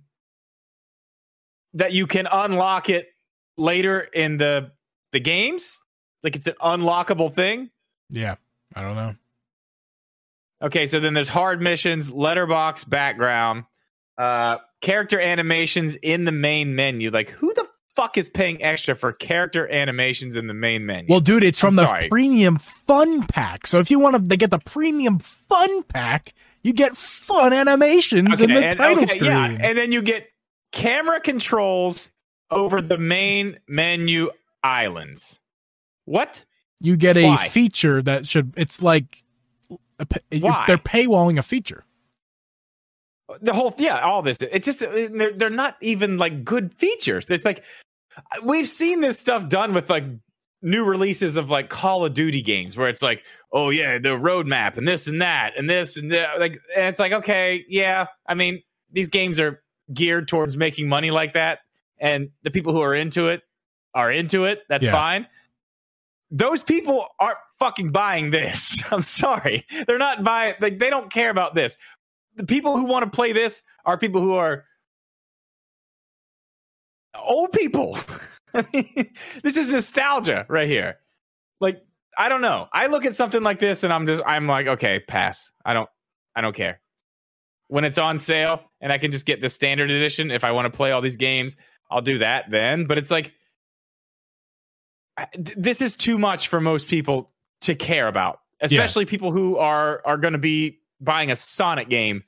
that 1.75 1.93
you 1.93 2.05
can 2.05 2.27
unlock 2.31 2.89
it 2.89 3.07
later 3.57 3.99
in 4.01 4.37
the 4.37 4.71
the 5.13 5.19
games. 5.19 5.79
Like 6.21 6.35
it's 6.35 6.47
an 6.47 6.55
unlockable 6.61 7.31
thing. 7.33 7.69
Yeah. 8.13 8.35
I 8.75 8.81
don't 8.81 8.95
know. 8.95 9.15
Okay, 10.61 10.85
so 10.85 10.99
then 11.01 11.13
there's 11.13 11.29
hard 11.29 11.61
missions, 11.61 12.09
letterbox 12.09 12.85
background, 12.85 13.65
uh, 14.17 14.57
character 14.81 15.19
animations 15.19 15.95
in 15.95 16.23
the 16.23 16.31
main 16.31 16.75
menu. 16.75 17.11
Like, 17.11 17.29
who 17.31 17.53
the 17.53 17.67
fuck 17.95 18.17
is 18.17 18.29
paying 18.29 18.63
extra 18.63 18.95
for 18.95 19.11
character 19.11 19.69
animations 19.69 20.37
in 20.37 20.47
the 20.47 20.53
main 20.53 20.85
menu? 20.85 21.07
Well, 21.09 21.19
dude, 21.19 21.43
it's 21.43 21.59
from 21.59 21.71
I'm 21.71 21.75
the 21.75 21.85
sorry. 21.85 22.07
premium 22.07 22.57
fun 22.57 23.27
pack. 23.27 23.67
So 23.67 23.79
if 23.79 23.91
you 23.91 23.99
want 23.99 24.29
to 24.29 24.37
get 24.37 24.51
the 24.51 24.59
premium 24.59 25.19
fun 25.19 25.83
pack, 25.83 26.33
you 26.63 26.71
get 26.71 26.95
fun 26.95 27.51
animations 27.51 28.39
in 28.39 28.53
the 28.53 28.65
and- 28.67 28.77
title 28.77 29.03
okay, 29.03 29.17
screen. 29.17 29.31
yeah, 29.31 29.67
and 29.67 29.77
then 29.77 29.91
you 29.91 30.01
get 30.01 30.29
camera 30.71 31.19
controls 31.19 32.09
over 32.49 32.81
the 32.81 32.97
main 32.97 33.59
menu 33.67 34.29
islands. 34.63 35.37
What? 36.05 36.45
You 36.83 36.95
get 36.97 37.17
a 37.17 37.23
Why? 37.25 37.47
feature 37.47 38.01
that 38.03 38.27
should. 38.27 38.53
It's 38.55 38.81
like 38.83 39.23
a, 39.99 40.05
Why? 40.39 40.65
they're 40.67 40.77
paywalling 40.77 41.39
a 41.39 41.43
feature. 41.43 41.83
The 43.41 43.53
whole 43.53 43.73
yeah, 43.79 44.01
all 44.01 44.21
this. 44.21 44.41
It 44.43 44.63
just 44.63 44.81
they're 44.81 45.31
they're 45.33 45.49
not 45.49 45.77
even 45.81 46.17
like 46.17 46.43
good 46.43 46.73
features. 46.73 47.29
It's 47.29 47.45
like 47.45 47.63
we've 48.43 48.67
seen 48.67 48.99
this 49.01 49.17
stuff 49.17 49.47
done 49.49 49.73
with 49.73 49.89
like 49.89 50.03
new 50.61 50.85
releases 50.85 51.35
of 51.37 51.49
like 51.49 51.69
Call 51.69 52.05
of 52.05 52.13
Duty 52.13 52.41
games 52.41 52.77
where 52.77 52.89
it's 52.89 53.01
like, 53.01 53.25
oh 53.51 53.69
yeah, 53.69 53.97
the 53.97 54.09
roadmap 54.09 54.77
and 54.77 54.87
this 54.87 55.07
and 55.07 55.21
that 55.21 55.53
and 55.57 55.69
this 55.69 55.97
and 55.97 56.11
that. 56.11 56.39
Like, 56.39 56.59
and 56.75 56.87
it's 56.89 56.99
like, 56.99 57.13
okay, 57.13 57.63
yeah. 57.69 58.07
I 58.27 58.33
mean, 58.35 58.61
these 58.91 59.09
games 59.09 59.39
are 59.39 59.63
geared 59.93 60.27
towards 60.27 60.55
making 60.57 60.89
money 60.89 61.09
like 61.09 61.33
that, 61.33 61.59
and 61.99 62.29
the 62.43 62.51
people 62.51 62.73
who 62.73 62.81
are 62.81 62.93
into 62.93 63.29
it 63.29 63.41
are 63.95 64.11
into 64.11 64.45
it. 64.45 64.61
That's 64.69 64.85
Yeah. 64.85 64.91
fine. 64.91 65.27
Those 66.33 66.63
people 66.63 67.07
aren't 67.19 67.37
fucking 67.59 67.91
buying 67.91 68.31
this. 68.31 68.81
I'm 68.91 69.03
sorry. 69.03 69.65
They're 69.85 69.99
not 69.99 70.23
buying 70.23 70.55
like 70.59 70.79
they 70.79 70.89
don't 70.89 71.11
care 71.11 71.29
about 71.29 71.53
this. 71.53 71.77
The 72.35 72.45
people 72.45 72.75
who 72.75 72.87
want 72.87 73.05
to 73.05 73.15
play 73.15 73.33
this 73.33 73.61
are 73.85 73.99
people 73.99 74.19
who 74.19 74.33
are 74.33 74.65
old 77.23 77.51
people. 77.51 77.99
I 78.55 78.65
mean, 78.73 79.11
this 79.43 79.57
is 79.57 79.71
nostalgia 79.71 80.47
right 80.49 80.67
here. 80.67 80.97
Like 81.61 81.85
I 82.17 82.29
don't 82.29 82.41
know. 82.41 82.67
I 82.73 82.87
look 82.87 83.05
at 83.05 83.15
something 83.15 83.43
like 83.43 83.59
this 83.59 83.83
and 83.83 83.93
I'm 83.93 84.07
just 84.07 84.23
I'm 84.25 84.47
like, 84.47 84.65
okay, 84.65 84.99
pass. 85.07 85.51
I 85.63 85.75
don't 85.75 85.89
I 86.35 86.41
don't 86.41 86.55
care. 86.55 86.81
When 87.67 87.85
it's 87.85 87.99
on 87.99 88.17
sale 88.17 88.71
and 88.81 88.91
I 88.91 88.97
can 88.97 89.11
just 89.11 89.27
get 89.27 89.39
the 89.39 89.49
standard 89.49 89.91
edition 89.91 90.31
if 90.31 90.43
I 90.43 90.51
want 90.51 90.65
to 90.65 90.75
play 90.75 90.91
all 90.91 91.01
these 91.01 91.15
games, 91.15 91.55
I'll 91.91 92.01
do 92.01 92.17
that 92.17 92.49
then. 92.49 92.85
But 92.85 92.97
it's 92.97 93.11
like 93.11 93.33
this 95.37 95.81
is 95.81 95.95
too 95.95 96.17
much 96.17 96.47
for 96.47 96.59
most 96.61 96.87
people 96.87 97.29
to 97.61 97.75
care 97.75 98.07
about, 98.07 98.39
especially 98.61 99.05
people 99.05 99.31
who 99.31 99.57
are 99.57 100.01
are 100.05 100.17
going 100.17 100.33
to 100.33 100.39
be 100.39 100.79
buying 100.99 101.31
a 101.31 101.35
Sonic 101.35 101.89
game 101.89 102.23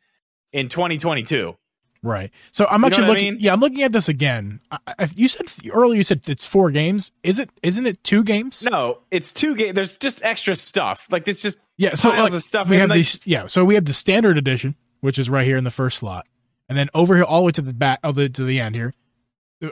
in 0.54 0.70
2022. 0.70 1.56
Right. 2.04 2.30
So 2.52 2.66
I'm 2.68 2.76
You 2.76 2.80
know 2.82 2.88
actually 2.88 3.04
I 3.04 3.08
looking. 3.08 3.24
mean? 3.34 3.38
Yeah, 3.40 3.54
I'm 3.54 3.60
looking 3.60 3.82
at 3.82 3.92
this 3.92 4.08
again. 4.08 4.60
I, 4.70 4.78
I, 5.00 5.08
you 5.16 5.28
said 5.28 5.48
earlier. 5.74 5.98
You 5.98 6.04
said 6.04 6.22
it's 6.28 6.46
four 6.46 6.70
games. 6.70 7.12
Is 7.24 7.40
it? 7.40 7.50
Isn't 7.64 7.88
it 7.88 8.04
two 8.04 8.24
games? 8.24 8.64
No, 8.70 9.00
it's 9.10 9.34
two 9.34 9.56
games. 9.56 9.74
There's 9.74 9.96
just 9.96 10.24
extra 10.24 10.56
stuff. 10.56 11.08
Like 11.10 11.28
it's 11.28 11.42
just 11.42 11.58
Yeah. 11.78 11.96
So 11.96 12.10
like, 12.10 12.32
of 12.32 12.42
stuff. 12.44 12.70
we 12.70 12.78
have 12.78 12.90
like, 12.90 12.98
these. 12.98 13.20
Yeah. 13.26 13.48
So 13.48 13.66
we 13.66 13.74
have 13.74 13.86
the 13.86 13.94
standard 13.94 14.38
edition, 14.38 14.76
which 15.02 15.18
is 15.18 15.32
right 15.32 15.46
here 15.46 15.58
in 15.58 15.64
the 15.64 15.72
first 15.72 15.98
slot, 15.98 16.28
and 16.70 16.78
then 16.78 16.90
over 16.94 17.16
here 17.16 17.24
all 17.24 17.40
the 17.40 17.46
way 17.46 17.52
to 17.54 17.62
the 17.64 17.74
back, 17.74 18.00
oh, 18.04 18.12
the 18.12 18.30
to 18.30 18.44
the 18.44 18.60
end 18.60 18.76
here. 18.76 18.94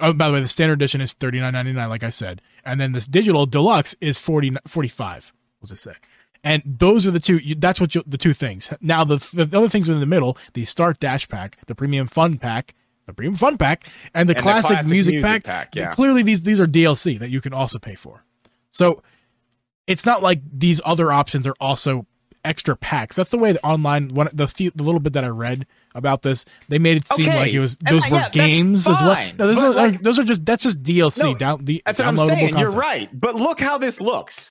Oh, 0.02 0.14
by 0.14 0.28
the 0.28 0.34
way, 0.34 0.40
the 0.42 0.48
standard 0.48 0.76
edition 0.76 1.02
is 1.02 1.14
thirty 1.14 1.40
nine 1.40 1.54
ninety 1.54 1.74
nine, 1.74 1.90
like 1.90 2.04
I 2.04 2.10
said, 2.10 2.42
and 2.66 2.80
then 2.80 2.94
this 2.94 3.06
digital 3.06 3.46
deluxe 3.46 3.96
is 4.00 4.20
40, 4.20 4.56
45 4.68 5.34
We'll 5.62 5.68
just 5.68 5.84
say, 5.84 5.94
and 6.44 6.62
those 6.66 7.08
are 7.08 7.12
the 7.12 7.20
two. 7.20 7.38
You, 7.38 7.56
that's 7.56 7.80
what 7.80 7.96
you, 7.96 8.04
the 8.06 8.18
two 8.18 8.34
things. 8.34 8.74
Now 8.82 9.04
the 9.04 9.18
the 9.34 9.58
other 9.58 9.70
things 9.70 9.88
in 9.88 10.00
the 10.00 10.06
middle, 10.06 10.38
the 10.54 10.66
start 10.66 11.00
dash 11.00 11.28
pack, 11.30 11.58
the 11.68 11.76
premium 11.76 12.08
fun 12.08 12.38
pack, 12.38 12.76
the 13.06 13.14
premium 13.14 13.36
fun 13.36 13.58
pack, 13.58 13.86
and 13.86 13.94
the, 13.94 14.20
And 14.20 14.30
the 14.30 14.36
classic, 14.36 14.72
classic 14.76 14.92
music, 14.92 15.14
music 15.14 15.26
pack. 15.26 15.44
pack, 15.44 15.76
yeah. 15.76 15.92
Clearly, 15.92 16.22
these 16.24 16.44
these 16.44 16.60
are 16.60 16.66
DLC 16.66 17.18
that 17.20 17.30
you 17.30 17.40
can 17.40 17.54
also 17.54 17.80
pay 17.80 17.96
for. 17.96 18.26
So 18.72 19.02
it's 19.88 20.06
not 20.06 20.22
like 20.22 20.42
these 20.52 20.82
other 20.84 21.12
options 21.12 21.48
are 21.48 21.56
also 21.60 22.06
extra 22.46 22.76
packs. 22.76 23.16
That's 23.16 23.30
the 23.30 23.38
way 23.38 23.52
the 23.54 23.64
online 23.66 24.10
one 24.10 24.30
the 24.34 24.46
the 24.76 24.84
little 24.84 25.00
bit 25.00 25.14
that 25.14 25.24
I 25.24 25.30
read 25.30 25.66
about 25.96 26.22
this, 26.22 26.46
they 26.70 26.80
made 26.80 26.98
it 26.98 27.08
seem 27.08 27.28
Okay. 27.30 27.38
like 27.38 27.54
it 27.54 27.60
was 27.60 27.78
those 27.78 28.06
uh, 28.06 28.10
were 28.12 28.18
yeah, 28.18 28.30
games 28.30 28.88
as 28.88 29.02
well. 29.02 29.32
No, 29.38 29.48
those 29.48 29.56
But, 29.62 29.66
are 29.66 29.74
like- 29.74 30.02
those 30.02 30.20
are 30.20 30.24
just 30.24 30.46
that's 30.46 30.64
just 30.64 30.84
DLC 30.84 31.24
No, 31.24 31.36
down 31.36 31.64
the 31.66 31.82
that's 31.86 32.00
what 32.00 32.08
I'm 32.08 32.18
saying. 32.18 32.58
You're 32.58 32.72
right. 32.72 33.10
But 33.18 33.36
look 33.36 33.60
how 33.60 33.78
this 33.78 34.00
looks. 34.02 34.50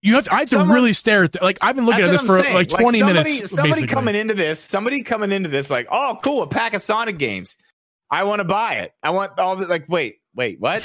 You 0.00 0.14
have 0.14 0.24
to, 0.24 0.34
I 0.34 0.38
have 0.40 0.48
to 0.50 0.64
really 0.64 0.92
stare 0.92 1.24
at 1.24 1.32
the, 1.32 1.42
like 1.42 1.58
I've 1.60 1.74
been 1.74 1.84
looking 1.84 2.04
at 2.04 2.10
this 2.10 2.22
for 2.22 2.40
saying. 2.40 2.54
like 2.54 2.68
20 2.68 2.98
somebody, 3.00 3.02
minutes 3.02 3.50
Somebody 3.50 3.70
basically. 3.72 3.94
coming 3.94 4.14
into 4.14 4.34
this, 4.34 4.60
somebody 4.60 5.02
coming 5.02 5.32
into 5.32 5.48
this 5.48 5.70
like, 5.70 5.88
oh, 5.90 6.18
cool, 6.22 6.42
a 6.42 6.46
pack 6.46 6.74
of 6.74 6.82
Sonic 6.82 7.18
games. 7.18 7.56
I 8.10 8.22
want 8.22 8.38
to 8.40 8.44
buy 8.44 8.74
it. 8.74 8.92
I 9.02 9.10
want 9.10 9.38
all 9.40 9.56
the 9.56 9.66
like. 9.66 9.88
Wait, 9.88 10.18
wait, 10.36 10.60
what? 10.60 10.82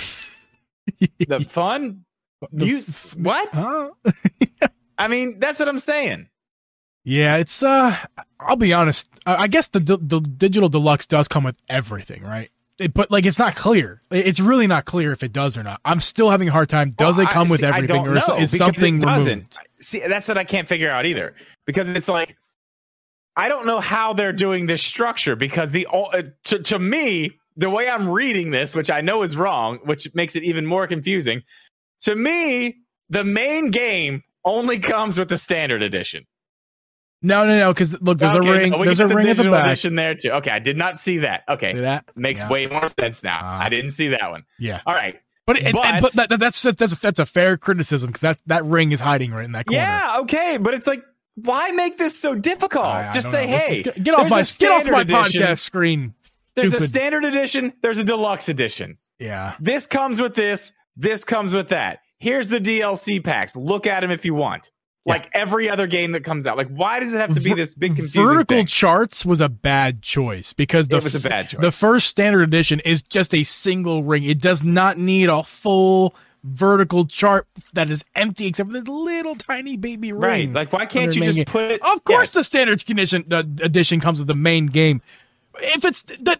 the 1.19 1.39
fun? 1.41 2.05
The 2.51 2.65
you 2.65 2.77
f- 2.79 3.15
what? 3.15 3.49
Huh? 3.53 3.91
I 4.97 5.07
mean, 5.07 5.39
that's 5.39 5.59
what 5.59 5.67
I'm 5.69 5.79
saying. 5.79 6.29
Yeah, 7.03 7.37
it's 7.37 7.61
uh 7.63 7.95
I'll 8.39 8.55
be 8.55 8.73
honest. 8.73 9.09
I 9.25 9.47
guess 9.47 9.67
the, 9.69 9.79
the 9.79 9.97
the 9.97 10.19
digital 10.21 10.69
deluxe 10.69 11.05
does 11.05 11.27
come 11.27 11.43
with 11.43 11.57
everything, 11.69 12.23
right? 12.23 12.49
It, 12.79 12.93
but 12.93 13.11
like 13.11 13.25
it's 13.25 13.37
not 13.39 13.55
clear. 13.55 14.01
It's 14.09 14.39
really 14.39 14.67
not 14.67 14.85
clear 14.85 15.11
if 15.11 15.21
it 15.21 15.31
does 15.33 15.57
or 15.57 15.63
not. 15.63 15.79
I'm 15.85 15.99
still 15.99 16.29
having 16.29 16.47
a 16.47 16.51
hard 16.51 16.69
time. 16.69 16.91
Does 16.91 17.17
Well, 17.17 17.27
it 17.27 17.31
come 17.31 17.47
I- 17.47 17.51
with 17.51 17.59
see, 17.59 17.65
everything 17.67 18.07
or 18.07 18.17
is, 18.17 18.29
is 18.29 18.57
something 18.57 18.97
it 18.97 19.01
doesn't. 19.01 19.29
removed? 19.31 19.57
See, 19.79 20.01
that's 20.07 20.27
what 20.27 20.37
I 20.37 20.43
can't 20.43 20.67
figure 20.67 20.89
out 20.89 21.05
either. 21.05 21.35
Because 21.65 21.89
it's 21.89 22.07
like 22.07 22.37
I 23.35 23.47
don't 23.49 23.65
know 23.65 23.79
how 23.79 24.13
they're 24.13 24.33
doing 24.33 24.65
this 24.67 24.81
structure 24.81 25.35
because 25.35 25.71
the 25.71 25.87
uh, 25.91 26.23
to, 26.45 26.59
to 26.59 26.79
me 26.79 27.31
the 27.57 27.69
way 27.69 27.87
I'm 27.89 28.07
reading 28.07 28.51
this, 28.51 28.73
which 28.75 28.89
I 28.89 29.01
know 29.01 29.23
is 29.23 29.35
wrong, 29.35 29.79
which 29.83 30.13
makes 30.15 30.35
it 30.35 30.43
even 30.43 30.65
more 30.65 30.87
confusing. 30.87 31.43
To 32.01 32.15
me, 32.15 32.77
the 33.09 33.23
main 33.23 33.69
game 33.71 34.23
only 34.45 34.79
comes 34.79 35.17
with 35.19 35.29
the 35.29 35.37
standard 35.37 35.81
edition. 35.83 36.25
No, 37.21 37.45
no, 37.45 37.57
no. 37.57 37.73
Because 37.73 37.99
look, 38.01 38.17
there's 38.17 38.35
Okay, 38.35 38.47
a 38.49 38.51
ring. 38.51 38.71
no, 38.71 38.83
there's 38.83 38.99
a 38.99 39.07
ring 39.07 39.27
at 39.29 39.37
the 39.37 39.49
back. 39.49 39.65
edition 39.65 39.95
there 39.95 40.13
too. 40.15 40.31
Okay, 40.31 40.51
I 40.51 40.59
did 40.59 40.75
not 40.77 40.99
see 40.99 41.19
that. 41.19 41.43
Okay, 41.47 41.71
See 41.73 41.79
that? 41.79 42.05
makes 42.15 42.41
Yeah. 42.41 42.49
way 42.49 42.67
more 42.67 42.87
sense 42.87 43.23
now. 43.23 43.39
Uh, 43.39 43.59
I 43.63 43.69
didn't 43.69 43.91
see 43.91 44.09
that 44.09 44.29
one. 44.29 44.43
Yeah, 44.59 44.81
All 44.85 44.93
right. 44.93 45.19
but 45.47 45.57
it, 45.57 45.71
But- 45.73 46.01
but, 46.01 46.13
but 46.15 46.29
that, 46.29 46.39
that's 46.39 46.61
that's 46.61 46.91
a, 46.93 46.99
that's 46.99 47.19
a 47.19 47.25
fair 47.25 47.55
criticism 47.55 48.07
because 48.09 48.21
that 48.21 48.41
that 48.47 48.65
ring 48.65 48.91
is 48.91 48.99
hiding 48.99 49.31
right 49.31 49.45
in 49.45 49.53
that 49.53 49.67
corner. 49.67 49.81
Yeah, 49.81 50.17
okay, 50.23 50.57
but 50.59 50.73
it's 50.73 50.85
like, 50.87 51.01
why 51.35 51.71
make 51.71 51.97
this 51.97 52.19
so 52.19 52.35
difficult? 52.35 52.85
I- 52.85 53.09
I 53.09 53.13
Just 53.13 53.31
say, 53.31 53.49
know. 53.49 53.57
Hey, 53.57 53.81
get, 53.83 54.03
get 54.03 54.13
off 54.15 54.29
my 54.29 54.43
get 54.59 54.71
off 54.71 54.85
my 54.91 55.01
edition. 55.01 55.41
podcast 55.43 55.59
screen. 55.59 56.13
There's 56.55 56.73
a 56.73 56.85
standard 56.85 57.23
edition. 57.23 57.71
There's 57.81 57.97
a 57.97 58.03
deluxe 58.03 58.49
edition. 58.49 58.97
Yeah, 59.17 59.53
This 59.61 59.87
comes 59.87 60.19
with 60.19 60.33
this. 60.35 60.73
This 60.97 61.23
comes 61.23 61.53
with 61.53 61.69
that. 61.69 61.99
Here's 62.23 62.47
the 62.47 62.59
DLC 62.59 63.21
packs. 63.21 63.53
Look 63.53 63.85
at 63.85 63.99
them 63.99 64.09
if 64.09 64.23
you 64.23 64.33
want. 64.33 64.71
Like 65.05 65.29
every 65.33 65.69
other 65.69 65.87
game 65.87 66.13
that 66.13 66.23
comes 66.23 66.47
out. 66.47 66.55
Like, 66.55 66.69
why 66.69 67.01
does 67.01 67.11
it 67.11 67.17
have 67.17 67.33
to 67.33 67.41
be 67.41 67.53
this 67.53 67.73
big 67.73 67.97
confusing 67.97 68.23
vertical 68.23 68.59
thing? 68.59 68.65
charts 68.65 69.25
was 69.25 69.41
a 69.41 69.49
bad 69.49 70.01
choice 70.01 70.53
because 70.53 70.87
the 70.87 70.95
It 70.95 71.03
was 71.03 71.15
a 71.15 71.19
bad 71.19 71.49
choice. 71.49 71.59
The 71.59 71.73
first 71.73 72.07
standard 72.07 72.43
edition 72.43 72.79
is 72.79 73.03
just 73.03 73.35
a 73.35 73.43
single 73.43 74.03
ring. 74.03 74.23
It 74.23 74.39
does 74.39 74.63
not 74.63 74.97
need 74.97 75.27
a 75.27 75.43
full 75.43 76.15
vertical 76.45 77.05
chart 77.05 77.45
that 77.73 77.89
is 77.89 78.05
empty 78.15 78.47
except 78.47 78.69
for 78.69 78.79
this 78.79 78.87
little 78.87 79.35
tiny 79.35 79.75
baby 79.75 80.13
ring. 80.13 80.21
Right. 80.21 80.53
Like, 80.53 80.71
why 80.71 80.85
can't 80.85 81.13
you 81.13 81.23
just 81.23 81.35
game. 81.35 81.45
put? 81.45 81.81
Of 81.81 82.05
course, 82.05 82.29
the 82.29 82.45
standard 82.45 82.85
condition 82.85 83.25
the 83.27 83.39
edition 83.61 83.99
comes 83.99 84.19
with 84.19 84.29
the 84.29 84.35
main 84.35 84.67
game. 84.67 85.01
If 85.59 85.85
it's 85.85 86.01
the 86.03 86.39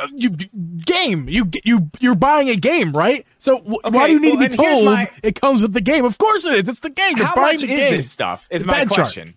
uh, 0.00 0.08
you, 0.14 0.30
game, 0.30 1.28
you 1.28 1.50
you 1.64 1.90
you're 2.00 2.14
buying 2.14 2.48
a 2.48 2.56
game, 2.56 2.92
right? 2.92 3.24
So 3.38 3.58
w- 3.58 3.78
why 3.84 4.06
do 4.06 4.14
you 4.14 4.20
need 4.20 4.36
well, 4.38 4.42
to 4.44 4.48
be 4.48 4.56
told 4.56 4.84
my- 4.86 5.10
it 5.22 5.38
comes 5.40 5.62
with 5.62 5.72
the 5.74 5.80
game? 5.80 6.04
Of 6.04 6.16
course 6.18 6.44
it 6.46 6.54
is. 6.54 6.68
It's 6.68 6.80
the 6.80 6.90
game. 6.90 7.16
You're 7.18 7.26
How 7.26 7.34
buying 7.34 7.54
much 7.56 7.60
the 7.60 7.72
is 7.72 7.80
game. 7.80 7.96
this 7.98 8.10
stuff? 8.10 8.46
Is 8.50 8.64
my 8.64 8.72
bad 8.72 8.88
chart. 8.90 9.06
question. 9.08 9.34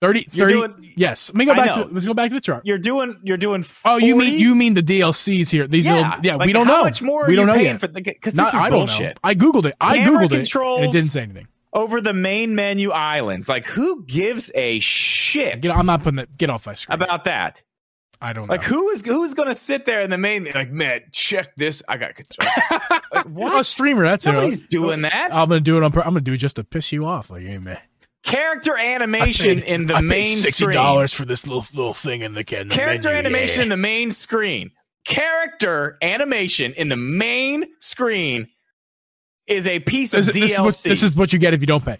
30, 0.00 0.28
You're 0.32 0.46
30 0.48 0.52
doing- 0.54 0.92
yes. 0.96 1.30
Let 1.30 1.36
me 1.38 1.44
go 1.44 1.54
back 1.56 1.74
to 1.74 1.84
let's 1.92 2.06
go 2.06 2.14
back 2.14 2.28
to 2.28 2.34
the 2.36 2.40
chart. 2.40 2.62
You're 2.64 2.78
doing. 2.78 3.18
You're 3.24 3.36
doing. 3.36 3.62
40? 3.64 3.92
Oh, 3.92 3.98
you 4.06 4.14
mean 4.16 4.38
you 4.38 4.54
mean 4.54 4.74
the 4.74 4.82
DLCs 4.82 5.50
here? 5.50 5.66
These 5.66 5.86
Yeah. 5.86 5.94
little, 5.96 6.12
yeah. 6.24 6.36
Like, 6.36 6.46
we 6.46 6.52
don't 6.52 6.66
how 6.66 6.76
know. 6.78 6.84
much 6.84 7.02
more 7.02 7.26
we 7.26 7.34
don't 7.34 7.48
know 7.48 7.54
paying 7.54 7.64
yet. 7.66 7.80
for 7.80 7.88
the? 7.88 8.00
Because 8.00 8.34
Not- 8.34 8.44
this 8.46 8.54
is 8.54 8.60
I 8.60 8.70
don't 8.70 8.86
bullshit. 8.86 9.16
know. 9.16 9.20
I 9.24 9.34
googled 9.34 9.64
it. 9.66 9.74
I 9.80 9.98
Camera 9.98 10.26
googled 10.28 10.32
it, 10.32 10.84
it 10.84 10.92
didn't 10.92 11.10
say 11.10 11.22
anything. 11.22 11.48
Over 11.72 12.00
the 12.00 12.14
main 12.14 12.54
menu 12.54 12.92
islands, 12.92 13.48
like 13.48 13.66
who 13.66 14.04
gives 14.04 14.50
a 14.54 14.78
shit 14.78 15.60
Get, 15.62 15.76
I'm 15.76 15.84
not 15.86 16.02
putting 16.02 16.16
that. 16.16 16.34
Get 16.36 16.48
off 16.48 16.66
my 16.66 16.74
screen. 16.74 16.94
about 17.02 17.24
that? 17.24 17.62
I 18.20 18.32
don't 18.32 18.46
know. 18.48 18.52
Like 18.52 18.62
who 18.64 18.88
is 18.90 19.02
who's 19.04 19.34
going 19.34 19.48
to 19.48 19.54
sit 19.54 19.84
there 19.86 20.00
in 20.02 20.10
the 20.10 20.18
main? 20.18 20.48
Like 20.54 20.70
man, 20.72 21.02
check 21.12 21.54
this. 21.56 21.82
I 21.88 21.96
got 21.98 22.14
control. 22.16 22.48
like, 23.30 23.60
a 23.60 23.64
streamer. 23.64 24.02
That's 24.04 24.26
it. 24.26 24.32
Nobody's 24.32 24.62
doing 24.62 25.02
that. 25.02 25.30
I'm 25.32 25.48
gonna 25.48 25.60
do 25.60 25.76
it 25.76 25.84
on. 25.84 25.92
I'm 25.98 26.02
gonna 26.02 26.20
do 26.20 26.32
it 26.32 26.38
just 26.38 26.56
to 26.56 26.64
piss 26.64 26.90
you 26.92 27.06
off. 27.06 27.30
Like, 27.30 27.42
hey 27.42 27.58
man, 27.58 27.78
Character 28.24 28.76
animation 28.76 29.60
paid- 29.60 29.64
in 29.68 29.86
the 29.86 29.94
I 29.94 30.00
paid 30.00 30.06
main 30.08 30.26
sixty 30.26 30.64
screen. 30.64 30.74
dollars 30.74 31.14
for 31.14 31.24
this 31.24 31.46
little 31.46 31.64
little 31.74 31.94
thing 31.94 32.22
in 32.22 32.34
the, 32.34 32.40
in 32.60 32.66
the 32.68 32.74
Character 32.74 33.08
menu, 33.10 33.18
animation 33.20 33.58
yeah. 33.60 33.62
in 33.64 33.68
the 33.68 33.76
main 33.76 34.10
screen. 34.10 34.72
Character 35.04 35.96
animation 36.02 36.72
in 36.72 36.88
the 36.88 36.96
main 36.96 37.66
screen 37.80 38.48
is 39.46 39.66
a 39.68 39.78
piece 39.80 40.12
of 40.12 40.26
This, 40.26 40.36
DLC. 40.36 40.40
this 40.40 40.50
is 40.52 40.60
what 40.60 40.82
this 40.90 41.02
is 41.04 41.16
what 41.16 41.32
you 41.32 41.38
get 41.38 41.54
if 41.54 41.60
you 41.60 41.66
don't 41.68 41.84
pay. 41.84 41.96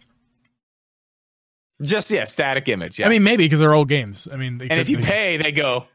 just 1.80 2.10
yeah, 2.10 2.24
static 2.24 2.68
image. 2.68 2.98
Yeah. 2.98 3.06
I 3.06 3.08
mean, 3.08 3.22
maybe 3.22 3.44
because 3.44 3.60
they're 3.60 3.72
old 3.72 3.88
games. 3.88 4.26
I 4.32 4.36
mean, 4.36 4.58
they 4.58 4.64
and 4.64 4.70
could- 4.72 4.78
if 4.80 4.90
you 4.90 4.96
they- 4.98 5.02
pay, 5.04 5.36
they 5.36 5.52
go. 5.52 5.86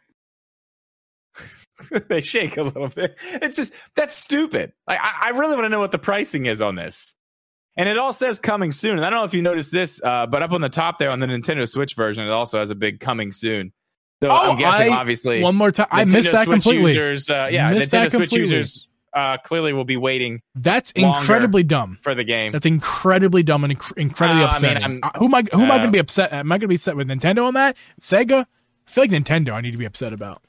they 2.09 2.21
shake 2.21 2.57
a 2.57 2.63
little 2.63 2.87
bit. 2.87 3.17
It's 3.33 3.55
just 3.55 3.73
that's 3.95 4.15
stupid. 4.15 4.73
Like 4.87 4.99
I, 5.01 5.27
I 5.27 5.29
really 5.37 5.55
want 5.55 5.65
to 5.65 5.69
know 5.69 5.79
what 5.79 5.91
the 5.91 5.99
pricing 5.99 6.45
is 6.45 6.61
on 6.61 6.75
this. 6.75 7.13
And 7.75 7.89
it 7.89 7.97
all 7.97 8.13
says 8.13 8.37
coming 8.39 8.71
soon. 8.71 8.97
And 8.97 9.05
I 9.05 9.09
don't 9.09 9.19
know 9.19 9.25
if 9.25 9.33
you 9.33 9.41
noticed 9.41 9.71
this, 9.71 9.99
uh, 10.03 10.27
but 10.27 10.43
up 10.43 10.51
on 10.51 10.61
the 10.61 10.69
top 10.69 10.99
there 10.99 11.09
on 11.09 11.19
the 11.19 11.25
Nintendo 11.25 11.67
Switch 11.67 11.95
version, 11.95 12.23
it 12.23 12.29
also 12.29 12.59
has 12.59 12.69
a 12.69 12.75
big 12.75 12.99
coming 12.99 13.31
soon. 13.31 13.73
So 14.21 14.29
Oh, 14.29 14.51
I'm 14.51 14.57
guessing, 14.59 14.93
I- 14.93 14.97
obviously, 14.97 15.41
one 15.41 15.55
more 15.55 15.71
time, 15.71 15.87
I 15.89 16.05
Nintendo 16.05 16.11
missed 16.13 16.31
that 16.33 16.43
Switch 16.45 16.63
completely. 16.63 16.91
Users, 16.91 17.29
uh, 17.31 17.49
yeah, 17.51 17.71
Missed 17.71 17.91
Nintendo 17.91 18.03
that 18.03 18.11
Switch 18.11 18.31
users 18.31 18.87
uh, 19.15 19.37
clearly 19.43 19.73
will 19.73 19.83
be 19.85 19.97
waiting 19.97 20.39
That's 20.55 20.91
incredibly 20.91 21.63
dumb. 21.63 21.97
for 22.01 22.13
the 22.15 22.23
game. 22.23 22.51
That's 22.51 22.65
incredibly 22.67 23.41
dumb 23.43 23.63
and 23.63 23.77
inc- 23.77 23.97
incredibly 23.97 24.43
Uh, 24.43 24.47
I 24.51 24.59
mean, 24.61 24.77
upsetting. 24.77 24.99
Uh, 25.03 25.09
who 25.17 25.25
am 25.25 25.33
I? 25.35 25.43
Who 25.51 25.61
am 25.63 25.71
I 25.71 25.75
uh, 25.75 25.77
going 25.79 25.87
to 25.89 25.91
be 25.91 25.99
upset? 25.99 26.31
Am 26.31 26.51
I 26.51 26.55
going 26.55 26.61
to 26.61 26.67
be 26.67 26.75
upset 26.75 26.95
with 26.95 27.07
Nintendo 27.09 27.45
on 27.47 27.55
that? 27.55 27.75
Sega? 27.99 28.45
I 28.87 28.89
feel 28.91 29.03
like 29.03 29.11
Nintendo. 29.11 29.53
I 29.53 29.61
need 29.61 29.71
to 29.71 29.77
be 29.77 29.85
upset 29.85 30.13
about. 30.13 30.41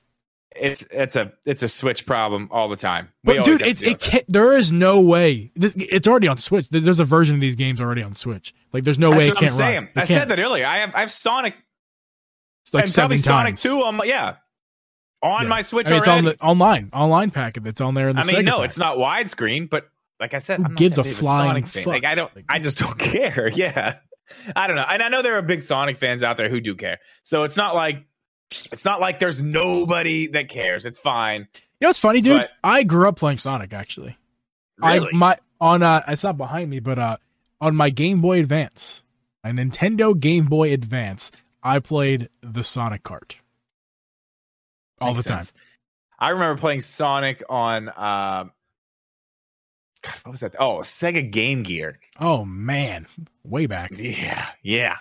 It's 0.54 0.82
it's 0.90 1.16
a 1.16 1.32
it's 1.44 1.62
a 1.62 1.68
Switch 1.68 2.06
problem 2.06 2.48
all 2.52 2.68
the 2.68 2.76
time. 2.76 3.08
We 3.24 3.36
But 3.36 3.44
dude, 3.44 3.60
it's 3.60 3.82
it 3.82 3.98
can't, 4.00 4.24
there 4.28 4.56
is 4.56 4.72
no 4.72 5.00
way. 5.00 5.50
This, 5.56 5.74
it's 5.76 6.06
already 6.06 6.28
on 6.28 6.36
Switch. 6.36 6.68
There's 6.68 7.00
a 7.00 7.04
version 7.04 7.34
of 7.34 7.40
these 7.40 7.56
games 7.56 7.80
already 7.80 8.02
on 8.02 8.14
Switch. 8.14 8.54
Like 8.72 8.84
there's 8.84 8.98
no 8.98 9.10
way 9.10 9.26
That's 9.26 9.28
it 9.28 9.34
what 9.34 9.38
I'm 9.38 9.46
can't 9.48 9.56
saying. 9.58 9.74
run. 9.76 9.84
It 9.84 9.90
I 9.96 10.00
can't. 10.00 10.08
said 10.08 10.28
that 10.28 10.38
earlier. 10.38 10.66
I 10.66 10.78
have 10.78 10.94
I 10.94 11.00
have 11.00 11.10
Sonic 11.12 11.54
It's 12.62 12.72
like 12.74 12.82
and 12.84 12.90
seven 12.90 13.06
probably 13.08 13.18
Sonic 13.18 13.46
times. 13.54 13.62
Two 13.62 13.82
on 13.82 13.96
my 13.96 14.04
yeah 14.04 14.36
on 15.22 15.42
Yeah. 15.42 15.48
my 15.48 15.62
Switch 15.62 15.86
I 15.88 15.90
mean, 15.90 15.98
it's 15.98 16.08
already. 16.08 16.28
on 16.28 16.34
the 16.36 16.42
online 16.44 16.90
online 16.92 17.30
packet 17.30 17.64
that's 17.64 17.80
on 17.80 17.94
there 17.94 18.08
in 18.08 18.16
the 18.16 18.22
I 18.22 18.26
mean, 18.26 18.36
Sega 18.36 18.44
no, 18.44 18.58
pack. 18.58 18.66
it's 18.66 18.78
not 18.78 18.96
widescreen, 18.98 19.68
but 19.68 19.88
like 20.20 20.34
I 20.34 20.38
said, 20.38 20.58
Who 20.60 20.66
I'm 20.66 20.74
gives 20.76 20.96
that 20.96 21.02
a 21.02 21.04
big 21.04 21.12
of 21.12 21.18
flying 21.18 21.48
Sonic 21.50 21.66
fuck? 21.66 21.86
Like 21.86 22.04
I 22.04 22.14
don't, 22.14 22.34
Like- 22.36 22.44
I 22.48 22.58
just 22.60 22.78
don't 22.78 22.96
care. 22.98 23.48
Yeah, 23.48 23.96
I 24.54 24.66
don't 24.68 24.76
know, 24.76 24.86
and 24.88 25.02
I 25.02 25.08
know 25.08 25.22
there 25.22 25.36
are 25.36 25.42
big 25.42 25.62
Sonic 25.62 25.96
fans 25.96 26.22
out 26.22 26.36
there 26.36 26.48
who 26.48 26.60
do 26.60 26.74
care. 26.76 27.00
So 27.24 27.42
it's 27.42 27.56
not 27.56 27.74
like 27.74 28.04
it's 28.72 28.84
not 28.84 29.00
like 29.00 29.18
there's 29.18 29.42
nobody 29.42 30.28
that 30.28 30.48
cares. 30.48 30.84
It's 30.86 30.98
fine. 30.98 31.48
You 31.80 31.86
know 31.86 31.90
it's 31.90 31.98
funny, 31.98 32.20
dude? 32.20 32.36
But- 32.38 32.50
I 32.62 32.82
grew 32.82 33.08
up 33.08 33.16
playing 33.16 33.38
Sonic 33.38 33.72
actually. 33.72 34.16
Really? 34.78 35.08
I 35.12 35.16
my 35.16 35.36
on 35.60 35.82
uh 35.82 36.02
it's 36.08 36.24
not 36.24 36.36
behind 36.36 36.70
me, 36.70 36.80
but 36.80 36.98
uh 36.98 37.16
on 37.60 37.76
my 37.76 37.90
Game 37.90 38.20
Boy 38.20 38.40
Advance, 38.40 39.04
a 39.42 39.48
Nintendo 39.50 40.18
Game 40.18 40.46
Boy 40.46 40.72
Advance, 40.72 41.30
I 41.62 41.78
played 41.78 42.28
the 42.42 42.62
Sonic 42.62 43.02
Kart. 43.02 43.36
All 45.00 45.14
the 45.14 45.22
time. 45.22 45.44
I 46.18 46.30
remember 46.30 46.58
playing 46.60 46.80
Sonic 46.80 47.42
on. 47.48 47.88
Uh, 47.88 48.44
God, 50.02 50.14
what 50.22 50.30
was 50.32 50.40
that? 50.40 50.54
Oh, 50.58 50.78
Sega 50.78 51.30
Game 51.30 51.62
Gear. 51.62 51.98
Oh 52.20 52.44
man. 52.44 53.06
Way 53.42 53.66
back. 53.66 53.92
Yeah, 53.96 54.46
yeah. 54.62 54.96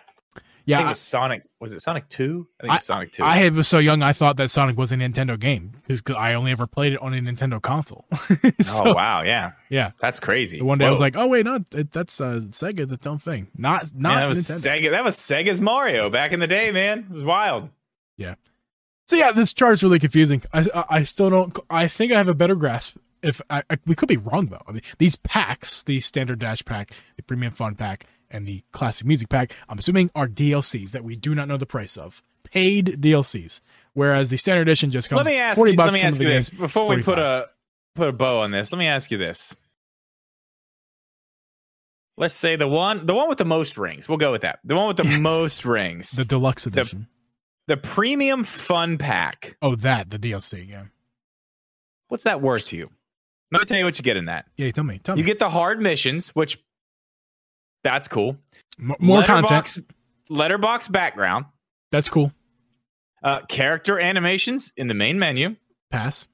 I 0.63 0.65
think 0.65 0.79
Yeah. 0.79 0.85
it 0.85 0.89
was 0.89 0.99
Sonic. 0.99 1.43
Was 1.59 1.73
it 1.73 1.81
Sonic 1.81 2.07
Two? 2.07 2.47
I 2.59 2.63
think 2.63 2.71
it 2.71 2.75
was 2.75 2.85
Sonic 2.85 3.11
Two. 3.11 3.23
I 3.23 3.49
was 3.49 3.67
so 3.67 3.79
young 3.79 4.01
I 4.01 4.13
thought 4.13 4.37
that 4.37 4.49
Sonic 4.49 4.77
was 4.77 4.93
a 4.93 4.95
Nintendo 4.95 5.37
game 5.37 5.73
because 5.85 6.01
I 6.15 6.35
only 6.35 6.51
ever 6.51 6.67
played 6.67 6.93
it 6.93 7.01
on 7.01 7.13
a 7.13 7.17
Nintendo 7.17 7.61
console. 7.61 8.05
so, 8.61 8.83
oh 8.85 8.93
wow, 8.93 9.23
yeah, 9.23 9.51
Yeah. 9.69 9.91
that's 9.99 10.21
crazy. 10.21 10.61
One 10.61 10.77
day 10.77 10.85
I 10.85 10.89
was 10.89 11.01
like, 11.01 11.17
"Oh 11.17 11.27
wait, 11.27 11.45
no, 11.45 11.59
it, 11.73 11.91
that's 11.91 12.21
uh, 12.21 12.39
Sega, 12.49 13.07
own 13.07 13.19
thing, 13.19 13.47
not 13.57 13.91
not 13.93 14.11
Man, 14.11 14.17
that 14.19 14.27
was 14.29 14.39
Nintendo." 14.39 14.81
Sega. 14.83 14.91
That 14.91 15.03
was 15.03 15.17
Sega's 15.17 15.59
Mario 15.59 16.09
back 16.09 16.31
in 16.31 16.39
the 16.39 16.47
day, 16.47 16.71
man. 16.71 16.99
It 16.99 17.09
was 17.11 17.25
wild. 17.25 17.69
Yeah. 18.15 18.35
So 19.05 19.17
yeah, 19.17 19.33
this 19.33 19.51
chart's 19.53 19.83
really 19.83 19.99
confusing. 19.99 20.43
I, 20.53 20.65
I 20.73 20.85
I 20.89 21.03
still 21.03 21.29
don't. 21.29 21.57
I 21.69 21.87
think 21.89 22.13
I 22.13 22.17
have 22.17 22.29
a 22.29 22.33
better 22.33 22.55
grasp. 22.55 22.95
If 23.21 23.41
I, 23.49 23.63
I 23.69 23.77
we 23.85 23.95
could 23.95 24.07
be 24.09 24.17
wrong 24.17 24.45
though. 24.47 24.61
I 24.67 24.71
mean, 24.71 24.81
these 24.97 25.15
packs, 25.17 25.83
the 25.83 25.99
standard 25.99 26.39
dash 26.39 26.63
pack, 26.63 26.91
the 27.17 27.23
premium 27.23 27.51
fun 27.53 27.75
pack, 27.75 28.05
and 28.33 28.45
the 28.47 28.63
classic 28.71 29.07
music 29.07 29.29
pack, 29.29 29.53
I'm 29.69 29.77
assuming 29.79 30.09
are 30.15 30.27
DLCs 30.27 30.91
that 30.91 31.03
we 31.03 31.15
do 31.15 31.33
not 31.35 31.47
know 31.47 31.55
the 31.57 31.65
price 31.65 31.95
of, 31.95 32.21
paid 32.43 33.01
DLCs. 33.01 33.61
Whereas 33.93 34.29
the 34.29 34.37
standard 34.37 34.63
edition 34.63 34.89
just 34.91 35.09
comes 35.09 35.17
Let 35.17 35.27
me 35.27 35.37
ask 35.37 35.55
forty 35.55 35.71
you. 35.71 35.77
bucks. 35.77 35.91
Let 35.91 36.01
me 36.01 36.01
ask 36.07 36.19
you 36.19 36.25
the 36.27 36.33
this 36.33 36.49
games, 36.49 36.59
before 36.59 36.87
we 36.89 37.01
put 37.03 37.19
a 37.19 37.45
put 37.95 38.09
a 38.09 38.11
bow 38.11 38.39
on 38.41 38.51
this. 38.51 38.71
Let 38.71 38.79
me 38.79 38.87
ask 38.87 39.11
you 39.11 39.17
this. 39.19 39.55
Let's 42.17 42.35
say 42.35 42.55
the 42.55 42.67
one 42.67 43.05
the 43.05 43.13
one 43.13 43.27
with 43.29 43.37
the 43.39 43.45
most 43.45 43.77
rings. 43.77 44.07
We'll 44.07 44.17
go 44.19 44.31
with 44.31 44.41
that. 44.41 44.59
The 44.63 44.75
one 44.75 44.87
with 44.87 44.97
the 44.97 45.03
most 45.19 45.65
rings. 45.65 46.11
the 46.11 46.25
deluxe 46.25 46.65
edition. 46.67 47.07
The 47.67 47.77
premium 47.77 48.43
fun 48.43 48.97
pack. 48.97 49.55
oh, 49.61 49.75
that 49.77 50.09
the 50.09 50.19
DLC. 50.19 50.67
Yeah, 50.69 50.83
What's 52.09 52.25
that 52.25 52.41
worth 52.41 52.65
to 52.67 52.77
you? 52.77 52.87
Let 53.51 53.61
me 53.61 53.65
tell 53.65 53.77
you 53.77 53.85
what 53.85 53.97
you 53.97 54.03
get 54.03 54.17
in 54.17 54.25
that. 54.25 54.45
yeah. 54.57 54.69
Tell 54.71 54.83
me, 54.83 54.99
tell 54.99 55.17
You 55.17 55.23
me. 55.23 55.27
get 55.27 55.39
the 55.39 55.49
hard 55.49 55.79
missions, 55.81 56.29
which 56.29 56.57
that's 57.83 58.07
cool. 58.07 58.37
M- 58.79 58.95
more 58.99 59.23
content. 59.23 59.51
Letterbox- 59.51 59.79
Letterbox 60.29 60.87
background. 60.87 61.45
That's 61.91 62.09
cool. 62.09 62.31
Uh, 63.23 63.41
character 63.47 63.99
animations 63.99 64.71
in 64.75 64.87
the 64.87 64.93
main 64.93 65.19
menu. 65.19 65.55
Pass. 65.91 66.27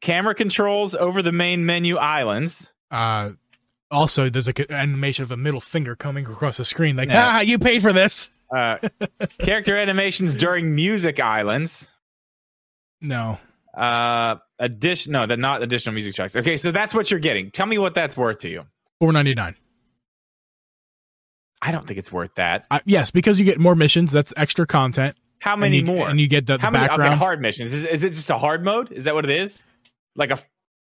Camera 0.00 0.34
controls 0.34 0.94
over 0.94 1.22
the 1.22 1.32
main 1.32 1.66
menu 1.66 1.96
islands. 1.96 2.72
Uh, 2.90 3.30
also, 3.90 4.28
there's 4.28 4.48
an 4.48 4.54
animation 4.70 5.22
of 5.22 5.30
a 5.32 5.36
middle 5.36 5.60
finger 5.60 5.96
coming 5.96 6.26
across 6.26 6.58
the 6.58 6.64
screen, 6.64 6.96
like, 6.96 7.08
Yeah. 7.08 7.26
ah, 7.36 7.40
you 7.40 7.58
paid 7.58 7.82
for 7.82 7.92
this. 7.92 8.30
Uh, 8.54 8.76
character 9.38 9.76
animations 9.76 10.34
during 10.36 10.74
music 10.74 11.18
islands. 11.20 11.90
No. 13.00 13.38
Uh, 13.76 14.36
addition. 14.58 15.12
No, 15.12 15.26
that 15.26 15.38
not 15.38 15.62
additional 15.62 15.92
music 15.94 16.14
tracks. 16.14 16.36
Okay, 16.36 16.56
so 16.56 16.70
that's 16.70 16.94
what 16.94 17.10
you're 17.10 17.20
getting. 17.20 17.50
Tell 17.50 17.66
me 17.66 17.78
what 17.78 17.94
that's 17.94 18.16
worth 18.16 18.38
to 18.38 18.48
you. 18.48 18.64
Four 19.00 19.12
ninety 19.12 19.34
nine. 19.34 19.56
I 21.64 21.72
don't 21.72 21.86
think 21.86 21.98
it's 21.98 22.12
worth 22.12 22.34
that. 22.34 22.66
Uh, 22.70 22.80
yes, 22.84 23.10
because 23.10 23.40
you 23.40 23.46
get 23.46 23.58
more 23.58 23.74
missions. 23.74 24.12
That's 24.12 24.34
extra 24.36 24.66
content. 24.66 25.16
How 25.40 25.56
many 25.56 25.78
and 25.78 25.88
you, 25.88 25.94
more? 25.94 26.08
And 26.08 26.20
you 26.20 26.28
get 26.28 26.46
the, 26.46 26.58
the 26.58 26.62
How 26.62 26.70
many? 26.70 26.86
background. 26.86 27.14
Okay, 27.14 27.18
hard 27.18 27.40
missions. 27.40 27.72
Is, 27.72 27.84
is 27.84 28.04
it 28.04 28.10
just 28.10 28.30
a 28.30 28.38
hard 28.38 28.64
mode? 28.64 28.92
Is 28.92 29.04
that 29.04 29.14
what 29.14 29.24
it 29.24 29.30
is? 29.30 29.64
Like 30.14 30.30
a 30.30 30.38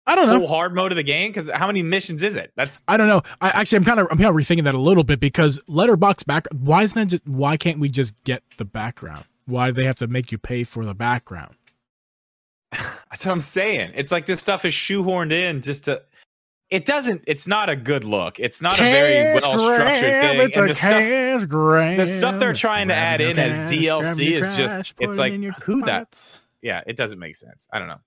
I 0.05 0.15
don't 0.15 0.27
know. 0.27 0.47
hard 0.47 0.73
mode 0.73 0.91
of 0.91 0.95
the 0.95 1.03
game? 1.03 1.29
Because 1.31 1.49
how 1.53 1.67
many 1.67 1.83
missions 1.83 2.23
is 2.23 2.35
it? 2.35 2.53
That's 2.55 2.81
I 2.87 2.95
don't 2.95 3.07
know. 3.07 3.23
I 3.41 3.49
actually 3.49 3.77
I'm 3.77 3.83
kind 3.85 3.99
of 3.99 4.07
I'm 4.09 4.17
kind 4.17 4.29
of 4.29 4.35
rethinking 4.35 4.63
that 4.63 4.73
a 4.73 4.79
little 4.79 5.03
bit 5.03 5.19
because 5.19 5.59
letterbox 5.67 6.23
back. 6.23 6.47
Why 6.53 6.83
isn't 6.83 6.95
that 6.95 7.07
just? 7.07 7.27
Why 7.27 7.57
can't 7.57 7.79
we 7.79 7.89
just 7.89 8.23
get 8.23 8.43
the 8.57 8.65
background? 8.65 9.25
Why 9.45 9.67
do 9.67 9.73
they 9.73 9.85
have 9.85 9.97
to 9.97 10.07
make 10.07 10.31
you 10.31 10.37
pay 10.37 10.63
for 10.63 10.85
the 10.85 10.93
background? 10.93 11.55
that's 12.71 13.25
what 13.25 13.31
I'm 13.33 13.41
saying. 13.41 13.91
It's 13.95 14.11
like 14.11 14.27
this 14.27 14.41
stuff 14.41 14.63
is 14.63 14.73
shoehorned 14.73 15.33
in 15.33 15.61
just 15.61 15.85
to. 15.85 16.01
It 16.69 16.85
doesn't. 16.85 17.23
It's 17.27 17.47
not 17.47 17.69
a 17.69 17.75
good 17.77 18.03
look. 18.03 18.39
It's 18.39 18.61
not 18.61 18.77
a 18.77 18.81
very 18.83 19.33
well 19.33 19.39
structured 19.41 19.77
grab, 20.01 20.21
thing. 20.37 20.41
It's 20.41 20.57
And 20.57 20.65
a 20.65 20.67
the 20.69 20.75
stuff, 20.75 21.49
grab. 21.49 21.97
the 21.97 22.05
stuff 22.07 22.39
they're 22.39 22.53
trying 22.53 22.89
to 22.89 22.93
add 22.93 23.21
in 23.21 23.39
as 23.39 23.57
DLC 23.59 24.39
grab 24.39 24.49
is 24.49 24.57
just- 24.57 24.93
it's 24.99 25.17
like, 25.17 25.31
it 25.31 25.35
in 25.35 25.43
your 25.43 25.53
who 25.53 25.81
that- 25.83 26.39
yeah, 26.61 26.81
it 26.85 26.97
doesn't 26.97 27.19
make 27.19 27.35
sense. 27.35 27.67
I 27.71 27.79
don't 27.79 27.87
know. 27.87 28.01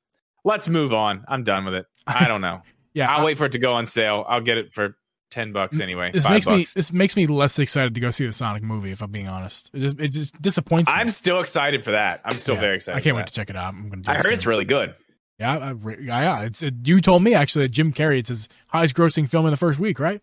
Let's 0.45 0.69
move 0.69 0.93
on. 0.93 1.25
I'm 1.29 1.43
done 1.45 1.65
with 1.65 1.75
it. 1.75 1.87
I 2.07 2.29
don't 2.29 2.41
know. 2.43 2.63
Yeah, 2.93 3.11
I'll 3.11 3.23
I- 3.23 3.25
wait 3.25 3.39
for 3.39 3.47
it 3.47 3.53
to 3.53 3.59
go 3.59 3.73
on 3.73 3.87
sale. 3.87 4.25
I'll 4.29 4.41
get 4.43 4.59
it 4.59 4.73
for 4.73 4.97
ten 5.31 5.53
bucks 5.53 5.81
anyway. 5.81 6.11
This 6.11 6.25
Five 6.25 6.33
makes 6.33 6.47
me 6.47 6.67
this 6.75 6.93
makes 6.93 7.17
me 7.17 7.27
less 7.29 7.59
excited 7.59 7.95
to 7.95 8.01
go 8.01 8.11
see 8.11 8.27
the 8.27 8.33
Sonic 8.33 8.63
movie. 8.63 8.91
If 8.91 9.01
I'm 9.01 9.11
being 9.13 9.29
honest, 9.29 9.71
it 9.73 9.81
just 9.81 10.01
it 10.01 10.09
just 10.09 10.43
disappoints 10.43 10.87
me. 10.87 10.93
I'm 10.93 11.09
still 11.09 11.41
excited 11.41 11.83
for 11.85 11.93
that. 11.93 12.21
I'm 12.25 12.37
still 12.37 12.57
Yeah, 12.57 12.61
very 12.63 12.77
excited. 12.77 12.99
I 12.99 13.01
can't 13.01 13.15
wait 13.17 13.23
that. 13.23 13.29
to 13.29 13.35
check 13.35 13.49
it 13.49 13.57
out. 13.57 13.73
I'm 13.75 13.89
gonna. 13.89 14.03
Do 14.03 14.11
I 14.11 14.15
heard 14.17 14.25
soon. 14.25 14.33
it's 14.35 14.45
really 14.47 14.65
good. 14.65 14.95
Yeah, 15.41 15.57
I, 15.57 15.71
re- 15.71 15.97
yeah, 16.01 16.21
yeah. 16.21 16.41
It's 16.43 16.63
it, 16.63 16.87
you 16.87 17.01
told 17.01 17.23
me 17.23 17.35
actually 17.35 17.65
that 17.65 17.71
Jim 17.71 17.93
Carrey. 17.93 18.19
It's 18.19 18.29
his 18.29 18.49
highest 18.69 18.95
grossing 18.95 19.29
film 19.29 19.47
in 19.47 19.51
the 19.51 19.57
first 19.57 19.81
week, 19.81 19.99
right? 19.99 20.21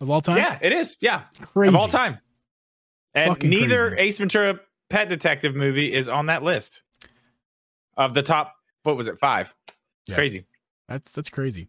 Of 0.00 0.10
all 0.10 0.20
time. 0.20 0.36
Yeah, 0.36 0.58
it 0.60 0.72
is. 0.72 0.96
Yeah, 1.00 1.22
crazy 1.40 1.68
of 1.70 1.76
all 1.76 1.88
time. 1.88 2.18
And 3.14 3.30
Fucking 3.32 3.48
neither 3.48 3.90
crazy. 3.92 4.02
Ace 4.02 4.18
Ventura 4.18 4.60
Pet 4.90 5.08
Detective 5.08 5.56
movie 5.56 5.92
is 5.92 6.08
on 6.08 6.26
that 6.26 6.42
list 6.42 6.82
of 7.96 8.12
the 8.12 8.22
top. 8.22 8.54
What 8.82 8.96
was 8.96 9.08
it? 9.08 9.18
Five. 9.18 9.54
Yeah. 10.06 10.16
crazy. 10.16 10.44
That's 10.86 11.12
that's 11.12 11.30
crazy. 11.30 11.68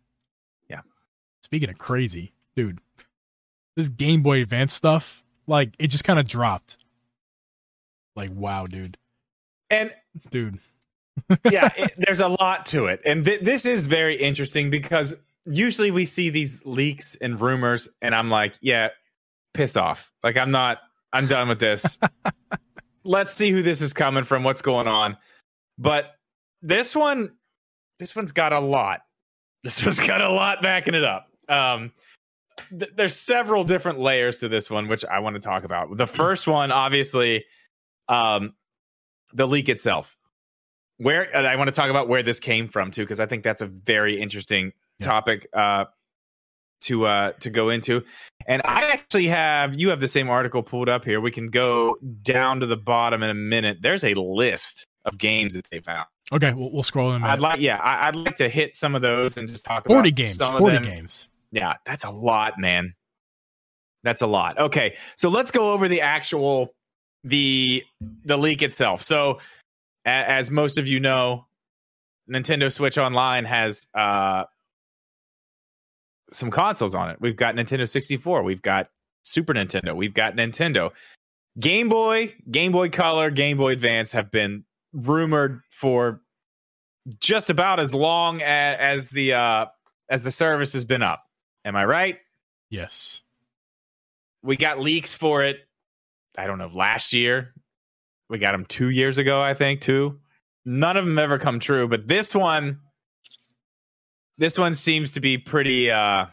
Yeah. 0.70 0.82
Speaking 1.42 1.70
of 1.70 1.78
crazy, 1.78 2.34
dude, 2.56 2.80
this 3.78 3.88
Game 3.88 4.20
Boy 4.22 4.42
Advance 4.42 4.74
stuff, 4.74 5.24
like 5.48 5.74
it 5.80 5.88
just 5.88 6.04
kind 6.04 6.20
of 6.20 6.28
dropped. 6.28 6.84
Like 8.16 8.30
wow, 8.32 8.66
dude, 8.66 8.98
And 9.70 9.92
dude. 10.30 10.60
Yeah, 11.52 11.70
it, 11.78 11.94
there's 11.98 12.20
a 12.20 12.28
lot 12.28 12.66
to 12.68 12.86
it, 12.86 13.02
and 13.06 13.26
th- 13.26 13.42
this 13.42 13.66
is 13.66 13.88
very 13.88 14.16
interesting 14.16 14.70
because 14.70 15.16
usually 15.46 15.92
we 15.92 16.06
see 16.06 16.30
these 16.30 16.66
leaks 16.66 17.16
and 17.16 17.40
rumors, 17.40 17.88
and 18.02 18.14
I'm 18.14 18.30
like, 18.30 18.56
yeah, 18.62 18.90
piss 19.54 19.76
off. 19.76 20.12
Like 20.24 20.38
I'm 20.38 20.52
not. 20.52 20.80
I'm 21.12 21.28
done 21.28 21.50
with 21.50 21.60
this. 21.60 21.98
Let's 23.04 23.34
see 23.34 23.50
who 23.50 23.64
this 23.64 23.82
is 23.82 23.94
coming 23.94 24.24
from. 24.24 24.44
What's 24.44 24.62
going 24.62 24.88
on? 24.88 25.18
But 25.78 26.06
this 26.62 26.96
one, 26.96 27.32
this 27.98 28.16
one's 28.16 28.32
got 28.32 28.54
a 28.54 28.60
lot. 28.60 29.02
This 29.64 29.84
one's 29.86 30.00
got 30.00 30.22
a 30.22 30.30
lot 30.30 30.62
backing 30.62 30.94
it 30.94 31.04
up. 31.04 31.28
Um, 31.48 31.92
th- 32.70 32.92
there's 32.96 33.16
several 33.16 33.64
different 33.64 34.00
layers 34.00 34.38
to 34.38 34.50
this 34.50 34.70
one, 34.70 34.88
which 34.88 35.04
I 35.06 35.20
want 35.20 35.36
to 35.36 35.42
talk 35.42 35.64
about. 35.64 35.96
The 35.98 36.08
first 36.08 36.48
one, 36.48 36.72
obviously, 36.72 37.46
um, 38.08 38.54
the 39.34 39.48
leak 39.48 39.70
itself 39.70 40.19
where 41.00 41.36
I 41.36 41.56
want 41.56 41.68
to 41.70 41.72
talk 41.74 41.90
about 41.90 42.08
where 42.08 42.22
this 42.24 42.40
came 42.40 42.68
from 42.68 42.92
too, 42.92 43.02
because 43.04 43.20
I 43.20 43.26
think 43.26 43.44
that's 43.44 43.62
a 43.62 43.68
very 43.68 44.22
interesting 44.22 44.74
Yeah. 45.00 45.08
topic 45.08 45.48
uh, 45.54 45.86
to 46.82 47.06
uh, 47.06 47.32
to 47.40 47.50
go 47.50 47.70
into. 47.70 48.04
And 48.46 48.62
I 48.64 48.92
actually 48.92 49.28
have 49.28 49.76
you 49.76 49.90
have 49.90 50.00
the 50.00 50.08
same 50.08 50.30
article 50.30 50.62
pulled 50.64 50.88
up 50.90 51.04
here. 51.04 51.20
We 51.20 51.32
can 51.32 51.50
go 51.50 51.98
down 52.22 52.60
to 52.62 52.66
the 52.68 52.78
bottom 52.78 53.24
in 53.24 53.30
a 53.30 53.34
minute. 53.34 53.80
There's 53.82 54.04
a 54.04 54.14
list 54.14 54.86
of 55.06 55.18
games 55.18 55.54
that 55.56 55.68
they 55.72 55.80
found. 55.80 56.06
Okay, 56.32 56.54
we'll, 56.54 56.72
we'll 56.72 56.84
scroll 56.84 57.14
in 57.14 57.24
I'd 57.24 57.40
like, 57.40 57.60
yeah, 57.60 57.78
I, 57.78 58.08
I'd 58.08 58.16
like 58.16 58.36
to 58.36 58.50
hit 58.50 58.76
some 58.76 58.94
of 58.94 59.02
those 59.02 59.36
and 59.36 59.50
just 59.50 59.66
talk 59.66 59.88
Forty 59.88 60.10
about 60.10 60.18
games. 60.18 60.36
some 60.36 60.54
of 60.54 60.60
Forty 60.60 60.78
games. 60.80 61.28
Yeah, 61.52 61.74
that's 61.86 62.04
a 62.04 62.12
lot, 62.12 62.60
man. 62.60 62.94
That's 64.04 64.22
a 64.22 64.28
lot. 64.28 64.60
Okay, 64.60 64.96
so 65.18 65.30
let's 65.30 65.52
go 65.52 65.74
over 65.74 65.88
the 65.88 66.02
actual 66.02 66.74
the 67.24 67.84
the 68.24 68.38
leak 68.38 68.62
itself. 68.62 69.02
So, 69.02 69.40
as 70.06 70.50
most 70.50 70.78
of 70.78 70.88
you 70.88 71.00
know, 71.00 71.46
Nintendo 72.30 72.72
Switch 72.72 72.98
Online 72.98 73.46
has 73.46 73.88
uh 73.94 74.46
some 76.32 76.52
consoles 76.52 76.94
on 76.94 77.10
it. 77.10 77.18
We've 77.20 77.36
got 77.36 77.56
Nintendo 77.56 77.90
64, 77.90 78.44
we've 78.44 78.62
got 78.62 78.90
Super 79.24 79.54
Nintendo, 79.54 79.96
we've 79.96 80.14
got 80.14 80.36
Nintendo. 80.36 80.92
Game 81.60 81.90
Boy, 81.90 82.36
Game 82.50 82.72
Boy 82.72 82.90
Color, 82.90 83.32
Game 83.32 83.58
Boy 83.58 83.74
Advance 83.74 84.12
have 84.12 84.32
been 84.32 84.64
rumored 84.94 85.62
for 85.70 86.22
just 87.20 87.50
about 87.50 87.80
as 87.80 87.94
long 87.94 88.42
as, 88.42 88.78
as 88.80 89.10
the 89.10 89.34
uh 89.34 89.66
as 90.10 90.24
the 90.24 90.32
service 90.32 90.74
has 90.74 90.86
been 90.86 91.02
up. 91.02 91.24
Am 91.66 91.76
I 91.76 91.86
right? 91.86 92.20
Yes. 92.70 93.22
We 94.42 94.56
got 94.56 94.80
leaks 94.80 95.14
for 95.14 95.44
it. 95.44 95.58
I 96.38 96.48
don't 96.48 96.58
know, 96.58 96.72
last 96.74 97.14
year. 97.14 97.54
We 98.30 98.38
got 98.38 98.52
them 98.52 98.66
two 98.66 98.90
years 98.90 99.18
ago, 99.18 99.42
I 99.42 99.54
think, 99.54 99.82
too. 99.82 100.20
None 100.66 100.98
of 100.98 101.06
them 101.06 101.18
ever 101.18 101.40
come 101.40 101.60
true, 101.60 101.88
but 101.88 102.08
this 102.08 102.36
one, 102.36 102.80
this 104.38 104.58
one 104.58 104.74
seems 104.74 105.12
to 105.12 105.20
be 105.20 105.38
pretty, 105.38 105.90
uh, 105.90 106.28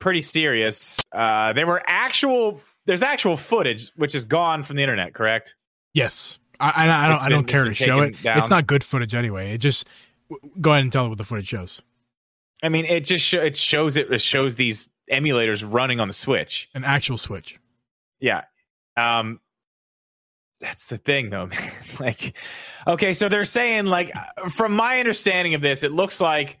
pretty 0.00 0.20
serious. 0.20 1.00
Uh, 1.12 1.52
there 1.52 1.66
were 1.66 1.82
actual, 1.86 2.60
there's 2.86 3.02
actual 3.02 3.36
footage 3.36 3.90
which 3.96 4.14
is 4.14 4.24
gone 4.24 4.62
from 4.64 4.76
the 4.76 4.82
internet, 4.82 5.14
correct? 5.14 5.54
Yes. 5.94 6.38
I, 6.58 6.86
I, 6.88 7.04
I 7.04 7.06
don't. 7.06 7.14
It's 7.14 7.22
I 7.24 7.28
don't 7.28 7.46
care 7.46 7.64
to 7.64 7.74
show 7.74 8.00
it. 8.02 8.22
down. 8.22 8.38
It's 8.38 8.50
not 8.50 8.66
good 8.66 8.84
footage 8.84 9.14
anyway. 9.14 9.52
It 9.52 9.58
just 9.58 9.88
go 10.60 10.70
ahead 10.70 10.82
and 10.82 10.92
tell 10.92 11.06
it 11.06 11.08
what 11.08 11.18
the 11.18 11.24
footage 11.24 11.48
shows. 11.48 11.82
I 12.62 12.68
mean, 12.68 12.84
it 12.84 13.04
just 13.04 13.24
sho- 13.26 13.42
it 13.42 13.56
shows 13.56 13.96
it, 13.96 14.12
it 14.12 14.20
shows 14.20 14.54
these 14.54 14.88
emulators 15.10 15.64
running 15.68 15.98
on 15.98 16.06
the 16.06 16.14
Switch. 16.14 16.68
An 16.74 16.84
actual 16.84 17.18
Switch. 17.18 17.58
Yeah. 18.20 18.42
Um 18.96 19.40
that's 20.62 20.88
the 20.88 20.96
thing 20.96 21.28
though, 21.28 21.46
man. 21.48 21.72
like 22.00 22.36
okay, 22.86 23.12
so 23.12 23.28
they're 23.28 23.44
saying 23.44 23.86
like 23.86 24.12
from 24.50 24.72
my 24.72 24.98
understanding 24.98 25.54
of 25.54 25.60
this, 25.60 25.82
it 25.82 25.92
looks 25.92 26.20
like 26.20 26.58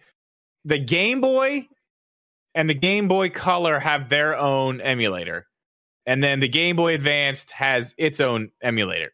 the 0.64 0.78
Game 0.78 1.20
Boy 1.20 1.68
and 2.54 2.68
the 2.68 2.74
Game 2.74 3.08
Boy 3.08 3.30
Color 3.30 3.78
have 3.78 4.08
their 4.08 4.36
own 4.36 4.80
emulator. 4.80 5.46
And 6.04 6.22
then 6.22 6.40
the 6.40 6.48
Game 6.48 6.76
Boy 6.76 6.94
Advanced 6.94 7.52
has 7.52 7.94
its 7.96 8.20
own 8.20 8.50
emulator. 8.60 9.12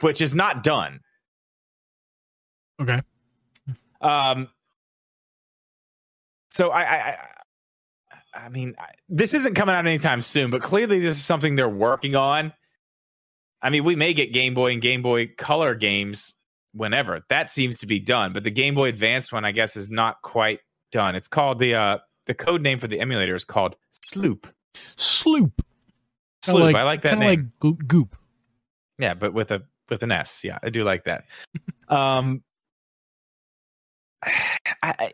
Which 0.00 0.20
is 0.20 0.34
not 0.34 0.64
done. 0.64 1.00
Okay. 2.80 3.00
Um, 4.00 4.48
so 6.48 6.70
I, 6.70 6.82
I, 6.82 6.96
I, 6.96 7.18
I 8.46 8.48
mean, 8.48 8.74
this 9.08 9.34
isn't 9.34 9.54
coming 9.54 9.74
out 9.74 9.86
anytime 9.86 10.20
soon, 10.20 10.50
but 10.50 10.62
clearly 10.62 10.98
this 10.98 11.16
is 11.16 11.24
something 11.24 11.54
they're 11.54 11.68
working 11.68 12.16
on. 12.16 12.52
I 13.64 13.70
mean, 13.70 13.82
we 13.82 13.96
may 13.96 14.12
get 14.12 14.32
Game 14.32 14.54
Boy 14.54 14.72
and 14.72 14.82
Game 14.82 15.02
Boy 15.02 15.26
Color 15.36 15.74
games 15.74 16.34
whenever. 16.72 17.22
That 17.30 17.50
seems 17.50 17.78
to 17.78 17.86
be 17.86 17.98
done, 17.98 18.32
but 18.32 18.44
the 18.44 18.50
Game 18.50 18.74
Boy 18.74 18.90
Advanced 18.90 19.32
one, 19.32 19.44
I 19.44 19.52
guess, 19.52 19.76
is 19.76 19.90
not 19.90 20.22
quite 20.22 20.60
done. 20.92 21.16
It's 21.16 21.28
called 21.28 21.58
the 21.58 21.74
uh, 21.74 21.98
the 22.26 22.34
code 22.34 22.62
name 22.62 22.78
for 22.78 22.86
the 22.86 23.00
emulator 23.00 23.34
is 23.34 23.44
called 23.44 23.74
Sloop. 23.90 24.46
Sloop. 24.96 25.62
Sloop. 26.42 26.74
I 26.76 26.82
like 26.82 27.02
that 27.02 27.10
Kind 27.10 27.22
of 27.22 27.28
name. 27.28 27.40
like 27.40 27.58
goop, 27.58 27.88
goop. 27.88 28.16
Yeah, 28.98 29.14
but 29.14 29.32
with 29.32 29.50
a 29.50 29.62
with 29.88 30.02
an 30.02 30.12
S. 30.12 30.42
Yeah, 30.44 30.58
I 30.62 30.70
do 30.70 30.84
like 30.84 31.04
that. 31.04 31.24
um, 31.88 32.42
I, 34.22 34.58
I, 34.82 35.12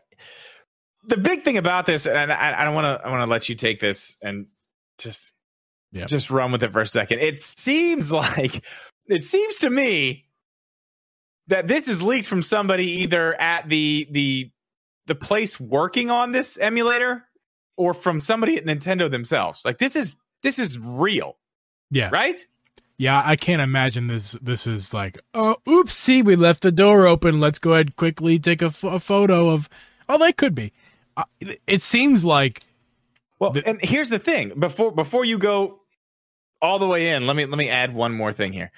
the 1.05 1.17
big 1.17 1.43
thing 1.43 1.57
about 1.57 1.85
this, 1.85 2.05
and 2.05 2.31
I, 2.31 2.59
I 2.59 2.63
don't 2.63 2.75
want 2.75 2.85
to, 2.85 3.05
I 3.05 3.09
want 3.09 3.21
to 3.21 3.31
let 3.31 3.49
you 3.49 3.55
take 3.55 3.79
this 3.79 4.15
and 4.21 4.47
just, 4.97 5.33
Yeah. 5.91 6.05
just 6.05 6.29
run 6.29 6.51
with 6.51 6.63
it 6.63 6.71
for 6.71 6.81
a 6.81 6.87
second. 6.87 7.19
It 7.19 7.41
seems 7.41 8.11
like, 8.23 8.63
it 9.07 9.23
seems 9.23 9.57
to 9.59 9.69
me 9.69 10.25
that 11.47 11.67
this 11.67 11.87
is 11.87 12.01
leaked 12.01 12.27
from 12.27 12.41
somebody 12.41 13.01
either 13.01 13.39
at 13.39 13.67
the 13.67 14.07
the 14.11 14.51
the 15.07 15.15
place 15.15 15.59
working 15.59 16.09
on 16.09 16.31
this 16.31 16.57
emulator 16.57 17.25
or 17.75 17.93
from 17.93 18.19
somebody 18.19 18.55
at 18.57 18.65
Nintendo 18.65 19.09
themselves. 19.11 19.61
Like 19.65 19.77
this 19.79 19.95
is 19.95 20.15
this 20.43 20.59
is 20.59 20.77
real, 20.79 21.37
Yeah. 21.89 22.09
right? 22.11 22.39
Yeah, 22.97 23.21
I 23.25 23.35
can't 23.35 23.61
imagine 23.63 24.05
this. 24.07 24.33
This 24.43 24.67
is 24.67 24.93
like, 24.93 25.19
oh, 25.33 25.55
oopsie, 25.67 26.23
we 26.23 26.35
left 26.35 26.61
the 26.61 26.71
door 26.71 27.07
open. 27.07 27.39
Let's 27.39 27.57
go 27.57 27.73
ahead 27.73 27.95
quickly 27.95 28.37
take 28.37 28.61
a, 28.61 28.71
a 28.83 28.99
photo 28.99 29.49
of. 29.49 29.67
Oh, 30.07 30.19
that 30.19 30.37
could 30.37 30.53
be. 30.53 30.71
Uh, 31.17 31.23
it, 31.67 31.81
seems 31.81 32.23
like 32.23 32.61
Well, 33.39 33.55
and 33.65 33.81
here's 33.81 34.09
the 34.09 34.19
thing: 34.19 34.53
before 34.59 34.91
before 34.91 35.25
you 35.25 35.39
go 35.39 35.80
all 36.61 36.79
the 36.79 36.87
way 36.87 37.09
in, 37.09 37.27
let 37.27 37.35
me 37.35 37.45
let 37.45 37.57
me 37.57 37.69
add 37.69 37.93
one 37.93 38.13
more 38.13 38.33
thing 38.33 38.53
here. 38.53 38.71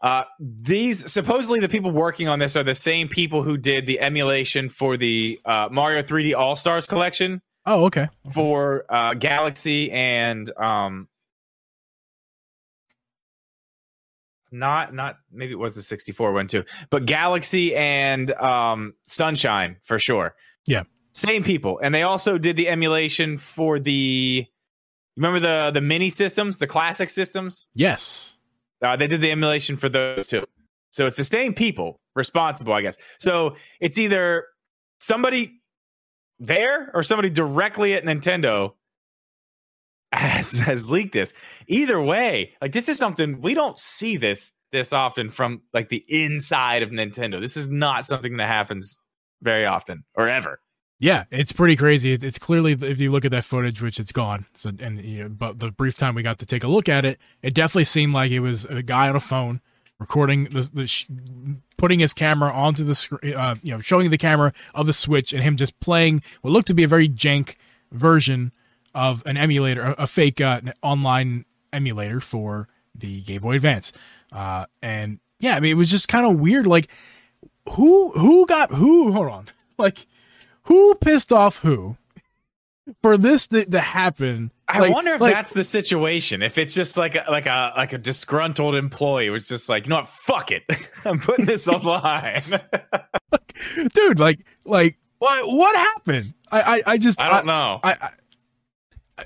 Uh, 0.00 0.24
these 0.38 1.10
supposedly 1.10 1.58
the 1.60 1.68
people 1.68 1.90
working 1.90 2.28
on 2.28 2.38
this 2.38 2.54
are 2.56 2.62
the 2.62 2.74
same 2.74 3.08
people 3.08 3.42
who 3.42 3.56
did 3.56 3.86
the 3.86 4.00
emulation 4.00 4.68
for 4.68 4.96
the 4.96 5.40
uh, 5.44 5.68
Mario 5.70 6.02
3D 6.02 6.36
All 6.36 6.54
Stars 6.54 6.86
collection. 6.86 7.42
Oh, 7.66 7.86
okay. 7.86 8.08
For 8.32 8.84
uh, 8.88 9.14
Galaxy 9.14 9.90
and 9.90 10.50
um, 10.56 11.08
not 14.50 14.94
not 14.94 15.16
maybe 15.32 15.52
it 15.52 15.58
was 15.58 15.74
the 15.74 15.82
64 15.82 16.32
one 16.32 16.46
too, 16.46 16.64
but 16.90 17.04
Galaxy 17.04 17.74
and 17.74 18.30
um, 18.32 18.94
Sunshine 19.02 19.76
for 19.82 19.98
sure. 19.98 20.34
Yeah, 20.66 20.84
same 21.12 21.42
people, 21.42 21.80
and 21.82 21.94
they 21.94 22.02
also 22.02 22.38
did 22.38 22.56
the 22.56 22.68
emulation 22.68 23.36
for 23.36 23.78
the. 23.78 24.46
Remember 25.18 25.40
the 25.40 25.72
the 25.72 25.80
mini 25.80 26.10
systems, 26.10 26.58
the 26.58 26.68
classic 26.68 27.10
systems? 27.10 27.66
Yes. 27.74 28.34
Uh, 28.80 28.94
they 28.94 29.08
did 29.08 29.20
the 29.20 29.32
emulation 29.32 29.76
for 29.76 29.88
those 29.88 30.28
too. 30.28 30.44
So 30.90 31.06
it's 31.06 31.16
the 31.16 31.24
same 31.24 31.54
people 31.54 31.98
responsible, 32.14 32.72
I 32.72 32.82
guess. 32.82 32.96
So 33.18 33.56
it's 33.80 33.98
either 33.98 34.46
somebody 35.00 35.60
there 36.38 36.92
or 36.94 37.02
somebody 37.02 37.30
directly 37.30 37.94
at 37.94 38.04
Nintendo 38.04 38.74
has, 40.12 40.52
has 40.60 40.88
leaked 40.88 41.14
this. 41.14 41.32
Either 41.66 42.00
way, 42.00 42.52
like 42.62 42.70
this 42.70 42.88
is 42.88 42.96
something 42.96 43.40
we 43.40 43.54
don't 43.54 43.78
see 43.78 44.16
this 44.18 44.52
this 44.70 44.92
often 44.92 45.30
from 45.30 45.62
like 45.74 45.88
the 45.88 46.04
inside 46.06 46.84
of 46.84 46.90
Nintendo. 46.90 47.40
This 47.40 47.56
is 47.56 47.66
not 47.66 48.06
something 48.06 48.36
that 48.36 48.48
happens 48.48 48.96
very 49.42 49.66
often 49.66 50.04
or 50.14 50.28
ever. 50.28 50.60
Yeah, 51.00 51.24
it's 51.30 51.52
pretty 51.52 51.76
crazy. 51.76 52.12
It's 52.12 52.38
clearly 52.38 52.72
if 52.72 53.00
you 53.00 53.12
look 53.12 53.24
at 53.24 53.30
that 53.30 53.44
footage, 53.44 53.80
which 53.80 54.00
it's 54.00 54.10
gone. 54.10 54.46
So 54.54 54.70
and 54.80 55.02
you 55.04 55.24
know, 55.24 55.28
but 55.28 55.60
the 55.60 55.70
brief 55.70 55.96
time 55.96 56.14
we 56.14 56.22
got 56.22 56.38
to 56.38 56.46
take 56.46 56.64
a 56.64 56.68
look 56.68 56.88
at 56.88 57.04
it, 57.04 57.18
it 57.40 57.54
definitely 57.54 57.84
seemed 57.84 58.14
like 58.14 58.32
it 58.32 58.40
was 58.40 58.64
a 58.64 58.82
guy 58.82 59.08
on 59.08 59.14
a 59.14 59.20
phone 59.20 59.60
recording 60.00 60.44
the, 60.44 60.68
the 60.72 60.86
sh- 60.86 61.06
putting 61.76 62.00
his 62.00 62.12
camera 62.12 62.50
onto 62.52 62.84
the 62.84 62.94
screen, 62.94 63.34
uh, 63.34 63.54
you 63.62 63.72
know, 63.72 63.80
showing 63.80 64.10
the 64.10 64.18
camera 64.18 64.52
of 64.74 64.86
the 64.86 64.92
Switch 64.92 65.32
and 65.32 65.42
him 65.42 65.56
just 65.56 65.78
playing 65.80 66.22
what 66.42 66.50
looked 66.50 66.68
to 66.68 66.74
be 66.74 66.84
a 66.84 66.88
very 66.88 67.08
jank 67.08 67.56
version 67.92 68.52
of 68.94 69.24
an 69.26 69.36
emulator, 69.36 69.82
a, 69.82 69.92
a 69.98 70.06
fake 70.06 70.40
uh, 70.40 70.60
online 70.82 71.44
emulator 71.72 72.20
for 72.20 72.68
the 72.94 73.20
Game 73.22 73.42
Boy 73.42 73.54
Advance. 73.54 73.92
Uh, 74.32 74.66
and 74.82 75.20
yeah, 75.38 75.54
I 75.54 75.60
mean, 75.60 75.70
it 75.70 75.76
was 75.76 75.90
just 75.90 76.08
kind 76.08 76.26
of 76.26 76.40
weird. 76.40 76.66
Like, 76.66 76.88
who 77.70 78.10
who 78.12 78.46
got 78.46 78.72
who? 78.72 79.12
Hold 79.12 79.28
on, 79.28 79.46
like 79.78 80.06
who 80.68 80.94
pissed 80.96 81.32
off 81.32 81.60
who 81.60 81.96
for 83.02 83.16
this 83.16 83.48
to, 83.48 83.64
to 83.64 83.80
happen? 83.80 84.52
I 84.68 84.80
like, 84.80 84.92
wonder 84.92 85.14
if 85.14 85.20
like, 85.20 85.34
that's 85.34 85.54
the 85.54 85.64
situation. 85.64 86.42
If 86.42 86.58
it's 86.58 86.74
just 86.74 86.98
like 86.98 87.14
a, 87.14 87.24
like 87.30 87.46
a 87.46 87.72
like 87.74 87.94
a 87.94 87.98
disgruntled 87.98 88.74
employee 88.74 89.30
was 89.30 89.48
just 89.48 89.68
like, 89.68 89.86
you 89.86 89.90
know 89.90 89.96
what, 89.96 90.08
fuck 90.08 90.52
it, 90.52 90.64
I'm 91.06 91.20
putting 91.20 91.46
this 91.46 91.66
online, 91.68 92.40
dude. 93.94 94.20
Like 94.20 94.40
like 94.64 94.98
what 95.18 95.46
what 95.46 95.74
happened? 95.74 96.34
I 96.52 96.60
I, 96.60 96.82
I 96.86 96.98
just 96.98 97.20
I 97.20 97.30
don't 97.30 97.46
know. 97.46 97.80
I, 97.82 97.96
I 98.00 98.10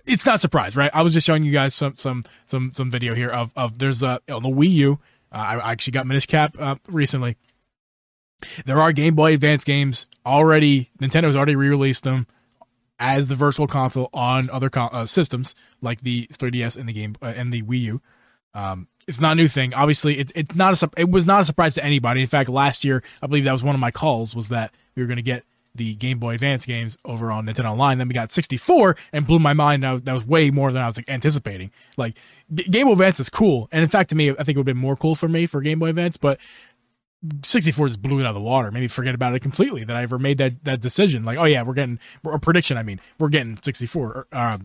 it's 0.06 0.24
not 0.24 0.40
surprise, 0.40 0.76
right? 0.76 0.90
I 0.94 1.02
was 1.02 1.12
just 1.12 1.26
showing 1.26 1.42
you 1.42 1.52
guys 1.52 1.74
some 1.74 1.96
some 1.96 2.22
some 2.44 2.70
some 2.72 2.90
video 2.90 3.14
here 3.14 3.30
of 3.30 3.52
of 3.56 3.78
there's 3.78 4.04
a 4.04 4.20
on 4.30 4.44
the 4.44 4.48
Wii 4.48 4.70
U. 4.70 4.98
Uh, 5.32 5.58
I 5.62 5.72
actually 5.72 5.92
got 5.92 6.06
Minish 6.06 6.26
Cap 6.26 6.54
uh, 6.58 6.76
recently. 6.88 7.36
There 8.64 8.80
are 8.80 8.92
Game 8.92 9.14
Boy 9.14 9.34
Advance 9.34 9.64
games 9.64 10.08
already. 10.24 10.90
Nintendo's 11.00 11.36
already 11.36 11.56
re-released 11.56 12.04
them 12.04 12.26
as 12.98 13.28
the 13.28 13.34
Virtual 13.34 13.66
Console 13.66 14.08
on 14.12 14.48
other 14.50 14.70
con- 14.70 14.90
uh, 14.92 15.06
systems 15.06 15.54
like 15.80 16.02
the 16.02 16.26
3DS 16.28 16.78
and 16.78 16.88
the 16.88 16.92
game 16.92 17.16
uh, 17.20 17.32
and 17.34 17.52
the 17.52 17.62
Wii 17.62 17.80
U. 17.80 18.02
Um, 18.54 18.86
it's 19.08 19.20
not 19.20 19.32
a 19.32 19.34
new 19.34 19.48
thing. 19.48 19.74
Obviously, 19.74 20.18
it's 20.18 20.30
it's 20.34 20.54
not 20.54 20.80
a 20.80 20.90
it 20.96 21.10
was 21.10 21.26
not 21.26 21.40
a 21.40 21.44
surprise 21.44 21.74
to 21.74 21.84
anybody. 21.84 22.20
In 22.20 22.26
fact, 22.26 22.48
last 22.48 22.84
year 22.84 23.02
I 23.20 23.26
believe 23.26 23.44
that 23.44 23.52
was 23.52 23.62
one 23.62 23.74
of 23.74 23.80
my 23.80 23.90
calls 23.90 24.36
was 24.36 24.48
that 24.48 24.72
we 24.94 25.02
were 25.02 25.06
going 25.06 25.16
to 25.16 25.22
get 25.22 25.44
the 25.74 25.94
Game 25.94 26.18
Boy 26.18 26.34
Advance 26.34 26.66
games 26.66 26.98
over 27.04 27.32
on 27.32 27.46
Nintendo 27.46 27.72
Online. 27.72 27.98
Then 27.98 28.08
we 28.08 28.14
got 28.14 28.30
64 28.30 28.96
and 29.12 29.26
blew 29.26 29.38
my 29.38 29.54
mind. 29.54 29.82
That 29.82 29.92
was, 29.92 30.02
that 30.02 30.12
was 30.12 30.26
way 30.26 30.50
more 30.50 30.70
than 30.70 30.82
I 30.82 30.86
was 30.86 30.98
like, 30.98 31.08
anticipating. 31.08 31.70
Like 31.96 32.18
Game 32.54 32.86
Boy 32.86 32.92
Advance 32.92 33.20
is 33.20 33.30
cool, 33.30 33.68
and 33.72 33.82
in 33.82 33.88
fact, 33.88 34.10
to 34.10 34.16
me, 34.16 34.30
I 34.30 34.34
think 34.34 34.50
it 34.50 34.56
would 34.58 34.68
have 34.68 34.76
been 34.76 34.76
more 34.76 34.96
cool 34.96 35.14
for 35.14 35.28
me 35.28 35.46
for 35.46 35.60
Game 35.60 35.78
Boy 35.78 35.88
Advance, 35.88 36.16
but 36.16 36.38
64 37.42 37.88
just 37.88 38.02
blew 38.02 38.18
it 38.18 38.22
out 38.24 38.30
of 38.30 38.34
the 38.34 38.40
water. 38.40 38.70
Maybe 38.70 38.88
forget 38.88 39.14
about 39.14 39.34
it 39.34 39.40
completely 39.40 39.84
that 39.84 39.96
I 39.96 40.02
ever 40.02 40.18
made 40.18 40.38
that 40.38 40.64
that 40.64 40.80
decision. 40.80 41.24
Like, 41.24 41.38
oh 41.38 41.44
yeah, 41.44 41.62
we're 41.62 41.74
getting 41.74 41.98
a 42.24 42.38
prediction. 42.38 42.76
I 42.76 42.82
mean, 42.82 43.00
we're 43.18 43.28
getting 43.28 43.56
64. 43.56 44.06
Or, 44.06 44.26
uh, 44.32 44.58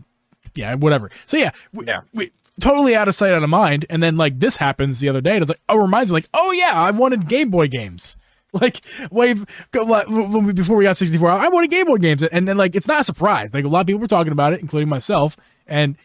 yeah, 0.54 0.74
whatever. 0.74 1.10
So 1.26 1.36
yeah, 1.36 1.52
we, 1.72 1.86
yeah. 1.86 2.00
we 2.12 2.30
totally 2.60 2.96
out 2.96 3.08
of 3.08 3.14
sight, 3.14 3.32
out 3.32 3.42
of 3.42 3.50
mind. 3.50 3.86
And 3.88 4.02
then 4.02 4.16
like 4.16 4.40
this 4.40 4.56
happens 4.56 5.00
the 5.00 5.08
other 5.08 5.20
day, 5.20 5.32
and 5.32 5.42
it's 5.42 5.48
like, 5.48 5.60
oh, 5.68 5.76
reminds 5.76 6.10
me, 6.10 6.16
like, 6.16 6.28
oh 6.34 6.52
yeah, 6.52 6.72
I 6.74 6.90
wanted 6.90 7.28
Game 7.28 7.50
Boy 7.50 7.68
games. 7.68 8.16
Like 8.50 8.80
way 9.10 9.34
before 9.34 10.76
we 10.78 10.84
got 10.84 10.96
64, 10.96 11.30
I 11.30 11.48
wanted 11.48 11.68
Game 11.68 11.84
Boy 11.84 11.98
games, 11.98 12.22
and 12.22 12.48
then 12.48 12.56
like 12.56 12.74
it's 12.74 12.88
not 12.88 13.02
a 13.02 13.04
surprise. 13.04 13.52
Like 13.52 13.66
a 13.66 13.68
lot 13.68 13.82
of 13.82 13.86
people 13.86 14.00
were 14.00 14.06
talking 14.06 14.32
about 14.32 14.54
it, 14.54 14.62
including 14.62 14.88
myself, 14.88 15.36
and 15.66 15.96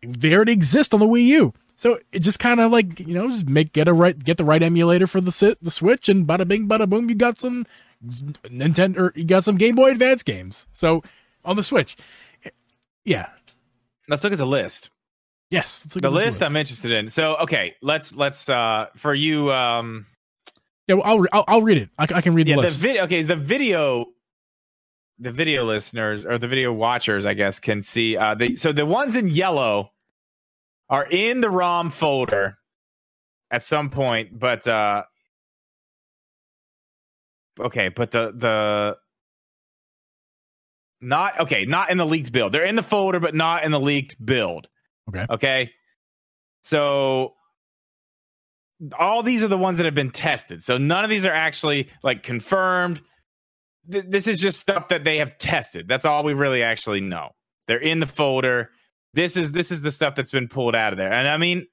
they 0.00 0.34
already 0.34 0.52
exist 0.52 0.94
on 0.94 1.00
the 1.00 1.06
Wii 1.06 1.24
U. 1.24 1.52
So 1.80 1.98
it 2.12 2.18
just 2.18 2.38
kind 2.38 2.60
of 2.60 2.70
like 2.70 3.00
you 3.00 3.14
know 3.14 3.26
just 3.28 3.48
make 3.48 3.72
get 3.72 3.88
a 3.88 3.94
right 3.94 4.16
get 4.22 4.36
the 4.36 4.44
right 4.44 4.62
emulator 4.62 5.06
for 5.06 5.22
the 5.22 5.32
sit 5.32 5.64
the 5.64 5.70
Switch, 5.70 6.10
and 6.10 6.26
bada 6.26 6.46
bing 6.46 6.68
bada 6.68 6.86
boom, 6.86 7.08
you 7.08 7.14
got 7.14 7.40
some 7.40 7.64
Nintendo 8.04 8.98
or 8.98 9.12
you 9.16 9.24
got 9.24 9.44
some 9.44 9.56
Game 9.56 9.76
Boy 9.76 9.92
Advance 9.92 10.22
games. 10.22 10.66
So 10.74 11.02
on 11.42 11.56
the 11.56 11.62
Switch, 11.62 11.96
yeah. 13.06 13.30
Let's 14.08 14.22
look 14.22 14.34
at 14.34 14.38
the 14.38 14.44
list. 14.44 14.90
Yes, 15.48 15.84
the 15.84 16.10
list, 16.10 16.26
list, 16.26 16.42
I'm 16.42 16.54
interested 16.54 16.92
in. 16.92 17.08
So 17.08 17.36
okay, 17.36 17.74
let's 17.80 18.14
let's 18.14 18.50
uh 18.50 18.88
for 18.94 19.14
you 19.14 19.50
um 19.50 20.04
yeah, 20.86 20.96
well, 20.96 21.06
I'll, 21.06 21.26
I'll, 21.32 21.44
I'll 21.48 21.62
read 21.62 21.78
it. 21.78 21.88
I, 21.98 22.02
I, 22.02 22.20
can 22.20 22.34
read 22.34 22.46
the 22.46 22.56
list. 22.56 22.82
The 22.82 23.00
okay, 23.04 23.22
the 23.22 23.36
video, 23.36 24.04
the 25.18 25.32
video 25.32 25.64
listeners 25.64 26.26
or 26.26 26.36
the 26.36 26.48
video 26.48 26.74
watchers, 26.74 27.24
I 27.24 27.32
guess, 27.32 27.58
can 27.58 27.82
see. 27.82 28.18
Uh, 28.18 28.34
the 28.34 28.56
so 28.56 28.70
the 28.70 28.84
ones 28.84 29.16
in 29.16 29.28
yellow 29.28 29.92
are 30.90 31.06
in 31.08 31.40
the 31.40 31.48
ROM 31.48 31.88
folder 31.88 32.58
at 33.50 33.62
some 33.62 33.88
point, 33.88 34.38
but 34.38 34.66
uh, 34.66 35.04
okay, 37.58 37.88
but 37.88 38.10
the 38.10 38.32
the 38.36 38.96
not 41.00 41.40
okay, 41.40 41.64
not 41.64 41.90
in 41.90 41.96
the 41.96 42.04
leaked 42.04 42.32
build. 42.32 42.52
They're 42.52 42.64
in 42.64 42.76
the 42.76 42.82
folder, 42.82 43.20
but 43.20 43.34
not 43.34 43.64
in 43.64 43.70
the 43.70 43.80
leaked 43.80 44.24
build. 44.24 44.68
Okay. 45.08 45.26
Okay. 45.30 45.70
So 46.62 47.34
all 48.98 49.22
these 49.22 49.42
are 49.42 49.48
the 49.48 49.58
ones 49.58 49.78
that 49.78 49.86
have 49.86 49.94
been 49.94 50.10
tested. 50.10 50.62
So 50.62 50.76
none 50.78 51.04
of 51.04 51.10
these 51.10 51.24
are 51.24 51.32
actually 51.32 51.88
like 52.02 52.22
confirmed. 52.22 53.00
Th- 53.90 54.04
this 54.06 54.26
is 54.26 54.38
just 54.40 54.60
stuff 54.60 54.88
that 54.88 55.04
they 55.04 55.18
have 55.18 55.38
tested. 55.38 55.88
That's 55.88 56.04
all 56.04 56.22
we 56.22 56.34
really 56.34 56.62
actually 56.62 57.00
know. 57.00 57.30
They're 57.66 57.78
in 57.78 58.00
the 58.00 58.06
folder. 58.06 58.70
This 59.14 59.36
is 59.36 59.52
this 59.52 59.70
is 59.70 59.82
the 59.82 59.90
stuff 59.90 60.14
that's 60.14 60.30
been 60.30 60.48
pulled 60.48 60.76
out 60.76 60.92
of 60.92 60.98
there. 60.98 61.12
And 61.12 61.28
I 61.28 61.36
mean, 61.36 61.66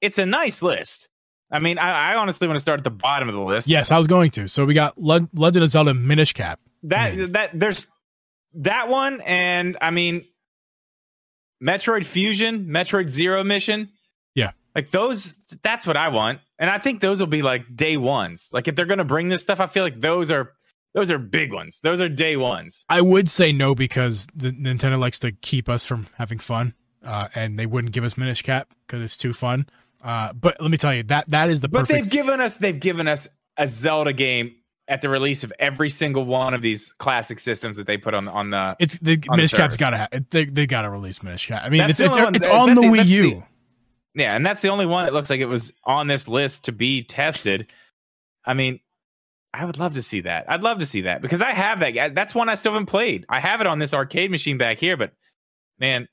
it's 0.00 0.18
a 0.18 0.26
nice 0.26 0.62
list. 0.62 1.08
I 1.50 1.60
mean, 1.60 1.78
I, 1.78 2.12
I 2.12 2.16
honestly 2.16 2.48
want 2.48 2.56
to 2.56 2.60
start 2.60 2.80
at 2.80 2.84
the 2.84 2.90
bottom 2.90 3.28
of 3.28 3.34
the 3.34 3.40
list. 3.40 3.68
Yes, 3.68 3.92
I 3.92 3.98
was 3.98 4.06
going 4.06 4.30
to. 4.32 4.48
So 4.48 4.64
we 4.64 4.74
got 4.74 4.98
Le- 4.98 5.28
Legend 5.32 5.62
of 5.62 5.70
Zelda 5.70 5.94
Minish 5.94 6.32
Cap. 6.32 6.60
That 6.84 7.14
mm. 7.14 7.32
that 7.32 7.58
there's 7.58 7.86
that 8.54 8.88
one, 8.88 9.20
and 9.20 9.76
I 9.80 9.90
mean, 9.90 10.24
Metroid 11.62 12.04
Fusion, 12.04 12.66
Metroid 12.66 13.08
Zero 13.08 13.44
Mission. 13.44 13.90
Yeah, 14.34 14.52
like 14.74 14.90
those. 14.90 15.36
That's 15.62 15.86
what 15.86 15.96
I 15.96 16.08
want. 16.08 16.40
And 16.58 16.70
I 16.70 16.78
think 16.78 17.00
those 17.00 17.20
will 17.20 17.26
be 17.26 17.42
like 17.42 17.74
day 17.74 17.96
ones. 17.96 18.48
Like 18.52 18.66
if 18.66 18.74
they're 18.74 18.86
going 18.86 18.98
to 18.98 19.04
bring 19.04 19.28
this 19.28 19.42
stuff, 19.42 19.60
I 19.60 19.66
feel 19.66 19.84
like 19.84 20.00
those 20.00 20.30
are 20.30 20.52
those 20.96 21.10
are 21.10 21.18
big 21.18 21.52
ones. 21.52 21.78
Those 21.82 22.00
are 22.00 22.08
day 22.08 22.38
ones. 22.38 22.86
I 22.88 23.02
would 23.02 23.28
say 23.28 23.52
no 23.52 23.74
because 23.74 24.26
Nintendo 24.28 24.98
likes 24.98 25.18
to 25.18 25.30
keep 25.30 25.68
us 25.68 25.84
from 25.84 26.06
having 26.16 26.38
fun, 26.38 26.72
uh, 27.04 27.28
and 27.34 27.58
they 27.58 27.66
wouldn't 27.66 27.92
give 27.92 28.02
us 28.02 28.16
Minish 28.16 28.40
Cap 28.40 28.70
because 28.86 29.02
it's 29.02 29.18
too 29.18 29.34
fun. 29.34 29.68
Uh, 30.02 30.32
but 30.32 30.58
let 30.58 30.70
me 30.70 30.78
tell 30.78 30.94
you 30.94 31.02
that 31.04 31.28
that 31.28 31.50
is 31.50 31.60
the 31.60 31.68
but 31.68 31.80
perfect. 31.80 32.04
they've 32.04 32.12
given 32.12 32.40
us 32.40 32.56
they've 32.56 32.80
given 32.80 33.08
us 33.08 33.28
a 33.58 33.68
Zelda 33.68 34.14
game 34.14 34.54
at 34.88 35.02
the 35.02 35.10
release 35.10 35.44
of 35.44 35.52
every 35.58 35.90
single 35.90 36.24
one 36.24 36.54
of 36.54 36.62
these 36.62 36.92
classic 36.94 37.40
systems 37.40 37.76
that 37.76 37.86
they 37.86 37.98
put 37.98 38.14
on 38.14 38.26
on 38.26 38.48
the. 38.48 38.74
It's 38.78 38.98
the 38.98 39.22
Minish 39.28 39.52
Cap's 39.52 39.76
got 39.76 39.90
to 39.90 39.96
have 39.98 40.30
they 40.30 40.46
they 40.46 40.66
got 40.66 40.82
to 40.82 40.90
release 40.90 41.22
Minish 41.22 41.46
Cap. 41.46 41.62
I 41.62 41.68
mean, 41.68 41.80
that's 41.80 42.00
it's 42.00 42.16
it's, 42.16 42.36
it's, 42.36 42.46
on 42.46 42.74
the, 42.74 42.80
the 42.80 42.86
Wii 42.86 43.04
U. 43.04 43.44
The, 44.14 44.22
yeah, 44.22 44.34
and 44.34 44.46
that's 44.46 44.62
the 44.62 44.70
only 44.70 44.86
one 44.86 45.04
that 45.04 45.12
looks 45.12 45.28
like 45.28 45.40
it 45.40 45.46
was 45.46 45.74
on 45.84 46.06
this 46.06 46.26
list 46.26 46.64
to 46.64 46.72
be 46.72 47.02
tested. 47.02 47.66
I 48.46 48.54
mean, 48.54 48.80
I 49.56 49.64
would 49.64 49.78
love 49.78 49.94
to 49.94 50.02
see 50.02 50.20
that. 50.22 50.44
I'd 50.48 50.62
love 50.62 50.80
to 50.80 50.86
see 50.86 51.02
that 51.02 51.22
because 51.22 51.40
I 51.40 51.52
have 51.52 51.80
that. 51.80 52.14
That's 52.14 52.34
one 52.34 52.50
I 52.50 52.56
still 52.56 52.72
haven't 52.72 52.86
played. 52.86 53.24
I 53.28 53.40
have 53.40 53.62
it 53.62 53.66
on 53.66 53.78
this 53.78 53.94
arcade 53.94 54.30
machine 54.30 54.58
back 54.58 54.78
here, 54.78 54.98
but 54.98 55.12
man, 55.78 56.08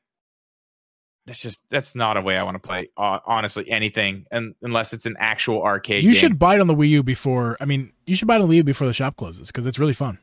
that's 1.26 1.40
just 1.40 1.62
that's 1.70 1.94
not 1.94 2.16
a 2.16 2.22
way 2.22 2.38
I 2.38 2.44
want 2.44 2.56
to 2.56 2.66
play. 2.66 2.90
Uh, 2.96 3.20
honestly, 3.26 3.70
anything, 3.70 4.28
and 4.32 4.56
unless 4.62 4.94
it's 4.94 5.06
an 5.06 5.18
actual 5.20 5.62
arcade. 5.62 6.06
You 6.06 6.12
game. 6.12 6.16
should 6.16 6.40
buy 6.40 6.56
it 6.56 6.62
on 6.62 6.68
the 6.68 6.76
Wii 6.76 6.90
U 6.90 7.04
before. 7.04 7.58
I 7.60 7.66
mean, 7.66 7.92
you 8.06 8.16
should 8.16 8.30
buy 8.30 8.38
it 8.38 8.42
on 8.42 8.48
the 8.48 8.54
Wii 8.54 8.58
U 8.58 8.64
before 8.64 8.88
the 8.88 8.94
shop 8.94 9.18
closes 9.18 9.48
because 9.48 9.66
it's 9.66 9.78
really 9.78 9.94
fun. 9.94 10.20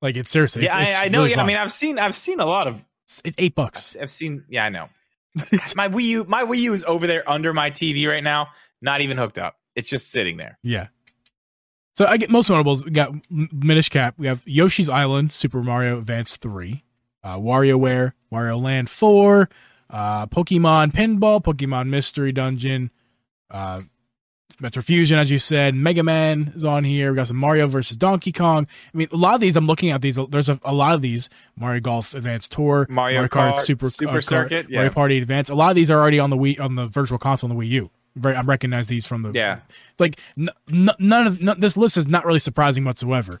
Like 0.00 0.16
it's 0.16 0.30
seriously. 0.30 0.64
Yeah, 0.64 0.78
it's, 0.80 0.86
I, 0.86 0.88
it's 0.88 1.02
I 1.02 1.08
know. 1.08 1.18
Really 1.18 1.30
yeah, 1.30 1.36
fun. 1.36 1.44
I 1.44 1.48
mean, 1.48 1.56
I've 1.58 1.72
seen 1.72 1.98
I've 1.98 2.14
seen 2.14 2.40
a 2.40 2.46
lot 2.46 2.68
of. 2.68 2.82
It's 3.22 3.36
eight 3.36 3.54
bucks. 3.54 3.96
I've, 3.96 4.04
I've 4.04 4.10
seen. 4.10 4.44
Yeah, 4.48 4.64
I 4.64 4.70
know. 4.70 4.88
my 5.76 5.88
Wii 5.88 6.04
U, 6.04 6.24
my 6.24 6.44
Wii 6.44 6.58
U 6.60 6.72
is 6.72 6.84
over 6.84 7.06
there 7.06 7.28
under 7.28 7.52
my 7.52 7.70
TV 7.70 8.08
right 8.08 8.24
now, 8.24 8.48
not 8.80 9.02
even 9.02 9.18
hooked 9.18 9.36
up. 9.36 9.56
It's 9.76 9.90
just 9.90 10.10
sitting 10.10 10.38
there. 10.38 10.58
Yeah. 10.62 10.88
So 12.00 12.06
I 12.06 12.16
get 12.16 12.30
most 12.30 12.48
notables. 12.48 12.82
We 12.82 12.92
got 12.92 13.12
Minish 13.28 13.90
Cap. 13.90 14.14
We 14.16 14.26
have 14.26 14.42
Yoshi's 14.48 14.88
Island, 14.88 15.32
Super 15.32 15.62
Mario 15.62 15.98
Advance 15.98 16.38
three, 16.38 16.82
uh, 17.22 17.36
WarioWare, 17.36 18.12
Wario 18.32 18.58
Land 18.58 18.88
four, 18.88 19.50
uh, 19.90 20.26
Pokemon 20.28 20.92
Pinball, 20.92 21.44
Pokemon 21.44 21.88
Mystery 21.88 22.32
Dungeon, 22.32 22.90
uh, 23.50 23.82
Metroid 24.62 24.84
Fusion, 24.84 25.18
as 25.18 25.30
you 25.30 25.38
said, 25.38 25.74
Mega 25.74 26.02
Man 26.02 26.54
is 26.54 26.64
on 26.64 26.84
here. 26.84 27.12
We 27.12 27.16
got 27.16 27.26
some 27.26 27.36
Mario 27.36 27.66
versus 27.66 27.98
Donkey 27.98 28.32
Kong. 28.32 28.66
I 28.94 28.96
mean, 28.96 29.08
a 29.12 29.16
lot 29.18 29.34
of 29.34 29.42
these. 29.42 29.56
I'm 29.56 29.66
looking 29.66 29.90
at 29.90 30.00
these. 30.00 30.18
There's 30.30 30.48
a, 30.48 30.58
a 30.64 30.72
lot 30.72 30.94
of 30.94 31.02
these 31.02 31.28
Mario 31.54 31.82
Golf 31.82 32.14
Advanced 32.14 32.50
Tour, 32.52 32.86
Mario, 32.88 33.26
Kart, 33.26 33.56
Super 33.56 33.90
Super 33.90 34.18
uh, 34.18 34.22
Circuit, 34.22 34.70
yeah. 34.70 34.78
Mario 34.78 34.92
Party 34.92 35.18
Advance. 35.18 35.50
A 35.50 35.54
lot 35.54 35.68
of 35.68 35.74
these 35.76 35.90
are 35.90 36.00
already 36.00 36.18
on 36.18 36.30
the 36.30 36.38
Wii 36.38 36.58
on 36.60 36.76
the 36.76 36.86
Virtual 36.86 37.18
Console 37.18 37.50
on 37.50 37.56
the 37.58 37.62
Wii 37.62 37.68
U. 37.68 37.90
Very, 38.16 38.34
I 38.34 38.42
recognize 38.42 38.88
these 38.88 39.06
from 39.06 39.22
the 39.22 39.32
yeah. 39.32 39.60
Like 39.98 40.18
n- 40.38 40.48
n- 40.70 40.90
none 40.98 41.26
of 41.26 41.40
n- 41.40 41.58
this 41.58 41.76
list 41.76 41.96
is 41.96 42.08
not 42.08 42.24
really 42.24 42.38
surprising 42.38 42.84
whatsoever. 42.84 43.40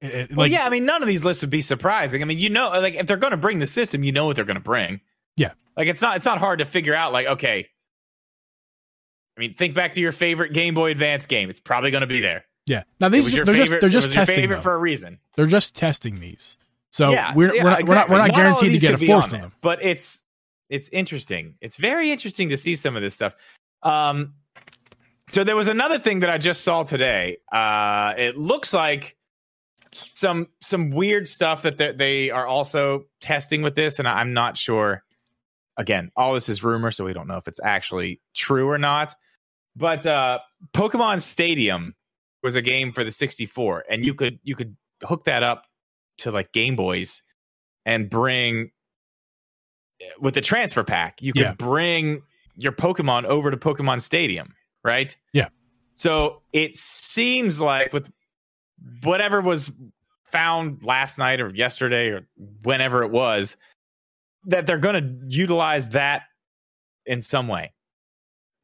It, 0.00 0.14
it, 0.14 0.30
well, 0.30 0.44
like, 0.44 0.52
yeah, 0.52 0.64
I 0.64 0.70
mean, 0.70 0.86
none 0.86 1.02
of 1.02 1.08
these 1.08 1.24
lists 1.24 1.42
would 1.42 1.50
be 1.50 1.60
surprising. 1.60 2.22
I 2.22 2.24
mean, 2.24 2.38
you 2.38 2.50
know, 2.50 2.70
like 2.70 2.94
if 2.94 3.06
they're 3.06 3.16
going 3.16 3.32
to 3.32 3.36
bring 3.36 3.58
the 3.58 3.66
system, 3.66 4.04
you 4.04 4.12
know 4.12 4.26
what 4.26 4.36
they're 4.36 4.44
going 4.44 4.56
to 4.56 4.60
bring. 4.60 5.00
Yeah, 5.36 5.52
like 5.76 5.88
it's 5.88 6.02
not 6.02 6.16
it's 6.16 6.26
not 6.26 6.38
hard 6.38 6.60
to 6.60 6.64
figure 6.64 6.94
out. 6.94 7.12
Like, 7.12 7.26
okay, 7.26 7.68
I 9.36 9.40
mean, 9.40 9.54
think 9.54 9.74
back 9.74 9.92
to 9.92 10.00
your 10.00 10.12
favorite 10.12 10.52
Game 10.52 10.74
Boy 10.74 10.90
Advance 10.90 11.26
game. 11.26 11.50
It's 11.50 11.60
probably 11.60 11.90
going 11.90 12.02
to 12.02 12.06
be 12.06 12.20
there. 12.20 12.44
Yeah. 12.66 12.84
Now 13.00 13.08
these 13.08 13.30
they're 13.32 13.44
favorite, 13.44 13.58
just 13.58 13.80
they're 13.80 13.90
just 13.90 14.12
testing 14.12 14.48
for 14.60 14.72
a 14.72 14.78
reason. 14.78 15.18
They're 15.36 15.46
just 15.46 15.74
testing 15.74 16.16
these. 16.16 16.56
So 16.92 17.10
yeah, 17.10 17.34
we're, 17.34 17.52
yeah, 17.52 17.64
we're, 17.64 17.70
not, 17.70 17.80
exactly. 17.80 18.12
we're 18.12 18.18
not 18.18 18.28
we're 18.28 18.28
not 18.28 18.36
guaranteed 18.36 18.72
to 18.72 18.78
get 18.78 18.94
a 18.94 19.06
fourth 19.06 19.30
from 19.30 19.40
them. 19.40 19.52
But 19.60 19.80
it's 19.82 20.24
it's 20.70 20.88
interesting. 20.90 21.56
It's 21.60 21.76
very 21.76 22.12
interesting 22.12 22.50
to 22.50 22.56
see 22.56 22.74
some 22.74 22.96
of 22.96 23.02
this 23.02 23.14
stuff. 23.14 23.34
Um, 23.84 24.34
so 25.30 25.44
there 25.44 25.56
was 25.56 25.68
another 25.68 25.98
thing 25.98 26.20
that 26.20 26.30
I 26.30 26.38
just 26.38 26.64
saw 26.64 26.82
today. 26.82 27.38
Uh, 27.52 28.14
it 28.16 28.36
looks 28.36 28.72
like 28.72 29.16
some 30.12 30.48
some 30.60 30.90
weird 30.90 31.28
stuff 31.28 31.62
that 31.62 31.98
they 31.98 32.30
are 32.30 32.46
also 32.46 33.04
testing 33.20 33.62
with 33.62 33.74
this, 33.74 33.98
and 33.98 34.08
I'm 34.08 34.32
not 34.32 34.56
sure. 34.56 35.02
Again, 35.76 36.12
all 36.16 36.34
this 36.34 36.48
is 36.48 36.62
rumor, 36.62 36.92
so 36.92 37.04
we 37.04 37.12
don't 37.12 37.26
know 37.26 37.36
if 37.36 37.48
it's 37.48 37.60
actually 37.62 38.20
true 38.32 38.68
or 38.68 38.78
not. 38.78 39.14
But 39.74 40.06
uh, 40.06 40.38
Pokemon 40.72 41.20
Stadium 41.20 41.94
was 42.44 42.54
a 42.54 42.62
game 42.62 42.92
for 42.92 43.02
the 43.02 43.10
64, 43.10 43.84
and 43.90 44.04
you 44.04 44.14
could 44.14 44.38
you 44.44 44.54
could 44.54 44.76
hook 45.02 45.24
that 45.24 45.42
up 45.42 45.64
to 46.18 46.30
like 46.30 46.52
Game 46.52 46.76
Boys 46.76 47.22
and 47.84 48.08
bring 48.08 48.70
with 50.20 50.34
the 50.34 50.40
transfer 50.40 50.84
pack. 50.84 51.20
You 51.22 51.32
could 51.32 51.42
yeah. 51.42 51.54
bring 51.54 52.22
your 52.56 52.72
Pokemon 52.72 53.24
over 53.24 53.50
to 53.50 53.56
Pokemon 53.56 54.02
Stadium, 54.02 54.54
right? 54.82 55.16
Yeah. 55.32 55.48
So 55.94 56.42
it 56.52 56.76
seems 56.76 57.60
like 57.60 57.92
with 57.92 58.10
whatever 59.02 59.40
was 59.40 59.72
found 60.24 60.82
last 60.82 61.18
night 61.18 61.40
or 61.40 61.54
yesterday 61.54 62.08
or 62.08 62.26
whenever 62.62 63.02
it 63.02 63.10
was, 63.10 63.56
that 64.46 64.66
they're 64.66 64.78
going 64.78 65.02
to 65.02 65.36
utilize 65.36 65.90
that 65.90 66.22
in 67.06 67.22
some 67.22 67.48
way 67.48 67.72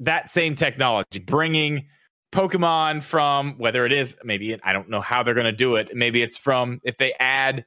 that 0.01 0.31
same 0.31 0.55
technology, 0.55 1.19
bringing 1.21 1.87
Pokemon 2.33 3.03
from 3.03 3.55
whether 3.59 3.85
it 3.87 3.93
is 3.93 4.17
maybe 4.25 4.57
I 4.63 4.73
don't 4.73 4.89
know 4.89 5.01
how 5.01 5.23
they're 5.23 5.35
going 5.35 5.45
to 5.45 5.53
do 5.53 5.77
it. 5.77 5.91
Maybe 5.95 6.23
it's 6.23 6.39
from 6.39 6.81
if 6.85 6.97
they 6.97 7.13
add 7.21 7.65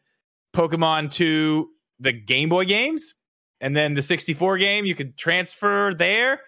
Pokemon 0.53 1.11
to 1.13 1.69
the 1.99 2.11
Game 2.11 2.49
Boy 2.49 2.65
games 2.65 3.13
and 3.63 3.75
then 3.75 3.93
the 3.93 4.01
64 4.01 4.57
game, 4.57 4.85
you 4.85 4.93
could 4.93 5.17
transfer 5.17 5.93
there. 5.97 6.41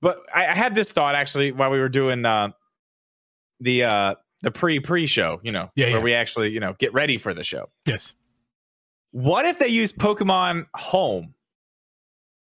But 0.00 0.18
I, 0.34 0.46
I 0.46 0.54
had 0.54 0.74
this 0.74 0.90
thought 0.90 1.14
actually 1.14 1.52
while 1.52 1.70
we 1.70 1.78
were 1.78 1.90
doing 1.90 2.24
uh, 2.24 2.48
the 3.60 3.84
uh, 3.84 4.14
the 4.42 4.50
pre 4.50 4.80
pre 4.80 5.06
show, 5.06 5.40
you 5.42 5.52
know, 5.52 5.70
yeah, 5.76 5.88
where 5.88 5.98
yeah. 5.98 6.02
we 6.02 6.14
actually 6.14 6.50
you 6.50 6.60
know 6.60 6.74
get 6.78 6.94
ready 6.94 7.18
for 7.18 7.34
the 7.34 7.44
show. 7.44 7.68
Yes. 7.86 8.14
What 9.10 9.44
if 9.44 9.58
they 9.58 9.68
use 9.68 9.92
Pokemon 9.92 10.66
Home 10.74 11.34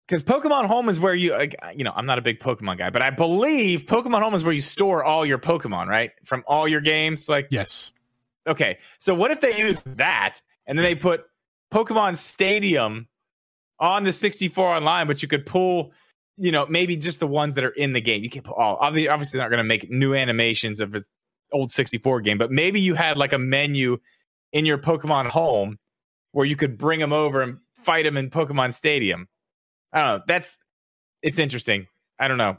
because 0.08 0.24
Pokemon 0.24 0.66
Home 0.68 0.88
is 0.88 1.00
where 1.00 1.16
you, 1.16 1.32
like, 1.32 1.56
you 1.76 1.84
know, 1.84 1.92
I'm 1.96 2.06
not 2.06 2.20
a 2.20 2.22
big 2.22 2.40
Pokemon 2.40 2.78
guy, 2.78 2.92
but 2.92 3.02
I 3.02 3.10
believe 3.10 3.86
Pokemon 3.86 4.22
Home 4.22 4.36
is 4.36 4.44
where 4.44 4.54
you 4.54 4.62
store 4.62 5.04
all 5.04 5.26
your 5.26 5.40
Pokemon, 5.40 5.88
right? 5.88 6.12
From 6.24 6.44
all 6.48 6.68
your 6.68 6.82
games. 6.82 7.28
Like, 7.28 7.48
yes. 7.50 7.92
Okay. 8.48 8.78
So 9.00 9.16
what 9.16 9.32
if 9.32 9.42
they 9.42 9.58
use 9.58 9.82
that 9.82 10.42
and 10.68 10.78
then 10.78 10.84
they 10.84 10.94
put 10.94 11.26
Pokemon 11.72 12.18
Stadium 12.18 13.08
on 13.80 14.04
the 14.04 14.14
64 14.14 14.76
online, 14.76 15.08
but 15.08 15.22
you 15.22 15.28
could 15.28 15.46
pull, 15.46 15.92
you 16.38 16.52
know, 16.52 16.66
maybe 16.68 16.96
just 16.96 17.20
the 17.20 17.28
ones 17.28 17.56
that 17.56 17.64
are 17.64 17.70
in 17.70 17.94
the 17.94 18.02
game. 18.02 18.24
You 18.24 18.30
can't 18.30 18.46
pull 18.46 18.56
all. 18.56 18.78
Obviously, 18.80 19.38
they're 19.38 19.46
not 19.46 19.50
going 19.50 19.64
to 19.64 19.64
make 19.64 19.90
new 19.90 20.14
animations 20.14 20.80
of 20.80 20.96
an 20.96 21.04
old 21.52 21.72
64 21.72 22.22
game, 22.22 22.38
but 22.38 22.52
maybe 22.52 22.82
you 22.82 22.96
had 22.96 23.18
like 23.18 23.34
a 23.34 23.40
menu 23.40 23.98
in 24.54 24.66
your 24.66 24.78
Pokemon 24.78 25.28
Home 25.28 25.78
where 26.32 26.46
you 26.46 26.56
could 26.56 26.78
bring 26.78 27.00
them 27.00 27.14
over 27.14 27.42
and 27.42 27.58
fight 27.76 28.04
them 28.04 28.18
in 28.18 28.30
Pokemon 28.30 28.74
Stadium 28.74 29.28
I 29.96 30.00
don't 30.00 30.18
know. 30.20 30.24
That's 30.28 30.58
it's 31.22 31.40
interesting. 31.40 31.88
I 32.20 32.28
don't 32.28 32.38
know. 32.38 32.58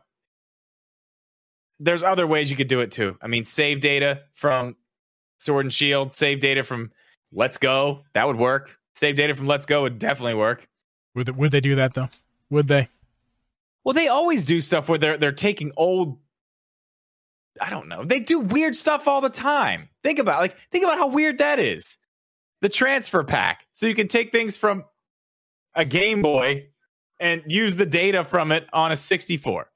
There's 1.79 2.03
other 2.03 2.27
ways 2.27 2.51
you 2.51 2.57
could 2.57 2.69
do 2.69 2.81
it 2.81 2.91
too. 2.91 3.19
I 3.21 3.27
mean, 3.27 3.45
save 3.45 3.83
data 3.83 4.23
from 4.33 4.77
Sword 5.39 5.67
and 5.67 5.73
Shield, 5.73 6.15
save 6.15 6.41
data 6.41 6.63
from 6.63 6.91
Let's 7.31 7.59
Go. 7.59 8.03
That 8.15 8.27
would 8.27 8.37
work. 8.37 8.79
Save 8.95 9.17
data 9.17 9.35
from 9.35 9.47
Let's 9.47 9.67
Go 9.67 9.83
would 9.83 9.99
definitely 9.99 10.35
work. 10.35 10.67
Would 11.17 11.27
they, 11.27 11.33
would 11.33 11.51
they 11.51 11.61
do 11.61 11.75
that 11.75 11.95
though? 11.95 12.11
Would 12.51 12.69
they? 12.69 12.89
Well, 13.83 13.95
they 13.95 14.09
always 14.09 14.45
do 14.45 14.61
stuff 14.61 14.89
where 14.89 14.99
they're 14.99 15.17
they're 15.17 15.33
taking 15.33 15.73
old 15.77 16.19
I 17.61 17.71
don't 17.71 17.89
know. 17.89 18.05
They 18.05 18.21
do 18.21 18.39
weird 18.39 18.77
stuff 18.77 19.09
all 19.09 19.23
the 19.23 19.31
time. 19.31 19.89
Think 20.05 20.19
about 20.19 20.41
like 20.41 20.57
think 20.71 20.85
about 20.85 20.99
how 20.99 21.09
weird 21.09 21.39
that 21.39 21.59
is. 21.59 21.97
The 22.61 22.69
transfer 22.69 23.25
pack. 23.25 23.67
So 23.73 23.87
you 23.87 23.95
can 23.95 24.09
take 24.09 24.31
things 24.31 24.57
from 24.57 24.85
a 25.75 25.85
Game 25.85 26.23
Boy 26.23 26.69
and 27.19 27.43
use 27.47 27.77
the 27.77 27.87
data 27.87 28.23
from 28.25 28.53
it 28.53 28.67
on 28.73 28.93
a 28.93 28.97
64. 28.97 29.71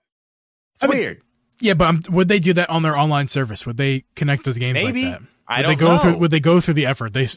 It's 0.75 0.85
I 0.85 0.87
weird. 0.89 1.19
Mean, 1.19 1.25
yeah, 1.61 1.75
but 1.75 1.89
um, 1.89 2.01
would 2.11 2.29
they 2.29 2.39
do 2.39 2.53
that 2.55 2.69
on 2.71 2.83
their 2.83 2.97
online 2.97 3.29
service? 3.29 3.67
Would 3.67 3.77
they 3.77 4.05
connect 4.15 4.45
those 4.45 4.59
games 4.59 4.83
Maybe. 4.83 5.05
like 5.05 5.13
that? 5.13 5.21
Would 5.21 5.29
I 5.49 5.63
don't 5.63 5.71
they 5.73 5.77
go 5.77 5.93
know. 5.93 5.99
through 5.99 6.17
would 6.17 6.31
they 6.31 6.41
go 6.41 6.61
through 6.61 6.75
the 6.75 6.87
effort? 6.87 7.13
They 7.15 7.29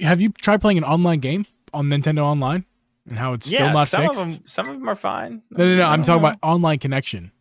have 0.00 0.20
you 0.20 0.30
tried 0.30 0.60
playing 0.62 0.78
an 0.78 0.84
online 0.84 1.20
game 1.20 1.44
on 1.74 1.86
Nintendo 1.86 2.20
Online 2.20 2.64
and 3.10 3.18
how 3.18 3.34
it's 3.34 3.48
still 3.48 3.66
yeah, 3.66 3.72
not 3.72 3.88
some 3.88 4.02
fixed? 4.02 4.20
Of 4.20 4.32
them, 4.32 4.42
some 4.46 4.68
of 4.68 4.74
them 4.76 4.88
are 4.88 4.94
fine. 4.94 5.42
No, 5.50 5.66
no, 5.66 5.76
no. 5.76 5.86
I'm 5.86 6.02
talking 6.02 6.22
about 6.22 6.38
online 6.42 6.78
connection. 6.78 7.32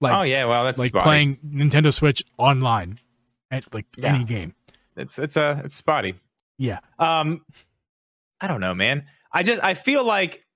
Like, 0.00 0.14
oh 0.14 0.22
yeah, 0.22 0.46
well 0.46 0.64
that's 0.64 0.78
like 0.78 0.90
spotty. 0.90 1.02
playing 1.02 1.36
Nintendo 1.44 1.92
Switch 1.92 2.22
online 2.38 2.98
at 3.50 3.74
like 3.74 3.86
yeah. 3.96 4.14
any 4.14 4.24
game. 4.24 4.54
It's 4.96 5.18
it's 5.18 5.36
a 5.36 5.42
uh, 5.42 5.62
it's 5.64 5.74
spotty. 5.74 6.14
Yeah. 6.56 6.78
Um, 6.98 7.44
I 8.40 8.46
don't 8.46 8.60
know, 8.60 8.74
man. 8.74 9.06
I 9.32 9.42
just 9.42 9.62
I 9.62 9.74
feel 9.74 10.06
like 10.06 10.46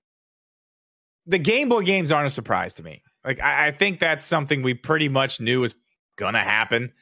the 1.27 1.39
Game 1.39 1.69
Boy 1.69 1.83
games 1.83 2.13
aren't 2.13 2.27
a 2.27 2.31
surprise 2.31 2.75
to 2.75 2.83
me. 2.83 3.03
Like 3.25 3.41
I, 3.41 3.69
I 3.69 3.71
think 3.73 3.99
that's 3.99 4.25
something 4.25 4.63
we 4.63 4.75
pretty 4.75 5.09
much 5.09 5.41
knew 5.41 5.61
was 5.61 5.75
gonna 6.17 6.41
happen. 6.41 6.93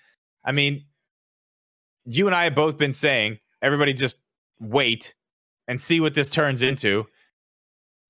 I 0.44 0.53
mean, 0.53 0.86
you 2.05 2.26
and 2.26 2.34
I 2.34 2.44
have 2.44 2.55
both 2.55 2.78
been 2.78 2.92
saying 2.92 3.38
everybody 3.61 3.92
just 3.92 4.18
wait 4.59 5.14
and 5.68 5.80
see 5.80 6.00
what 6.00 6.14
this 6.14 6.30
turns 6.30 6.62
into. 6.62 7.07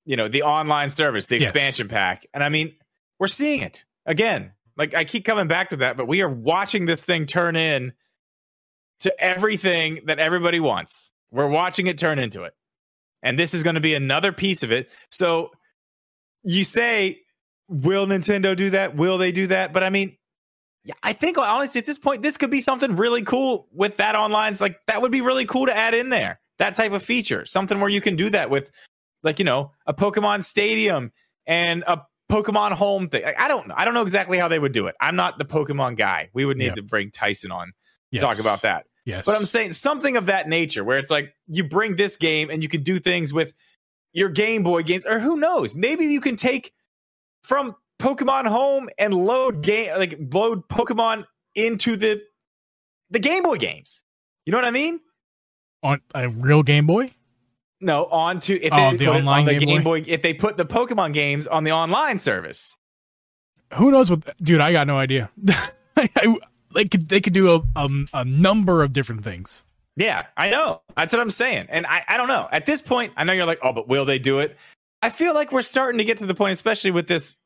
You 0.05 0.17
know, 0.17 0.29
the 0.29 0.43
online 0.43 0.91
service, 0.91 1.27
the 1.27 1.37
expansion 1.37 1.87
yes. 1.87 1.93
pack. 1.93 2.27
And 2.35 2.43
I 2.43 2.49
mean, 2.49 2.75
we're 3.19 3.29
seeing 3.29 3.61
it 3.61 3.85
again. 4.05 4.53
Like 4.77 4.95
I 4.95 5.05
keep 5.05 5.25
coming 5.25 5.49
back 5.49 5.71
to 5.71 5.77
that, 5.77 5.97
but 5.97 6.09
we 6.09 6.23
are 6.23 6.29
watching 6.29 6.87
this 6.87 7.05
thing 7.05 7.27
turn 7.27 7.57
in 7.57 7.93
to 9.01 9.23
everything 9.23 10.01
that 10.07 10.19
everybody 10.19 10.61
wants. 10.61 11.11
We're 11.31 11.49
watching 11.49 11.87
it 11.87 11.99
turn 11.99 12.19
into 12.19 12.45
it. 12.45 12.55
And 13.23 13.39
this 13.39 13.55
is 13.55 13.63
going 13.63 13.75
to 13.75 13.81
be 13.81 13.95
another 13.95 14.33
piece 14.33 14.63
of 14.63 14.73
it. 14.73 14.91
So 15.11 15.53
you 16.43 16.65
say, 16.65 17.21
will 17.69 18.07
Nintendo 18.07 18.57
do 18.57 18.71
that? 18.71 18.97
Will 18.97 19.19
they 19.19 19.33
do 19.33 19.47
that? 19.49 19.73
But 19.73 19.85
I 19.85 19.91
mean, 19.91 20.17
yeah, 20.85 20.95
I 21.03 21.13
think 21.13 21.39
honestly 21.39 21.79
at 21.79 21.87
this 21.87 21.99
point, 21.99 22.23
this 22.23 22.37
could 22.37 22.51
be 22.51 22.61
something 22.61 22.97
really 22.97 23.23
cool 23.23 23.69
with 23.73 23.99
that 23.99 24.17
online. 24.17 24.53
It's 24.53 24.61
like 24.61 24.81
that 24.89 25.01
would 25.01 25.13
be 25.13 25.21
really 25.21 25.47
cool 25.47 25.67
to 25.67 25.77
add 25.77 25.95
in 25.95 26.09
there. 26.09 26.41
That 26.59 26.75
type 26.75 26.93
of 26.93 27.03
feature, 27.03 27.47
something 27.47 27.81
where 27.81 27.89
you 27.89 28.01
can 28.01 28.17
do 28.17 28.31
that 28.31 28.51
with, 28.51 28.71
like 29.23 29.39
you 29.39 29.45
know, 29.45 29.73
a 29.87 29.95
Pokemon 29.95 30.45
Stadium 30.45 31.13
and 31.47 31.85
a 31.87 32.03
Pokemon 32.31 32.73
Home 32.73 33.09
thing. 33.09 33.25
I 33.39 33.49
don't 33.49 33.69
know. 33.69 33.75
I 33.77 33.85
don't 33.85 33.95
know 33.95 34.03
exactly 34.03 34.39
how 34.39 34.49
they 34.49 34.59
would 34.59 34.73
do 34.73 34.87
it. 34.87 34.95
I'm 35.01 35.17
not 35.17 35.39
the 35.39 35.45
Pokemon 35.45 35.97
guy. 35.97 36.31
We 36.33 36.45
would 36.45 36.57
need 36.57 36.67
yeah. 36.67 36.73
to 36.73 36.83
bring 36.83 37.11
Tyson 37.11 37.51
on 37.51 37.67
to 37.67 37.73
yes. 38.13 38.23
talk 38.23 38.41
about 38.41 38.63
that. 38.63 38.87
Yes. 39.05 39.27
But 39.27 39.37
I'm 39.37 39.45
saying 39.45 39.73
something 39.73 40.17
of 40.17 40.27
that 40.27 40.49
nature 40.49 40.85
where 40.85 40.99
it's 40.99 41.11
like 41.11 41.35
you 41.47 41.65
bring 41.65 41.97
this 41.97 42.17
game 42.17 42.51
and 42.51 42.63
you 42.63 42.69
can 42.69 42.83
do 42.83 42.99
things 42.99 43.33
with 43.33 43.53
your 44.13 44.29
Game 44.29 44.63
Boy 44.63 44.83
games, 44.83 45.07
or 45.07 45.19
who 45.19 45.37
knows? 45.37 45.75
Maybe 45.75 46.07
you 46.07 46.21
can 46.21 46.37
take 46.37 46.73
from 47.43 47.75
Pokemon 47.99 48.47
Home 48.47 48.89
and 48.99 49.13
load 49.13 49.63
game 49.63 49.97
like 49.97 50.19
load 50.33 50.69
Pokemon 50.69 51.25
into 51.55 51.97
the 51.97 52.23
the 53.11 53.19
Game 53.19 53.43
Boy 53.43 53.57
games. 53.57 54.03
You 54.47 54.53
know 54.53 54.59
what 54.59 54.67
I 54.67 54.71
mean? 54.71 55.01
On 55.83 56.01
a 56.15 56.29
real 56.29 56.63
Game 56.63 56.87
Boy? 56.87 57.11
No, 57.83 58.05
on 58.07 58.41
to 58.41 58.59
if 58.63 58.73
Oh, 58.73 58.91
they 58.93 58.97
the 58.97 59.07
put 59.07 59.17
it 59.17 59.27
on 59.29 59.45
the 59.45 59.53
Game 59.59 59.69
Game 59.69 59.83
Boy? 59.83 60.01
Boy. 60.01 60.05
If 60.09 60.23
they 60.23 60.33
put 60.35 60.57
the 60.57 60.65
Pokemon 60.65 61.13
games 61.13 61.47
on 61.47 61.65
the 61.65 61.73
online 61.73 62.19
service, 62.19 62.77
Who 63.75 63.91
knows 63.91 64.11
what? 64.11 64.21
Dude, 64.43 64.61
I 64.61 64.73
got 64.73 64.87
no 64.87 64.99
idea. 64.99 65.31
I- 65.97 66.37
they 66.75 66.87
could 66.87 67.09
they 67.09 67.21
could 67.21 67.35
do 67.35 67.53
a, 67.55 67.61
a 67.77 67.89
a 68.15 68.25
number 68.25 68.83
of 68.83 68.95
different 68.95 69.25
things. 69.25 69.63
yeah, 69.97 70.25
I 70.39 70.49
know. 70.49 70.81
That's 70.97 71.13
what 71.13 71.21
I'm 71.21 71.31
saying. 71.31 71.67
And 71.69 71.85
I, 71.87 72.03
I 72.09 72.17
don't 72.17 72.29
know. 72.29 72.49
At 72.51 72.65
this 72.65 72.81
point, 72.81 73.13
I 73.15 73.25
know 73.25 73.35
you're 73.35 73.45
like, 73.45 73.59
oh, 73.63 73.75
but 73.75 73.89
will 73.89 74.07
they 74.07 74.19
do 74.19 74.39
it? 74.39 74.57
I 75.03 75.11
feel 75.11 75.35
like 75.35 75.53
we're 75.53 75.61
starting 75.61 75.99
to 75.99 76.05
get 76.05 76.17
to 76.19 76.27
the 76.27 76.35
point, 76.35 76.53
especially 76.53 76.93
with 76.93 77.09
this, 77.09 77.37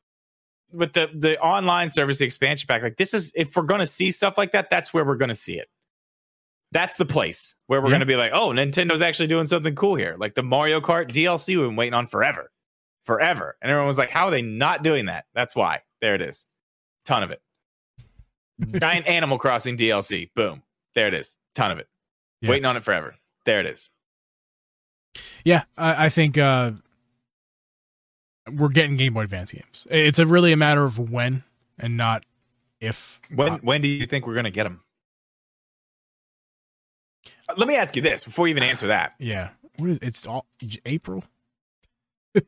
with 0.71 0.93
the 0.93 1.09
the 1.13 1.37
online 1.41 1.89
service 1.89 2.19
the 2.19 2.25
expansion 2.25 2.67
pack. 2.67 2.81
Like 2.83 2.95
this 2.95 3.13
is 3.13 3.33
if 3.35 3.53
we're 3.55 3.63
going 3.63 3.79
to 3.81 3.85
see 3.87 4.11
stuff 4.11 4.37
like 4.37 4.53
that, 4.53 4.69
that's 4.69 4.93
where 4.93 5.03
we're 5.03 5.15
going 5.17 5.27
to 5.29 5.35
see 5.35 5.55
it. 5.59 5.67
That's 6.71 6.97
the 6.97 7.05
place 7.05 7.55
where 7.67 7.79
we're 7.81 7.87
Yeah. 7.87 7.91
going 7.91 7.99
to 8.01 8.05
be 8.05 8.15
like, 8.17 8.31
oh, 8.33 8.49
Nintendo's 8.49 9.01
actually 9.01 9.27
doing 9.27 9.47
something 9.47 9.73
cool 9.75 9.95
here. 9.95 10.15
Like 10.19 10.35
the 10.35 10.43
Mario 10.43 10.81
Kart 10.81 11.09
DLC 11.11 11.57
we've 11.57 11.67
been 11.67 11.75
waiting 11.77 11.93
on 11.93 12.07
forever, 12.07 12.51
forever, 13.05 13.57
and 13.61 13.71
everyone 13.71 13.87
was 13.87 13.97
like, 13.97 14.09
how 14.09 14.25
are 14.27 14.31
they 14.31 14.41
not 14.41 14.83
doing 14.83 15.05
that? 15.05 15.25
That's 15.33 15.55
why. 15.55 15.81
There 16.01 16.13
it 16.15 16.21
is, 16.21 16.45
ton 17.05 17.23
of 17.23 17.31
it. 17.31 17.41
Giant 18.81 19.07
Animal 19.07 19.37
Crossing 19.39 19.77
DLC, 19.77 20.29
boom, 20.35 20.61
there 20.93 21.07
it 21.07 21.13
is, 21.13 21.33
ton 21.55 21.71
of 21.71 21.77
it. 21.79 21.87
Yeah. 22.41 22.49
Waiting 22.51 22.65
on 22.65 22.75
it 22.77 22.83
forever. 22.83 23.15
There 23.45 23.59
it 23.61 23.65
is. 23.65 23.89
Yeah, 25.45 25.63
I, 25.77 26.05
I 26.05 26.09
think 26.09 26.37
uh, 26.37 26.71
we're 28.51 28.69
getting 28.69 28.95
Game 28.97 29.13
Boy 29.13 29.21
Advance 29.21 29.51
games. 29.51 29.87
It's 29.89 30.19
a 30.19 30.25
really 30.25 30.51
a 30.51 30.57
matter 30.57 30.83
of 30.83 30.99
when 30.99 31.43
and 31.79 31.97
not 31.97 32.25
if. 32.79 33.19
When 33.33 33.53
Uh, 33.53 33.57
when 33.59 33.81
do 33.81 33.87
you 33.87 34.05
think 34.05 34.27
we're 34.27 34.33
going 34.33 34.43
to 34.45 34.51
get 34.51 34.63
them? 34.65 34.81
Let 37.55 37.67
me 37.67 37.75
ask 37.75 37.95
you 37.95 38.01
this 38.01 38.23
before 38.23 38.47
you 38.47 38.51
even 38.51 38.63
answer 38.63 38.87
that. 38.87 39.13
yeah, 39.19 39.49
what 39.77 39.89
is 39.89 39.99
it's 40.01 40.27
all 40.27 40.45
April? 40.85 41.23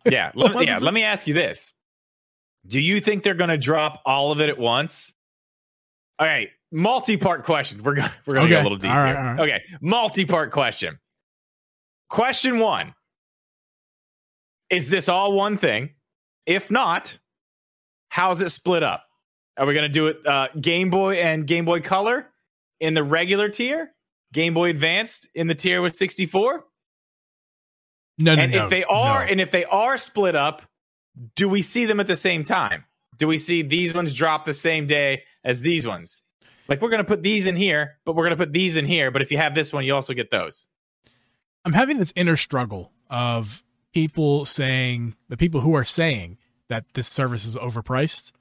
Yeah, 0.05 0.31
let, 0.35 0.65
yeah. 0.65 0.79
Let 0.79 0.93
me 0.93 1.03
ask 1.03 1.27
you 1.27 1.33
this: 1.33 1.73
Do 2.67 2.79
you 2.79 2.99
think 2.99 3.23
they're 3.23 3.33
going 3.33 3.49
to 3.49 3.57
drop 3.57 4.01
all 4.05 4.31
of 4.31 4.41
it 4.41 4.49
at 4.49 4.57
once? 4.57 5.13
All 6.19 6.27
right, 6.27 6.49
multi-part 6.71 7.45
question. 7.45 7.81
We're 7.81 7.93
going 7.95 8.11
we're 8.25 8.33
going 8.33 8.47
to 8.47 8.49
get 8.49 8.61
a 8.61 8.63
little 8.63 8.77
deep 8.77 8.91
All 8.91 8.97
right, 8.97 9.07
here. 9.07 9.17
all 9.17 9.23
right. 9.35 9.39
Okay, 9.39 9.61
multi-part 9.81 10.51
question. 10.51 10.99
Question 12.09 12.59
one: 12.59 12.93
Is 14.69 14.89
this 14.89 15.07
all 15.07 15.33
one 15.33 15.57
thing? 15.57 15.91
If 16.45 16.69
not, 16.71 17.17
how's 18.09 18.41
it 18.41 18.49
split 18.49 18.83
up? 18.83 19.05
Are 19.57 19.65
we 19.65 19.73
going 19.73 19.83
to 19.83 19.89
do 19.89 20.07
it 20.07 20.25
uh, 20.25 20.47
Game 20.59 20.89
Boy 20.89 21.15
and 21.15 21.45
Game 21.45 21.65
Boy 21.65 21.79
Color 21.81 22.29
in 22.79 22.93
the 22.93 23.03
regular 23.03 23.49
tier? 23.49 23.93
Game 24.33 24.53
Boy 24.53 24.69
Advanced 24.69 25.27
in 25.33 25.47
the 25.47 25.55
tier 25.55 25.81
with 25.81 25.95
64? 25.95 26.65
No, 28.17 28.35
no, 28.35 28.41
and 28.41 28.51
no. 28.51 28.63
if 28.63 28.69
they 28.69 28.83
are 28.83 29.25
no. 29.25 29.31
and 29.31 29.41
if 29.41 29.51
they 29.51 29.65
are 29.65 29.97
split 29.97 30.35
up 30.35 30.61
do 31.35 31.47
we 31.47 31.61
see 31.61 31.85
them 31.85 31.99
at 31.99 32.07
the 32.07 32.17
same 32.17 32.43
time 32.43 32.83
do 33.17 33.27
we 33.27 33.37
see 33.37 33.61
these 33.61 33.93
ones 33.93 34.13
drop 34.13 34.43
the 34.43 34.53
same 34.53 34.87
day 34.87 35.23
as 35.43 35.61
these 35.61 35.87
ones 35.87 36.21
like 36.67 36.81
we're 36.81 36.89
going 36.89 37.03
to 37.03 37.07
put 37.07 37.23
these 37.23 37.47
in 37.47 37.55
here 37.55 37.97
but 38.03 38.15
we're 38.15 38.25
going 38.25 38.37
to 38.37 38.45
put 38.45 38.51
these 38.51 38.75
in 38.75 38.85
here 38.85 39.09
but 39.09 39.21
if 39.21 39.31
you 39.31 39.37
have 39.37 39.55
this 39.55 39.71
one 39.71 39.85
you 39.85 39.95
also 39.95 40.13
get 40.13 40.31
those 40.31 40.67
I'm 41.65 41.73
having 41.73 41.97
this 41.97 42.13
inner 42.15 42.35
struggle 42.35 42.91
of 43.09 43.63
people 43.93 44.45
saying 44.45 45.15
the 45.27 45.37
people 45.37 45.61
who 45.61 45.75
are 45.75 45.85
saying 45.85 46.37
that 46.69 46.85
this 46.93 47.07
service 47.07 47.45
is 47.45 47.55
overpriced, 47.55 48.31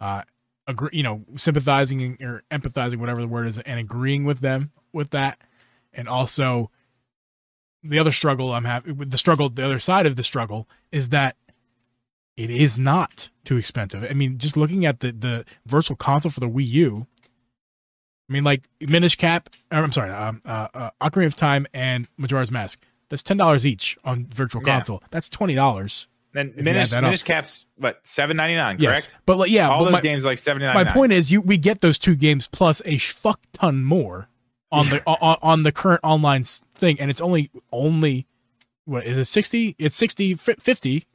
uh, 0.00 0.22
agree, 0.66 0.90
you 0.92 1.02
know, 1.02 1.24
sympathizing 1.36 2.16
or 2.20 2.42
empathizing, 2.50 2.96
whatever 2.96 3.20
the 3.20 3.28
word 3.28 3.46
is, 3.46 3.58
and 3.58 3.78
agreeing 3.78 4.24
with 4.24 4.40
them 4.40 4.72
with 4.92 5.10
that, 5.10 5.38
and 5.92 6.08
also 6.08 6.70
the 7.82 7.98
other 7.98 8.12
struggle 8.12 8.52
I'm 8.52 8.64
having 8.64 8.96
with 8.96 9.10
the 9.10 9.18
struggle, 9.18 9.48
the 9.48 9.64
other 9.64 9.78
side 9.78 10.06
of 10.06 10.16
the 10.16 10.22
struggle 10.22 10.68
is 10.90 11.10
that 11.10 11.36
it 12.36 12.50
is 12.50 12.76
not 12.76 13.28
too 13.44 13.56
expensive. 13.56 14.04
I 14.08 14.12
mean, 14.12 14.38
just 14.38 14.56
looking 14.56 14.84
at 14.84 15.00
the 15.00 15.12
the 15.12 15.44
virtual 15.66 15.96
console 15.96 16.30
for 16.30 16.40
the 16.40 16.48
Wii 16.48 16.66
U. 16.66 17.06
I 18.28 18.32
mean, 18.32 18.42
like 18.42 18.68
Minish 18.80 19.16
Cap. 19.16 19.50
Or, 19.70 19.78
I'm 19.78 19.92
sorry, 19.92 20.10
um, 20.10 20.40
uh, 20.44 20.66
uh, 20.74 20.90
Ocarina 21.00 21.26
of 21.26 21.36
Time 21.36 21.64
and 21.72 22.08
Majora's 22.16 22.50
Mask. 22.50 22.82
That's 23.08 23.22
ten 23.22 23.36
dollars 23.36 23.64
each 23.64 23.96
on 24.04 24.26
Virtual 24.26 24.62
Yeah. 24.66 24.74
Console. 24.78 25.02
That's 25.10 25.28
twenty 25.28 25.54
dollars. 25.54 26.08
Then 26.36 26.52
Minish, 26.56 26.66
add 26.66 26.88
that 26.88 26.96
up. 26.98 27.04
Minish 27.04 27.22
caps 27.22 27.66
what 27.76 28.04
7.99 28.04 28.76
Yes, 28.78 29.06
correct 29.06 29.14
but 29.26 29.38
like, 29.38 29.50
yeah, 29.50 29.68
all 29.68 29.80
but 29.80 29.84
those 29.86 29.92
my, 29.94 30.00
games 30.00 30.24
like 30.24 30.38
7.99 30.38 30.74
my 30.74 30.84
point 30.84 31.12
is, 31.12 31.32
you 31.32 31.40
we 31.40 31.56
get 31.56 31.80
those 31.80 31.98
two 31.98 32.16
games 32.16 32.46
plus 32.48 32.82
a 32.84 32.98
fuck 32.98 33.40
ton 33.52 33.84
more 33.84 34.28
on 34.72 34.88
the 34.88 35.02
on, 35.06 35.38
on 35.42 35.62
the 35.62 35.72
current 35.72 36.00
online 36.02 36.42
thing, 36.42 37.00
and 37.00 37.10
it's 37.10 37.20
only 37.20 37.50
only 37.72 38.26
what 38.84 39.04
is 39.04 39.16
it 39.16 39.24
sixty? 39.24 39.74
It's 39.78 39.96
60, 39.96 40.34
50 40.34 41.06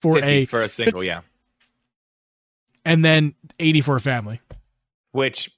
for 0.00 0.14
50 0.14 0.28
a 0.28 0.44
for 0.46 0.62
a 0.62 0.68
single 0.68 1.02
yeah 1.04 1.20
and 2.84 3.04
then 3.04 3.34
eighty 3.58 3.80
for 3.80 3.96
a 3.96 4.00
family. 4.00 4.40
which 5.12 5.50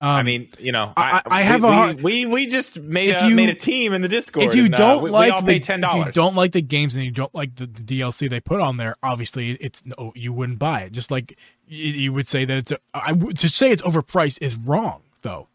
Um, 0.00 0.10
I 0.10 0.22
mean, 0.22 0.48
you 0.60 0.70
know, 0.70 0.92
I- 0.96 1.22
I 1.26 1.42
have 1.42 1.64
we, 1.64 1.68
a 1.68 1.72
hard- 1.72 2.02
we, 2.02 2.24
we 2.24 2.32
we 2.32 2.46
just 2.46 2.78
made 2.80 3.16
a 3.16 3.28
you- 3.28 3.34
made 3.34 3.48
a 3.48 3.54
team 3.54 3.92
in 3.92 4.00
the 4.02 4.06
Discord. 4.08 4.44
if 4.46 4.54
you 4.54 4.66
and, 4.66 4.74
uh, 4.74 4.78
don't 4.78 5.02
we, 5.02 5.10
like 5.10 5.42
we 5.42 5.54
the, 5.54 5.60
ten 5.60 5.82
if 5.82 5.92
you 5.92 6.12
don't 6.12 6.36
like 6.36 6.52
the 6.52 6.62
games 6.62 6.94
and 6.94 7.04
you 7.04 7.10
don't 7.10 7.34
like 7.34 7.56
the, 7.56 7.66
the 7.66 7.82
DLC 8.00 8.30
they 8.30 8.38
put 8.40 8.60
on 8.60 8.76
there, 8.76 8.94
obviously 9.02 9.52
it's 9.54 9.84
no, 9.84 10.12
you 10.14 10.32
wouldn't 10.32 10.60
buy 10.60 10.82
it. 10.82 10.92
Just 10.92 11.10
like 11.10 11.36
you, 11.66 11.92
you 11.92 12.12
would 12.12 12.28
say 12.28 12.44
that 12.44 12.56
it's 12.58 12.70
a, 12.72 12.78
I 12.94 13.10
would 13.12 13.38
to 13.38 13.48
say 13.48 13.72
it's 13.72 13.82
overpriced 13.82 14.40
is 14.40 14.54
wrong 14.56 15.02
though, 15.22 15.48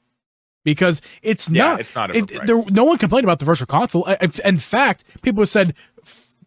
because 0.65 1.01
it's 1.21 1.49
Yeah, 1.49 1.63
not. 1.63 1.79
it's 1.79 1.95
not 1.95 2.13
it- 2.13 2.45
there, 2.45 2.61
no 2.69 2.83
one 2.83 2.97
complained 2.97 3.23
about 3.23 3.39
the 3.39 3.45
virtual 3.45 3.67
console. 3.67 4.03
I- 4.07 4.17
I- 4.19 4.47
In 4.49 4.57
fact, 4.57 5.05
people 5.21 5.45
said, 5.45 5.73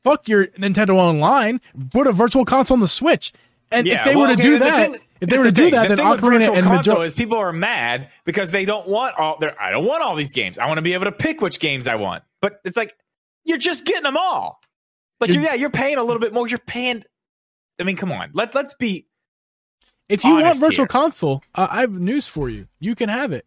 "Fuck 0.03 0.28
your 0.28 0.49
Nintendo 0.49 0.97
Online, 0.97 1.62
put 1.92 2.07
a 2.07 2.12
virtual 2.12 2.44
console 2.44 2.74
on 2.74 2.80
the 2.80 2.88
Switch." 2.88 3.32
And 3.71 3.87
if 3.89 4.05
they 4.05 4.14
well, 4.14 4.29
were 4.31 4.35
to 4.37 4.41
okay, 4.41 4.43
do 4.43 4.59
that, 4.61 4.93
thing- 4.93 5.01
if 5.21 5.29
they 5.29 5.39
were 5.39 5.45
to 5.45 5.51
the 5.51 5.55
do 5.55 5.62
thing. 5.64 5.73
that, 5.73 5.89
the 5.89 5.97
then 5.97 5.99
thing 5.99 6.09
with 6.11 6.21
Ocarina 6.21 6.39
Virtual 6.39 6.55
and 6.57 6.64
console 6.67 6.95
Major- 6.97 7.07
is 7.07 7.14
people 7.14 7.39
are 7.39 7.53
mad 7.53 8.11
because 8.25 8.51
they 8.51 8.64
don't 8.64 8.87
want 8.89 9.17
all. 9.19 9.39
Their, 9.39 9.61
I 9.61 9.71
don't 9.71 9.85
want 9.87 10.03
all 10.03 10.14
these 10.14 10.33
games. 10.33 10.59
I 10.59 10.67
want 10.67 10.79
to 10.79 10.83
be 10.83 10.95
able 10.95 11.07
to 11.07 11.12
pick 11.12 11.41
which 11.41 11.59
games 11.59 11.87
I 11.89 11.97
want. 11.97 12.23
But 12.41 12.61
it's 12.64 12.77
like 12.77 12.97
you're 13.45 13.59
just 13.59 13.85
getting 13.85 14.03
them 14.05 14.17
all. 14.17 14.61
But 15.19 15.31
You're- 15.31 15.43
you're, 15.43 15.53
yeah, 15.53 15.59
you're 15.59 15.71
paying 15.71 15.97
a 15.97 16.03
little 16.05 16.21
bit 16.21 16.33
more. 16.35 16.47
You're 16.47 16.59
paying. 16.59 17.03
I 17.81 17.85
mean, 17.85 17.97
come 17.97 18.12
on. 18.12 18.31
Let 18.35 18.55
let's 18.55 18.75
be. 18.75 19.07
if 20.09 20.23
you 20.25 20.35
want 20.37 20.59
virtual 20.59 20.85
here. 20.85 20.87
console, 20.87 21.43
uh, 21.55 21.67
I 21.71 21.81
have 21.81 21.99
news 21.99 22.29
for 22.29 22.49
you. 22.49 22.69
You 22.79 22.95
can 22.95 23.09
have 23.09 23.33
it 23.33 23.47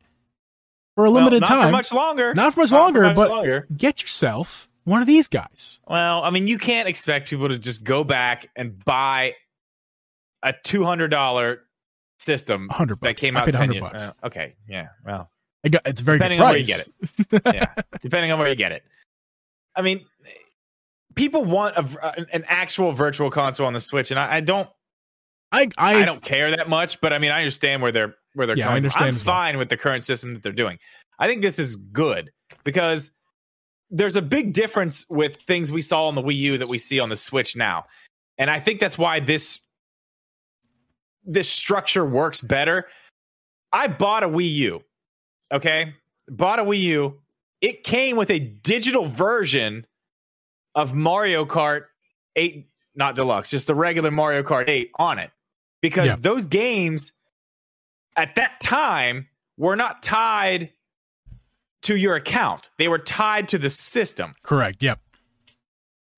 for 0.95 1.05
a 1.05 1.11
well, 1.11 1.19
limited 1.23 1.41
not 1.41 1.47
time. 1.49 1.67
for 1.67 1.71
much 1.71 1.93
longer. 1.93 2.33
Not 2.33 2.53
for 2.55 2.61
much 2.61 2.71
Not 2.71 2.77
for 2.77 2.83
longer, 2.83 3.01
much 3.03 3.15
but 3.15 3.29
longer. 3.29 3.67
get 3.75 4.01
yourself 4.01 4.67
one 4.83 5.01
of 5.01 5.07
these 5.07 5.27
guys. 5.27 5.79
Well, 5.87 6.23
I 6.23 6.31
mean, 6.31 6.47
you 6.47 6.57
can't 6.57 6.89
expect 6.89 7.29
people 7.29 7.49
to 7.49 7.57
just 7.59 7.83
go 7.83 8.03
back 8.03 8.49
and 8.55 8.83
buy 8.83 9.35
a 10.43 10.53
two 10.63 10.83
hundred 10.83 11.09
dollar 11.09 11.61
system 12.19 12.67
A 12.69 12.73
hundred 12.73 12.99
that 13.01 13.17
came 13.17 13.37
I 13.37 13.41
out 13.41 13.53
a 13.55 13.73
years. 13.73 13.81
bucks. 13.81 14.09
uh, 14.09 14.27
okay, 14.27 14.55
yeah. 14.67 14.89
Well, 15.05 15.29
I 15.65 15.69
got, 15.69 15.81
it's 15.85 16.01
very 16.01 16.17
Depending 16.19 16.39
good 16.39 16.45
on 16.45 16.49
where 16.51 16.59
you 16.59 16.65
get 16.65 17.45
yeah, 17.55 17.73
depending 18.01 18.31
on 18.31 18.39
where 18.39 18.49
you 18.49 18.55
get 18.55 18.71
it. 18.71 18.83
I 19.75 19.81
mean, 19.81 20.05
people 21.15 21.43
want 21.45 21.75
a, 21.77 22.25
an 22.33 22.43
actual 22.47 22.91
virtual 22.91 23.29
console 23.31 23.67
on 23.67 23.73
the 23.73 23.81
Switch, 23.81 24.11
and 24.11 24.19
I, 24.19 24.35
I 24.37 24.39
don't. 24.41 24.69
I, 25.51 25.67
I, 25.79 25.95
I 26.01 26.05
don't 26.05 26.21
care 26.21 26.51
that 26.57 26.69
much, 26.69 27.01
but 27.01 27.11
I 27.11 27.17
mean, 27.17 27.31
I 27.31 27.39
understand 27.39 27.81
where 27.81 27.91
they're 27.91 28.15
where 28.35 28.45
they're 28.45 28.55
Yeah, 28.57 28.65
I 28.65 28.67
coming. 28.67 28.77
understand 28.77 28.99
from. 28.99 29.07
I'm 29.07 29.15
as 29.15 29.25
well. 29.25 29.35
fine 29.35 29.57
with 29.57 29.69
the 29.69 29.77
current 29.77 30.03
system 30.03 30.33
that 30.35 30.43
they're 30.43 30.51
doing. 30.51 30.77
I 31.17 31.27
think 31.27 31.41
this 31.41 31.57
is 31.57 31.75
good 31.75 32.31
because 32.63 33.09
there's 33.89 34.15
a 34.15 34.21
big 34.21 34.53
difference 34.53 35.05
with 35.09 35.37
things 35.37 35.71
we 35.71 35.81
saw 35.81 36.05
on 36.05 36.13
the 36.15 36.21
Wii 36.21 36.35
U 36.35 36.57
that 36.59 36.67
we 36.67 36.77
see 36.77 36.99
on 36.99 37.09
the 37.09 37.17
Switch 37.17 37.55
now, 37.55 37.85
and 38.37 38.49
I 38.49 38.59
think 38.59 38.79
that's 38.79 38.97
why 38.97 39.19
this 39.19 39.59
this 41.23 41.49
structure 41.49 42.05
works 42.05 42.41
better. 42.41 42.87
I 43.71 43.87
bought 43.87 44.23
a 44.23 44.27
Wii 44.29 44.51
U, 44.51 44.83
okay, 45.51 45.93
bought 46.27 46.59
a 46.59 46.63
Wii 46.63 46.79
U. 46.81 47.21
It 47.61 47.83
came 47.83 48.15
with 48.17 48.29
a 48.31 48.39
digital 48.39 49.05
version 49.05 49.85
of 50.75 50.95
Mario 50.95 51.45
Kart 51.45 51.83
8, 52.35 52.67
not 52.95 53.15
deluxe, 53.15 53.49
just 53.49 53.67
the 53.67 53.75
regular 53.75 54.11
Mario 54.11 54.43
Kart 54.43 54.69
8 54.69 54.91
on 54.97 55.19
it. 55.19 55.31
Because 55.81 56.07
Yeah. 56.07 56.15
those 56.19 56.45
games 56.45 57.11
at 58.15 58.35
that 58.35 58.59
time 58.59 59.27
were 59.57 59.75
not 59.75 60.01
tied 60.01 60.71
to 61.83 61.95
your 61.95 62.15
account. 62.15 62.69
They 62.77 62.87
were 62.87 62.99
tied 62.99 63.47
to 63.49 63.57
the 63.57 63.69
system. 63.69 64.33
correct. 64.43 64.81
Yep. 64.83 64.99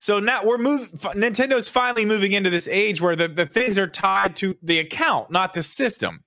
So 0.02 0.18
now 0.18 0.40
we're 0.44 0.58
moving. 0.58 0.88
Nintendo's 0.88 1.68
finally 1.68 2.04
moving 2.04 2.32
into 2.32 2.50
this 2.50 2.66
age 2.66 3.00
where 3.00 3.14
the, 3.14 3.28
the 3.28 3.46
things 3.46 3.78
are 3.78 3.86
tied 3.86 4.34
to 4.36 4.56
the 4.60 4.80
account, 4.80 5.30
not 5.30 5.52
the 5.52 5.62
system. 5.62 6.24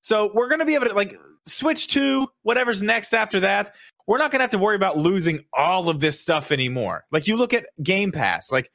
So 0.00 0.30
we're 0.32 0.48
going 0.48 0.60
to 0.60 0.64
be 0.64 0.74
able 0.74 0.86
to 0.86 0.94
like 0.94 1.14
switch 1.46 1.88
to 1.88 2.28
whatever's 2.44 2.82
next 2.82 3.12
after 3.12 3.40
that. 3.40 3.74
We're 4.06 4.16
not 4.16 4.30
going 4.30 4.38
to 4.38 4.44
have 4.44 4.50
to 4.52 4.58
worry 4.58 4.74
about 4.74 4.96
losing 4.96 5.40
all 5.52 5.90
of 5.90 6.00
this 6.00 6.18
stuff 6.18 6.50
anymore. 6.50 7.04
Like 7.12 7.26
you 7.26 7.36
look 7.36 7.52
at 7.52 7.66
Game 7.82 8.10
Pass, 8.10 8.50
like 8.50 8.72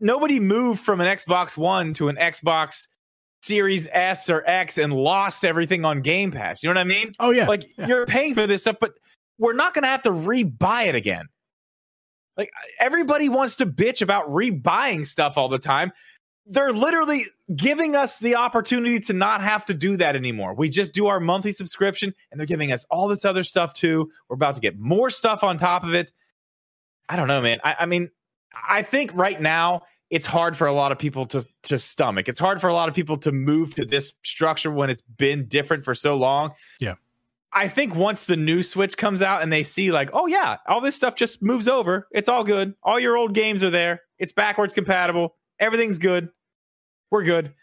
nobody 0.00 0.40
moved 0.40 0.80
from 0.80 1.00
an 1.00 1.06
Xbox 1.06 1.56
One 1.56 1.94
to 1.94 2.08
an 2.08 2.16
Xbox 2.16 2.88
Series 3.42 3.88
S 3.92 4.28
or 4.28 4.42
X 4.44 4.78
and 4.78 4.92
lost 4.92 5.44
everything 5.44 5.84
on 5.84 6.02
Game 6.02 6.32
Pass. 6.32 6.64
You 6.64 6.68
know 6.68 6.80
what 6.80 6.84
I 6.84 6.88
mean? 6.88 7.12
Oh 7.20 7.30
yeah. 7.30 7.46
like 7.46 7.62
yeah. 7.78 7.86
you're 7.86 8.06
paying 8.06 8.34
for 8.34 8.48
this 8.48 8.62
stuff, 8.62 8.78
but 8.80 8.94
we're 9.38 9.52
not 9.52 9.72
going 9.72 9.84
to 9.84 9.88
have 9.88 10.02
to 10.02 10.10
re-buy 10.10 10.82
it 10.84 10.96
again. 10.96 11.28
Like 12.38 12.50
everybody 12.80 13.28
wants 13.28 13.56
to 13.56 13.66
bitch 13.66 14.00
about 14.00 14.30
rebuying 14.30 15.04
stuff 15.04 15.36
all 15.36 15.48
the 15.48 15.58
time. 15.58 15.92
They're 16.46 16.72
literally 16.72 17.24
giving 17.54 17.94
us 17.94 18.20
the 18.20 18.36
opportunity 18.36 19.00
to 19.00 19.12
not 19.12 19.42
have 19.42 19.66
to 19.66 19.74
do 19.74 19.98
that 19.98 20.16
anymore. 20.16 20.54
We 20.54 20.70
just 20.70 20.94
do 20.94 21.08
our 21.08 21.20
monthly 21.20 21.52
subscription 21.52 22.14
and 22.30 22.40
they're 22.40 22.46
giving 22.46 22.72
us 22.72 22.86
all 22.90 23.08
this 23.08 23.26
other 23.26 23.42
stuff 23.42 23.74
too. 23.74 24.10
We're 24.28 24.36
about 24.36 24.54
to 24.54 24.60
get 24.60 24.78
more 24.78 25.10
stuff 25.10 25.44
on 25.44 25.58
top 25.58 25.84
of 25.84 25.94
it. 25.94 26.10
I 27.08 27.16
don't 27.16 27.28
know, 27.28 27.42
man. 27.42 27.58
I, 27.64 27.76
I 27.80 27.86
mean, 27.86 28.10
I 28.66 28.82
think 28.82 29.12
right 29.14 29.38
now 29.38 29.82
it's 30.10 30.26
hard 30.26 30.56
for 30.56 30.66
a 30.66 30.72
lot 30.72 30.92
of 30.92 30.98
people 30.98 31.26
to 31.26 31.44
to 31.64 31.78
stomach. 31.78 32.28
It's 32.28 32.38
hard 32.38 32.60
for 32.60 32.68
a 32.68 32.74
lot 32.74 32.88
of 32.88 32.94
people 32.94 33.18
to 33.18 33.32
move 33.32 33.74
to 33.74 33.84
this 33.84 34.14
structure 34.22 34.70
when 34.70 34.88
it's 34.88 35.02
been 35.02 35.46
different 35.48 35.84
for 35.84 35.94
so 35.94 36.16
long. 36.16 36.52
Yeah. 36.80 36.94
I 37.52 37.68
think 37.68 37.94
once 37.94 38.26
the 38.26 38.36
new 38.36 38.62
Switch 38.62 38.96
comes 38.96 39.22
out 39.22 39.42
and 39.42 39.52
they 39.52 39.62
see 39.62 39.90
like, 39.90 40.10
oh 40.12 40.26
yeah, 40.26 40.58
all 40.66 40.80
this 40.80 40.96
stuff 40.96 41.14
just 41.14 41.42
moves 41.42 41.66
over. 41.66 42.06
It's 42.12 42.28
all 42.28 42.44
good. 42.44 42.74
All 42.82 43.00
your 43.00 43.16
old 43.16 43.34
games 43.34 43.62
are 43.64 43.70
there. 43.70 44.02
It's 44.18 44.32
backwards 44.32 44.74
compatible. 44.74 45.34
Everything's 45.58 45.98
good. 45.98 46.28
We're 47.10 47.24
good. 47.24 47.54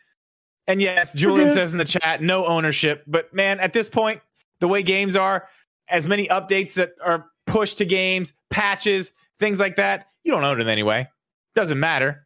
And 0.68 0.82
yes, 0.82 1.14
Julian 1.14 1.52
says 1.52 1.72
in 1.72 1.78
the 1.78 1.86
chat, 1.86 2.22
no 2.22 2.46
ownership. 2.46 3.04
But 3.06 3.34
man, 3.34 3.60
at 3.60 3.74
this 3.74 3.88
point, 3.88 4.22
the 4.60 4.68
way 4.68 4.82
games 4.82 5.16
are, 5.16 5.48
as 5.88 6.08
many 6.08 6.28
updates 6.28 6.74
that 6.76 6.94
are 7.04 7.28
pushed 7.46 7.78
to 7.78 7.86
games, 7.86 8.34
patches, 8.50 9.12
things 9.38 9.60
like 9.60 9.76
that, 9.76 10.08
you 10.24 10.32
don't 10.32 10.44
own 10.44 10.58
them 10.58 10.68
anyway. 10.68 11.08
Doesn't 11.54 11.80
matter. 11.80 12.26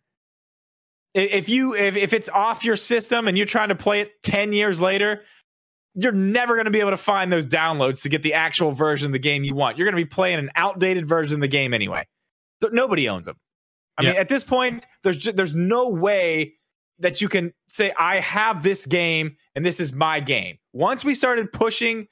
If 1.14 1.50
you 1.50 1.76
if, 1.76 1.98
if 1.98 2.14
it's 2.14 2.30
off 2.30 2.64
your 2.64 2.76
system 2.76 3.28
and 3.28 3.36
you're 3.36 3.48
trying 3.48 3.70
to 3.70 3.76
play 3.76 4.00
it 4.00 4.24
10 4.24 4.54
years 4.54 4.80
later, 4.80 5.24
you're 5.96 6.12
never 6.12 6.56
going 6.56 6.66
to 6.66 6.72
be 6.72 6.80
able 6.80 6.92
to 6.92 6.98
find 6.98 7.32
those 7.32 7.46
downloads 7.46 8.04
to 8.04 8.10
get 8.10 8.24
the 8.24 8.34
actual 8.34 8.72
version 8.72 9.08
of 9.08 9.12
the 9.12 9.20
game 9.20 9.44
you 9.44 9.56
want. 9.56 9.78
You're 9.78 9.86
going 9.86 9.98
to 9.98 10.04
be 10.04 10.10
playing 10.10 10.40
an 10.40 10.52
outdated 10.56 11.06
version 11.06 11.36
of 11.36 11.42
the 11.42 11.48
game 11.48 11.74
anyway. 11.74 12.08
Nobody 12.62 13.10
owns 13.10 13.26
them. 13.26 13.38
I 13.98 14.04
yeah. 14.04 14.10
mean, 14.12 14.20
at 14.20 14.30
this 14.30 14.44
point, 14.44 14.86
there's 15.04 15.18
just, 15.18 15.36
there's 15.36 15.56
no 15.56 15.90
way 15.90 16.54
that 17.00 17.22
you 17.22 17.30
can 17.30 17.54
say 17.68 17.94
I 17.98 18.20
have 18.20 18.62
this 18.62 18.86
game 18.86 19.38
and 19.56 19.66
this 19.66 19.80
is 19.80 19.94
my 19.94 20.20
game. 20.20 20.58
Once 20.74 21.04
we 21.04 21.16
started 21.16 21.52
pushing 21.52 22.08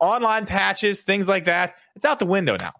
online 0.00 0.46
patches, 0.46 1.02
things 1.02 1.28
like 1.28 1.44
that, 1.44 1.74
it's 1.96 2.04
out 2.04 2.18
the 2.18 2.26
window 2.26 2.56
now. 2.60 2.72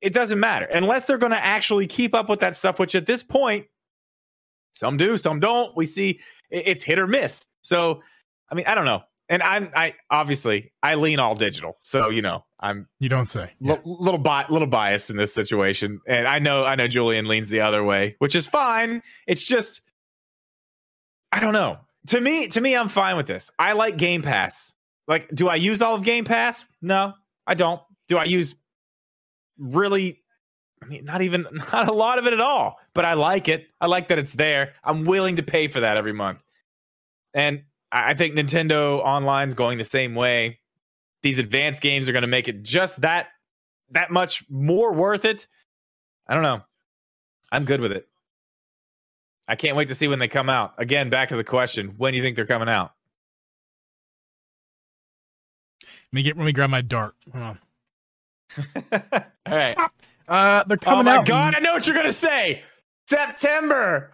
It 0.00 0.12
doesn't 0.12 0.40
matter 0.40 0.66
unless 0.66 1.06
they're 1.06 1.18
going 1.18 1.32
to 1.32 1.44
actually 1.44 1.86
keep 1.86 2.14
up 2.14 2.28
with 2.28 2.40
that 2.40 2.56
stuff. 2.56 2.78
Which 2.78 2.94
at 2.94 3.06
this 3.06 3.22
point, 3.22 3.66
some 4.72 4.96
do, 4.96 5.16
some 5.16 5.40
don't. 5.40 5.74
We 5.76 5.86
see 5.86 6.20
it's 6.50 6.82
hit 6.82 6.98
or 6.98 7.06
miss. 7.06 7.46
So, 7.62 8.02
I 8.50 8.54
mean, 8.54 8.66
I 8.66 8.74
don't 8.74 8.84
know 8.84 9.02
and 9.28 9.42
I'm 9.42 9.70
I 9.74 9.94
obviously 10.10 10.72
I 10.82 10.94
lean 10.94 11.18
all 11.18 11.34
digital, 11.34 11.76
so 11.80 12.08
you 12.08 12.22
know 12.22 12.44
I'm 12.60 12.88
you 13.00 13.08
don't 13.08 13.28
say 13.28 13.52
yeah. 13.60 13.72
l- 13.72 13.80
little 13.84 14.18
bi- 14.18 14.46
little 14.48 14.68
bias 14.68 15.10
in 15.10 15.16
this 15.16 15.34
situation, 15.34 16.00
and 16.06 16.26
I 16.26 16.38
know 16.38 16.64
I 16.64 16.74
know 16.76 16.88
Julian 16.88 17.26
leans 17.26 17.50
the 17.50 17.60
other 17.60 17.82
way, 17.82 18.16
which 18.18 18.34
is 18.34 18.46
fine. 18.46 19.02
It's 19.26 19.46
just 19.46 19.80
I 21.32 21.40
don't 21.40 21.52
know. 21.52 21.78
To 22.08 22.20
me, 22.20 22.46
to 22.48 22.60
me, 22.60 22.76
I'm 22.76 22.88
fine 22.88 23.16
with 23.16 23.26
this. 23.26 23.50
I 23.58 23.72
like 23.72 23.96
Game 23.96 24.22
Pass. 24.22 24.72
Like, 25.08 25.28
do 25.28 25.48
I 25.48 25.56
use 25.56 25.82
all 25.82 25.96
of 25.96 26.04
Game 26.04 26.24
Pass? 26.24 26.64
No, 26.80 27.14
I 27.46 27.54
don't. 27.54 27.80
Do 28.08 28.18
I 28.18 28.24
use 28.24 28.54
really? 29.58 30.22
I 30.82 30.86
mean, 30.86 31.04
not 31.04 31.22
even 31.22 31.46
not 31.72 31.88
a 31.88 31.92
lot 31.92 32.18
of 32.18 32.26
it 32.26 32.32
at 32.32 32.40
all. 32.40 32.78
But 32.94 33.04
I 33.04 33.14
like 33.14 33.48
it. 33.48 33.66
I 33.80 33.86
like 33.86 34.08
that 34.08 34.18
it's 34.18 34.32
there. 34.32 34.74
I'm 34.84 35.04
willing 35.04 35.36
to 35.36 35.42
pay 35.42 35.68
for 35.68 35.80
that 35.80 35.96
every 35.96 36.12
month. 36.12 36.38
And 37.34 37.64
I 37.90 38.14
think 38.14 38.34
Nintendo 38.34 39.04
Online's 39.04 39.54
going 39.54 39.78
the 39.78 39.84
same 39.84 40.14
way. 40.14 40.58
These 41.22 41.38
advanced 41.38 41.82
games 41.82 42.08
are 42.08 42.12
going 42.12 42.22
to 42.22 42.28
make 42.28 42.48
it 42.48 42.62
just 42.62 43.00
that 43.00 43.28
that 43.90 44.10
much 44.10 44.44
more 44.48 44.92
worth 44.92 45.24
it. 45.24 45.46
I 46.26 46.34
don't 46.34 46.42
know. 46.42 46.62
I'm 47.52 47.64
good 47.64 47.80
with 47.80 47.92
it. 47.92 48.08
I 49.48 49.54
can't 49.54 49.76
wait 49.76 49.88
to 49.88 49.94
see 49.94 50.08
when 50.08 50.18
they 50.18 50.28
come 50.28 50.50
out. 50.50 50.74
Again, 50.78 51.08
back 51.08 51.28
to 51.28 51.36
the 51.36 51.44
question: 51.44 51.94
When 51.96 52.12
do 52.12 52.16
you 52.16 52.22
think 52.22 52.36
they're 52.36 52.46
coming 52.46 52.68
out? 52.68 52.92
Let 55.82 56.12
me 56.12 56.22
get. 56.22 56.36
Let 56.36 56.44
me 56.44 56.52
grab 56.52 56.70
my 56.70 56.80
dart. 56.80 57.14
Hold 57.32 57.44
on. 57.44 57.58
All 59.46 59.56
right. 59.56 59.76
Uh, 60.28 60.64
they're 60.64 60.76
coming 60.76 61.06
out. 61.06 61.12
Oh 61.12 61.14
my 61.14 61.16
out. 61.18 61.26
god! 61.26 61.54
I 61.54 61.60
know 61.60 61.72
what 61.72 61.86
you're 61.86 61.96
gonna 61.96 62.12
say. 62.12 62.62
September. 63.06 64.10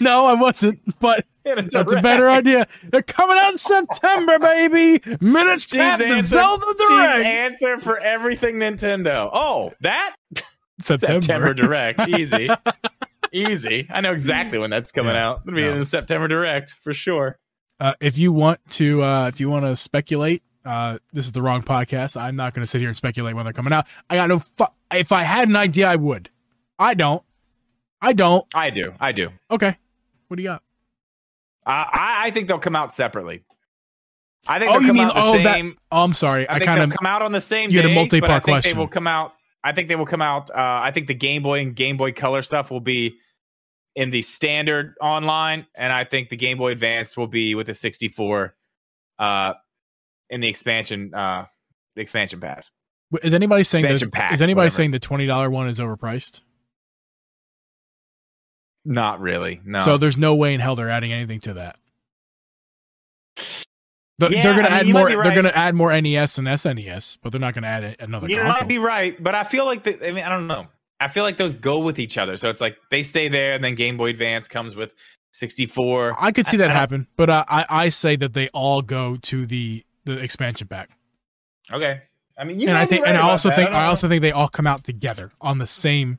no, 0.00 0.26
I 0.26 0.34
wasn't, 0.34 0.80
but 0.98 1.26
that's 1.44 1.92
a 1.92 2.02
better 2.02 2.28
idea. 2.28 2.66
They're 2.84 3.02
coming 3.02 3.36
out 3.38 3.52
in 3.52 3.58
September, 3.58 4.38
baby. 4.38 5.02
Minutes 5.20 5.66
Chief's 5.66 6.00
answer, 6.00 6.20
Zelda 6.22 6.74
Direct. 6.76 7.24
Answer 7.24 7.78
for 7.78 7.98
everything 7.98 8.56
Nintendo. 8.56 9.28
Oh, 9.32 9.72
that 9.80 10.16
September, 10.80 11.22
September 11.22 11.54
Direct. 11.54 12.00
Easy, 12.08 12.48
easy. 13.32 13.86
I 13.90 14.00
know 14.00 14.12
exactly 14.12 14.58
when 14.58 14.70
that's 14.70 14.92
coming 14.92 15.14
yeah, 15.14 15.28
out. 15.28 15.42
It'll 15.46 15.54
be 15.54 15.62
no. 15.62 15.72
in 15.72 15.78
the 15.78 15.84
September 15.84 16.28
Direct 16.28 16.74
for 16.82 16.92
sure. 16.92 17.38
Uh, 17.78 17.94
if 18.00 18.18
you 18.18 18.32
want 18.32 18.60
to, 18.70 19.02
uh, 19.02 19.28
if 19.28 19.40
you 19.40 19.48
want 19.48 19.64
to 19.64 19.76
speculate, 19.76 20.42
uh, 20.64 20.98
this 21.12 21.26
is 21.26 21.32
the 21.32 21.42
wrong 21.42 21.62
podcast. 21.62 22.20
I'm 22.20 22.36
not 22.36 22.54
going 22.54 22.62
to 22.62 22.66
sit 22.66 22.80
here 22.80 22.88
and 22.88 22.96
speculate 22.96 23.34
when 23.34 23.44
they're 23.44 23.52
coming 23.52 23.72
out. 23.72 23.86
I 24.08 24.16
got 24.16 24.28
no. 24.28 24.40
Fu- 24.40 24.66
if 24.92 25.12
I 25.12 25.22
had 25.22 25.48
an 25.48 25.56
idea, 25.56 25.88
I 25.88 25.96
would. 25.96 26.30
I 26.78 26.94
don't. 26.94 27.22
I 28.00 28.12
don't. 28.12 28.46
I 28.54 28.70
do. 28.70 28.94
I 28.98 29.12
do. 29.12 29.30
Okay. 29.50 29.76
What 30.28 30.36
do 30.36 30.42
you 30.42 30.48
got? 30.48 30.62
Uh, 31.66 31.70
I, 31.70 32.22
I 32.26 32.30
think 32.30 32.48
they'll 32.48 32.58
come 32.58 32.76
out 32.76 32.92
separately. 32.92 33.44
I 34.48 34.58
think. 34.58 34.72
Oh, 34.72 34.78
you 34.78 34.94
mean 34.94 35.10
oh 35.14 35.34
same, 35.34 35.70
that? 35.70 35.76
Oh, 35.92 36.04
I'm 36.04 36.14
sorry. 36.14 36.48
I, 36.48 36.54
I 36.54 36.60
kind 36.60 36.82
of 36.82 36.96
come 36.96 37.06
out 37.06 37.22
on 37.22 37.32
the 37.32 37.40
same. 37.40 37.70
You 37.70 37.82
day, 37.82 37.88
had 37.88 37.92
a 37.92 37.94
multi-part 37.94 38.42
question. 38.42 38.74
They 38.74 38.78
will 38.78 38.88
come 38.88 39.06
out. 39.06 39.34
I 39.62 39.72
think 39.72 39.88
they 39.88 39.96
will 39.96 40.06
come 40.06 40.22
out. 40.22 40.50
Uh, 40.50 40.54
I 40.56 40.90
think 40.92 41.06
the 41.06 41.14
Game 41.14 41.42
Boy 41.42 41.60
and 41.60 41.76
Game 41.76 41.96
Boy 41.96 42.12
Color 42.12 42.42
stuff 42.42 42.70
will 42.70 42.80
be 42.80 43.18
in 43.94 44.10
the 44.10 44.22
standard 44.22 44.94
online, 45.00 45.66
and 45.74 45.92
I 45.92 46.04
think 46.04 46.30
the 46.30 46.36
Game 46.36 46.56
Boy 46.56 46.72
Advance 46.72 47.16
will 47.16 47.26
be 47.26 47.54
with 47.54 47.66
the 47.66 47.74
64 47.74 48.54
uh, 49.18 49.54
in 50.30 50.40
the 50.40 50.48
expansion. 50.48 51.12
Uh, 51.12 51.44
the 51.96 52.02
expansion 52.02 52.40
pass. 52.40 52.70
Is 53.22 53.34
anybody 53.34 53.64
saying 53.64 53.84
expansion 53.84 54.10
pack, 54.10 54.32
is 54.32 54.40
anybody 54.40 54.66
whatever. 54.66 54.70
saying 54.70 54.90
the 54.92 55.00
twenty 55.00 55.26
dollar 55.26 55.50
one 55.50 55.68
is 55.68 55.80
overpriced? 55.80 56.42
Not 58.84 59.20
really. 59.20 59.60
No. 59.64 59.78
So 59.78 59.96
there's 59.96 60.16
no 60.16 60.34
way 60.34 60.54
in 60.54 60.60
hell 60.60 60.74
they're 60.74 60.90
adding 60.90 61.12
anything 61.12 61.40
to 61.40 61.54
that. 61.54 61.76
They're, 64.18 64.32
yeah, 64.32 64.42
they're 64.42 64.54
going 64.54 64.66
to 64.66 64.72
add 64.72 64.86
more. 64.88 65.06
Right. 65.06 65.22
They're 65.22 65.32
going 65.32 65.44
to 65.44 65.56
add 65.56 65.74
more 65.74 65.98
NES 65.98 66.38
and 66.38 66.46
SNES, 66.46 67.18
but 67.22 67.32
they're 67.32 67.40
not 67.40 67.54
going 67.54 67.62
to 67.62 67.68
add 67.68 67.96
another. 68.00 68.28
You 68.28 68.36
console. 68.36 68.52
might 68.52 68.68
be 68.68 68.78
right, 68.78 69.22
but 69.22 69.34
I 69.34 69.44
feel 69.44 69.64
like 69.64 69.82
the, 69.84 70.06
I 70.06 70.12
mean 70.12 70.24
I 70.24 70.28
don't 70.28 70.46
know. 70.46 70.66
I 71.00 71.08
feel 71.08 71.24
like 71.24 71.38
those 71.38 71.54
go 71.54 71.82
with 71.82 71.98
each 71.98 72.18
other. 72.18 72.36
So 72.36 72.50
it's 72.50 72.60
like 72.60 72.76
they 72.90 73.02
stay 73.02 73.28
there, 73.28 73.54
and 73.54 73.64
then 73.64 73.74
Game 73.74 73.96
Boy 73.96 74.10
Advance 74.10 74.46
comes 74.46 74.76
with 74.76 74.92
64. 75.32 76.16
I 76.18 76.32
could 76.32 76.46
see 76.46 76.58
that 76.58 76.70
happen, 76.70 77.06
but 77.16 77.30
uh, 77.30 77.44
I 77.48 77.64
I 77.70 77.88
say 77.88 78.16
that 78.16 78.34
they 78.34 78.48
all 78.48 78.82
go 78.82 79.16
to 79.16 79.46
the 79.46 79.84
the 80.04 80.18
expansion 80.18 80.68
pack. 80.68 80.90
Okay, 81.72 82.02
I 82.36 82.44
mean, 82.44 82.60
and 82.68 82.76
I 82.76 82.84
think, 82.84 83.04
right 83.04 83.14
and 83.14 83.18
I 83.18 83.30
also 83.30 83.50
think 83.50 83.70
I, 83.70 83.84
I 83.84 83.86
also 83.86 84.06
think 84.06 84.20
they 84.20 84.32
all 84.32 84.48
come 84.48 84.66
out 84.66 84.84
together 84.84 85.32
on 85.40 85.56
the 85.56 85.66
same 85.66 86.18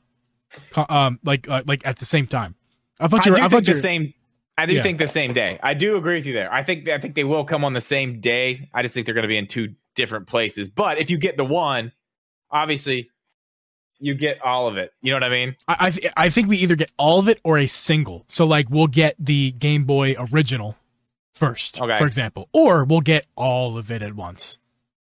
um, 0.89 1.20
like 1.24 1.49
uh, 1.49 1.64
like 1.66 1.86
at 1.86 1.99
the 1.99 2.06
same 2.06 2.28
time. 2.28 2.56
I 2.99 3.08
thought 3.08 3.26
you 3.26 3.34
were. 3.34 3.39
I, 3.39 3.45
I 3.45 3.49
thought 3.49 3.66
the 3.66 3.76
same. 3.76 4.14
I 4.58 4.66
do 4.66 4.74
yeah. 4.74 4.84
think 4.84 4.99
the 4.99 5.08
same 5.08 5.34
day. 5.34 5.60
I 5.64 5.74
do 5.74 5.97
agree 5.97 6.16
with 6.16 6.26
you 6.26 6.34
there. 6.34 6.52
I 6.54 6.64
think 6.64 6.88
I 6.88 6.99
think 6.99 7.16
they 7.16 7.24
will 7.24 7.45
come 7.45 7.64
on 7.66 7.74
the 7.74 7.82
same 7.82 8.20
day. 8.20 8.70
I 8.74 8.82
just 8.82 8.93
think 8.93 9.06
they're 9.06 9.16
going 9.16 9.24
to 9.24 9.30
be 9.30 9.38
in 9.38 9.47
two 9.47 9.76
different 9.95 10.28
places. 10.28 10.70
But 10.70 10.99
if 10.99 11.10
you 11.10 11.18
get 11.18 11.38
the 11.38 11.45
one, 11.45 11.91
obviously 12.52 13.10
you 13.99 14.16
get 14.16 14.41
all 14.41 14.68
of 14.68 14.78
it. 14.78 14.93
You 15.02 15.12
know 15.12 15.18
what 15.18 15.24
I 15.24 15.30
mean? 15.30 15.56
I 15.68 15.78
I, 15.80 15.89
th- 15.91 16.14
I 16.18 16.30
think 16.30 16.49
we 16.49 16.58
either 16.58 16.76
get 16.76 16.91
all 16.97 17.20
of 17.20 17.30
it 17.30 17.39
or 17.43 17.58
a 17.58 17.68
single. 17.68 18.26
So 18.28 18.45
like 18.45 18.70
we'll 18.70 18.88
get 18.88 19.16
the 19.18 19.52
Game 19.54 19.86
Boy 19.86 20.16
original 20.18 20.76
first, 21.34 21.82
okay. 21.82 21.97
for 21.97 22.06
example, 22.06 22.49
or 22.52 22.84
we'll 22.84 23.02
get 23.02 23.26
all 23.36 23.78
of 23.78 23.91
it 23.91 24.02
at 24.02 24.16
once. 24.16 24.58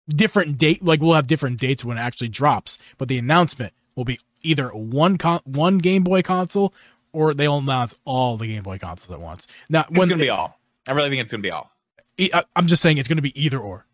Different 0.07 0.57
date, 0.57 0.83
like 0.83 1.01
we'll 1.01 1.13
have 1.13 1.27
different 1.27 1.59
dates 1.59 1.85
when 1.85 1.97
it 1.97 2.01
actually 2.01 2.29
drops, 2.29 2.77
but 2.97 3.07
the 3.07 3.17
announcement 3.17 3.73
will 3.95 4.05
be 4.05 4.19
either 4.43 4.69
one 4.69 5.17
con- 5.17 5.41
one 5.45 5.77
Game 5.77 6.03
Boy 6.03 6.21
console 6.21 6.73
or 7.13 7.33
they'll 7.33 7.57
announce 7.57 7.97
all 8.05 8.37
the 8.37 8.47
Game 8.47 8.63
Boy 8.63 8.77
consoles 8.77 9.13
at 9.13 9.21
once. 9.21 9.47
Now, 9.69 9.85
when 9.89 10.01
it's 10.01 10.09
gonna 10.09 10.21
be 10.21 10.29
all. 10.29 10.59
I 10.87 10.93
really 10.93 11.09
think 11.09 11.21
it's 11.21 11.31
gonna 11.31 11.41
be 11.41 11.51
all. 11.51 11.71
I, 12.19 12.43
am 12.55 12.67
just 12.67 12.81
saying 12.81 12.97
it's 12.97 13.07
gonna 13.07 13.21
be 13.21 13.41
either 13.41 13.59
or. 13.59 13.85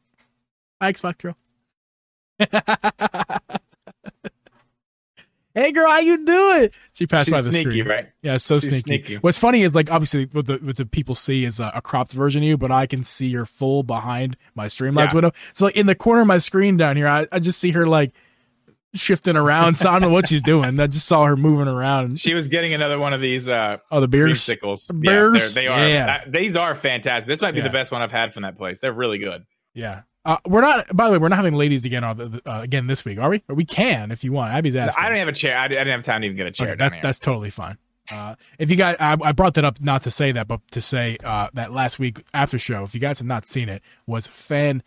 Hi, 0.82 0.92
Xbox 0.92 1.18
girl. 1.20 1.36
hey 5.56 5.72
girl, 5.72 5.90
how 5.90 6.00
you 6.00 6.24
doing? 6.24 6.70
She 6.94 7.08
passed 7.08 7.26
She's 7.28 7.36
by 7.36 7.42
the 7.42 7.52
sneaky, 7.52 7.72
screen. 7.72 7.88
right? 7.88 8.06
Yeah, 8.22 8.38
so 8.38 8.60
sneaky. 8.60 8.80
sneaky. 8.80 9.16
What's 9.16 9.40
funny 9.40 9.64
is 9.64 9.74
like 9.74 9.92
obviously 9.92 10.26
what 10.26 10.46
the 10.46 10.58
what 10.58 10.76
the 10.78 10.86
people 10.86 11.16
see 11.16 11.46
is 11.46 11.60
a, 11.60 11.72
a 11.74 11.82
cropped 11.82 12.14
version 12.14 12.44
of 12.44 12.48
you, 12.48 12.58
but 12.58 12.72
I 12.72 12.86
can 12.86 13.02
see 13.04 13.28
your 13.28 13.46
full 13.46 13.82
behind 13.82 14.38
my 14.54 14.68
Streamlabs 14.68 15.08
yeah. 15.08 15.14
window. 15.14 15.32
So 15.54 15.66
like 15.66 15.76
in 15.76 15.88
the 15.88 15.96
corner 15.96 16.22
of 16.22 16.28
my 16.28 16.38
screen 16.38 16.78
down 16.78 16.96
here, 16.96 17.08
I, 17.08 17.26
I 17.32 17.40
just 17.40 17.60
see 17.60 17.72
her 17.72 17.88
like 17.88 18.14
shifting 18.98 19.36
around. 19.36 19.76
So 19.76 19.90
I 19.90 19.94
don't 19.94 20.02
know 20.02 20.10
what 20.10 20.28
she's 20.28 20.42
doing. 20.42 20.80
I 20.80 20.88
just 20.88 21.08
saw 21.08 21.26
her 21.26 21.38
moving 21.38 21.68
around. 21.68 22.20
She 22.20 22.34
was 22.34 22.48
getting 22.48 22.74
another 22.74 23.00
one 23.00 23.14
of 23.14 23.22
these. 23.22 23.48
Uh, 23.48 23.78
oh, 23.92 24.00
the 24.00 24.08
beers, 24.08 24.42
sickles. 24.42 24.88
Bears. 24.88 25.56
Yeah, 25.56 25.62
they 25.62 25.68
are. 25.68 25.88
Yeah. 25.88 26.24
These 26.28 26.56
are 26.56 26.76
fantastic. 26.76 27.28
This 27.28 27.42
might 27.42 27.52
be 27.52 27.60
yeah. 27.60 27.66
the 27.66 27.70
best 27.72 27.92
one 27.92 28.02
I've 28.02 28.12
had 28.12 28.34
from 28.34 28.44
that 28.44 28.58
place. 28.58 28.80
They're 28.80 28.94
really 28.94 29.18
good. 29.18 29.46
Yeah. 29.74 30.02
Uh, 30.26 30.38
we're 30.46 30.62
not. 30.62 30.94
By 30.96 31.06
the 31.06 31.14
way, 31.14 31.18
we're 31.20 31.30
not 31.30 31.38
having 31.38 31.56
ladies 31.56 31.86
again 31.86 32.04
uh, 32.04 32.42
again 32.46 32.88
this 32.88 33.06
week, 33.06 33.18
are 33.18 33.30
we? 33.30 33.44
Or 33.48 33.56
we 33.56 33.64
can 33.64 34.12
if 34.12 34.26
you 34.26 34.34
want. 34.34 34.54
Abby's 34.54 34.76
asking. 34.76 35.02
I 35.02 35.08
don't 35.08 35.20
have 35.20 35.30
a 35.30 35.34
chair. 35.34 35.58
I 35.58 35.70
didn't 35.70 35.88
have 35.88 36.04
time 36.04 36.22
to 36.22 36.26
even 36.28 36.36
get 36.36 36.48
a 36.48 36.52
chair. 36.52 36.70
Okay, 36.70 36.76
that, 36.78 37.02
that's 37.02 37.20
totally 37.20 37.50
fine. 37.50 37.78
Uh, 38.12 38.36
if 38.60 38.70
you 38.70 38.76
guys, 38.76 38.96
I, 39.00 39.18
I, 39.22 39.32
brought 39.32 39.54
that 39.56 39.66
up 39.66 39.82
not 39.82 40.04
to 40.04 40.12
say 40.12 40.32
that, 40.32 40.48
but 40.48 40.62
to 40.72 40.82
say 40.82 41.18
uh, 41.24 41.50
that 41.54 41.74
last 41.74 42.00
week 42.00 42.24
after 42.34 42.58
show, 42.58 42.84
if 42.84 42.94
you 42.94 43.02
guys 43.02 43.20
have 43.20 43.28
not 43.28 43.46
seen 43.46 43.70
it, 43.70 43.82
was 44.06 44.28
fantastic. 44.28 44.86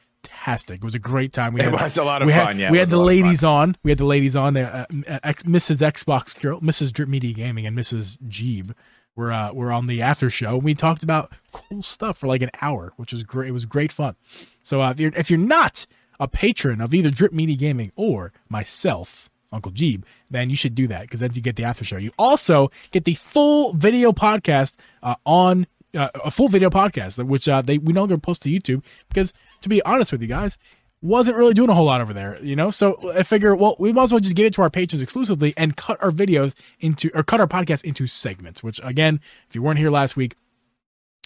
It 0.79 0.85
was 0.85 0.95
a 0.95 0.99
great 0.99 1.33
time. 1.33 1.55
We 1.55 1.61
it 1.61 1.65
had, 1.65 1.73
was 1.73 1.99
a 1.99 2.05
lot 2.05 2.23
of 2.23 2.31
fun. 2.31 2.47
Had, 2.47 2.57
yeah, 2.57 2.71
we 2.71 2.79
had 2.79 2.89
the 2.89 2.97
ladies 2.97 3.45
on. 3.45 3.77
We 3.83 3.91
had 3.91 3.99
the 3.99 4.07
ladies 4.07 4.37
on. 4.37 4.57
Uh, 4.57 4.87
Mrs. 4.91 5.83
Xbox 5.83 6.39
Girl, 6.41 6.61
Mrs. 6.61 6.93
Drip 6.93 7.09
Media 7.09 7.33
Gaming, 7.33 7.67
and 7.67 7.77
Mrs. 7.77 8.19
Geeb 8.29 8.73
were 9.17 9.33
uh, 9.33 9.53
were 9.53 9.73
on 9.73 9.87
the 9.87 10.03
after 10.03 10.31
show. 10.31 10.57
We 10.57 10.75
talked 10.75 11.03
about 11.03 11.33
cool 11.53 11.83
stuff 11.83 12.19
for 12.19 12.27
like 12.27 12.43
an 12.43 12.51
hour, 12.61 12.93
which 12.97 13.13
was 13.13 13.23
great. 13.23 13.49
It 13.49 13.53
was 13.53 13.65
great 13.65 13.93
fun. 13.93 14.17
So 14.63 14.81
uh, 14.81 14.91
if 14.91 15.01
you're 15.01 15.13
if 15.15 15.31
you're 15.31 15.39
not 15.39 15.87
a 16.19 16.29
patron 16.29 16.81
of 16.81 16.95
either 16.95 17.11
Drip 17.11 17.33
Media 17.33 17.57
Gaming 17.57 17.93
or 17.97 18.33
myself, 18.49 19.31
Uncle 19.53 19.73
Geeb, 19.73 20.05
then 20.31 20.51
you 20.51 20.57
should 20.57 20.75
do 20.75 20.87
that 20.89 21.03
because 21.03 21.21
then 21.21 21.31
you 21.35 21.43
get 21.43 21.57
the 21.57 21.65
after 21.65 21.85
show. 21.85 21.97
You 21.97 22.13
also 22.19 22.71
get 22.91 23.05
the 23.05 23.15
full 23.15 23.73
video 23.73 24.13
podcast 24.13 24.77
uh, 25.03 25.17
on 25.25 25.67
uh, 25.97 26.09
a 26.25 26.31
full 26.31 26.49
video 26.49 26.71
podcast, 26.71 27.25
which 27.25 27.49
uh, 27.49 27.63
they 27.63 27.79
we 27.79 27.93
no 27.93 28.03
longer 28.03 28.19
post 28.19 28.43
to 28.43 28.49
YouTube 28.49 28.85
because, 29.09 29.33
to 29.61 29.69
be 29.69 29.83
honest 29.83 30.13
with 30.13 30.23
you 30.23 30.29
guys, 30.29 30.59
wasn't 31.03 31.37
really 31.37 31.55
doing 31.55 31.71
a 31.71 31.75
whole 31.75 31.87
lot 31.87 32.01
over 32.01 32.13
there, 32.13 32.39
you 32.43 32.55
know. 32.55 32.71
So 32.71 33.13
I 33.13 33.23
figure, 33.23 33.55
well, 33.55 33.77
we 33.79 33.93
might 33.93 34.05
as 34.05 34.13
well 34.13 34.21
just 34.21 34.37
give 34.37 34.47
it 34.47 34.55
to 34.55 34.63
our 34.63 34.71
patrons 34.71 35.03
exclusively 35.03 35.55
and 35.57 35.77
cut 35.77 36.03
our 36.03 36.11
videos 36.11 36.55
into 36.81 37.11
or 37.15 37.23
cut 37.23 37.41
our 37.41 37.47
podcast 37.47 37.85
into 37.85 38.07
segments. 38.07 38.63
Which 38.63 38.81
again, 38.85 39.21
if 39.49 39.55
you 39.55 39.63
weren't 39.63 39.79
here 39.79 39.91
last 39.91 40.17
week, 40.17 40.37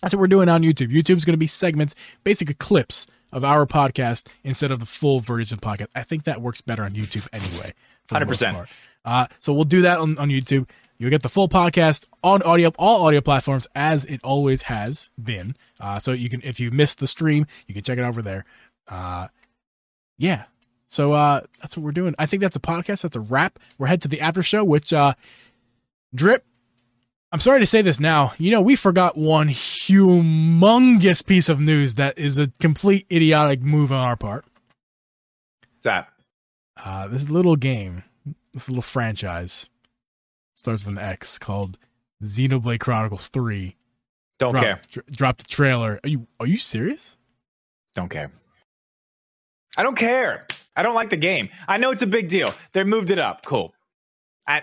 that's 0.03 0.15
what 0.15 0.21
we're 0.21 0.29
doing 0.29 0.49
on 0.49 0.63
YouTube. 0.63 0.93
YouTube's 0.93 1.25
going 1.25 1.35
to 1.35 1.39
be 1.39 1.47
segments, 1.47 1.95
basically 2.23 2.55
clips 2.55 3.07
of 3.33 3.45
our 3.45 3.67
podcast 3.67 4.29
instead 4.45 4.71
of 4.71 4.79
the 4.79 4.87
full 4.87 5.19
version 5.19 5.59
podcast. 5.59 5.89
I 5.95 6.03
think 6.03 6.25
that 6.25 6.41
works 6.41 6.61
better 6.61 6.85
on 6.85 6.93
YouTube 6.93 7.27
anyway. 7.33 7.75
Hundred 8.11 8.29
percent. 8.29 8.57
Uh, 9.05 9.27
so 9.39 9.53
we'll 9.53 9.65
do 9.65 9.83
that 9.83 9.99
on, 9.99 10.19
on 10.19 10.29
YouTube. 10.29 10.69
You'll 10.99 11.11
get 11.11 11.23
the 11.23 11.29
full 11.29 11.49
podcast 11.49 12.07
on 12.23 12.43
audio, 12.43 12.73
all 12.79 13.05
audio 13.07 13.21
platforms, 13.21 13.67
as 13.75 14.05
it 14.05 14.21
always 14.23 14.63
has 14.63 15.11
been. 15.23 15.57
Uh, 15.81 15.99
so 15.99 16.13
you 16.13 16.29
can, 16.29 16.41
if 16.45 16.61
you 16.61 16.71
missed 16.71 16.99
the 17.01 17.07
stream, 17.07 17.47
you 17.67 17.75
can 17.75 17.83
check 17.83 17.99
it 17.99 18.05
over 18.05 18.23
there. 18.23 18.45
Uh, 18.89 19.29
yeah. 20.19 20.45
So 20.87 21.13
uh, 21.13 21.41
that's 21.61 21.77
what 21.77 21.85
we're 21.85 21.93
doing. 21.93 22.15
I 22.19 22.27
think 22.27 22.41
that's 22.41 22.57
a 22.57 22.61
podcast. 22.61 23.03
That's 23.03 23.17
a 23.17 23.21
wrap. 23.21 23.59
We're 23.79 23.89
head 23.89 24.03
to 24.03 24.09
the 24.09 24.21
after 24.21 24.43
show, 24.43 24.63
which 24.63 24.93
uh, 24.93 25.15
drip. 26.15 26.45
I'm 27.33 27.41
sorry 27.41 27.59
to 27.59 27.67
say 27.67 27.83
this 27.83 27.99
now. 27.99 28.33
You 28.39 28.53
know, 28.53 28.61
we 28.61 28.77
forgot 28.77 29.17
one 29.17 29.49
humongous 29.49 31.27
piece 31.27 31.49
of 31.49 31.59
news 31.59 31.97
that 31.97 32.17
is 32.17 32.39
a 32.39 32.47
complete 32.61 33.07
idiotic 33.11 33.61
move 33.61 33.91
on 33.91 34.01
our 34.01 34.17
part. 34.17 34.45
What's 35.73 35.85
that? 35.85 36.09
Uh, 36.77 37.09
this 37.09 37.29
little 37.29 37.57
game, 37.57 38.05
this 38.53 38.69
little 38.69 38.83
franchise, 38.83 39.69
starts 40.55 40.85
with 40.85 40.97
an 40.97 40.99
X 40.99 41.39
called 41.39 41.79
Xenoblade 42.23 42.81
Chronicles 42.81 43.29
Three. 43.29 43.77
Don't 44.39 44.53
Drop, 44.53 44.65
care. 44.65 44.81
Dr- 44.91 45.07
dropped 45.07 45.39
the 45.39 45.49
trailer. 45.49 46.01
Are 46.03 46.09
you 46.09 46.27
Are 46.41 46.47
you 46.47 46.57
serious? 46.57 47.17
Don't 47.95 48.09
care. 48.09 48.31
I 49.77 49.83
don't 49.83 49.97
care. 49.97 50.47
I 50.77 50.83
don't 50.83 50.95
like 50.95 51.11
the 51.11 51.17
game. 51.17 51.49
I 51.69 51.79
know 51.79 51.91
it's 51.91 52.03
a 52.03 52.07
big 52.07 52.29
deal. 52.29 52.55
They 52.73 52.85
moved 52.85 53.11
it 53.11 53.19
up. 53.19 53.45
Cool. 53.45 53.73
I 54.47 54.63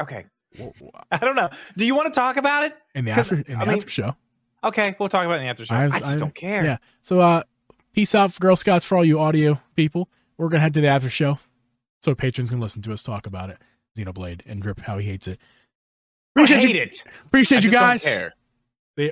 okay. 0.00 0.26
I 1.10 1.18
don't 1.18 1.36
know. 1.36 1.50
Do 1.76 1.84
you 1.84 1.94
want 1.94 2.12
to 2.12 2.18
talk 2.18 2.36
about 2.36 2.64
it 2.64 2.74
in 2.94 3.04
the 3.04 3.12
after 3.12 3.36
in 3.36 3.42
the 3.42 3.52
I 3.56 3.60
after 3.60 3.72
mean, 3.72 3.86
show? 3.86 4.16
Okay, 4.64 4.96
we'll 4.98 5.08
talk 5.08 5.24
about 5.24 5.36
it 5.36 5.40
in 5.40 5.44
the 5.44 5.50
after 5.50 5.66
show. 5.66 5.74
I, 5.74 5.84
I 5.84 5.88
just 5.88 6.04
I, 6.04 6.16
don't 6.16 6.34
care. 6.34 6.64
Yeah. 6.64 6.76
So, 7.02 7.20
uh, 7.20 7.42
peace 7.92 8.14
out, 8.14 8.38
Girl 8.40 8.56
Scouts, 8.56 8.84
for 8.84 8.96
all 8.96 9.04
you 9.04 9.20
audio 9.20 9.60
people. 9.74 10.08
We're 10.38 10.48
gonna 10.48 10.60
head 10.60 10.74
to 10.74 10.80
the 10.80 10.88
after 10.88 11.08
show, 11.08 11.38
so 12.02 12.14
patrons 12.14 12.50
can 12.50 12.60
listen 12.60 12.82
to 12.82 12.92
us 12.92 13.02
talk 13.02 13.26
about 13.26 13.50
it. 13.50 13.58
Xenoblade 13.96 14.42
and 14.46 14.62
Drip 14.62 14.80
how 14.80 14.98
he 14.98 15.06
hates 15.06 15.28
it. 15.28 15.38
Appreciate 16.34 16.58
I 16.58 16.66
hate 16.66 16.76
you, 16.76 16.82
it. 16.82 17.04
Appreciate 17.26 17.64
you 17.64 17.70
guys. 17.70 18.06
Yeah. 18.96 19.10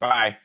Bye. 0.00 0.36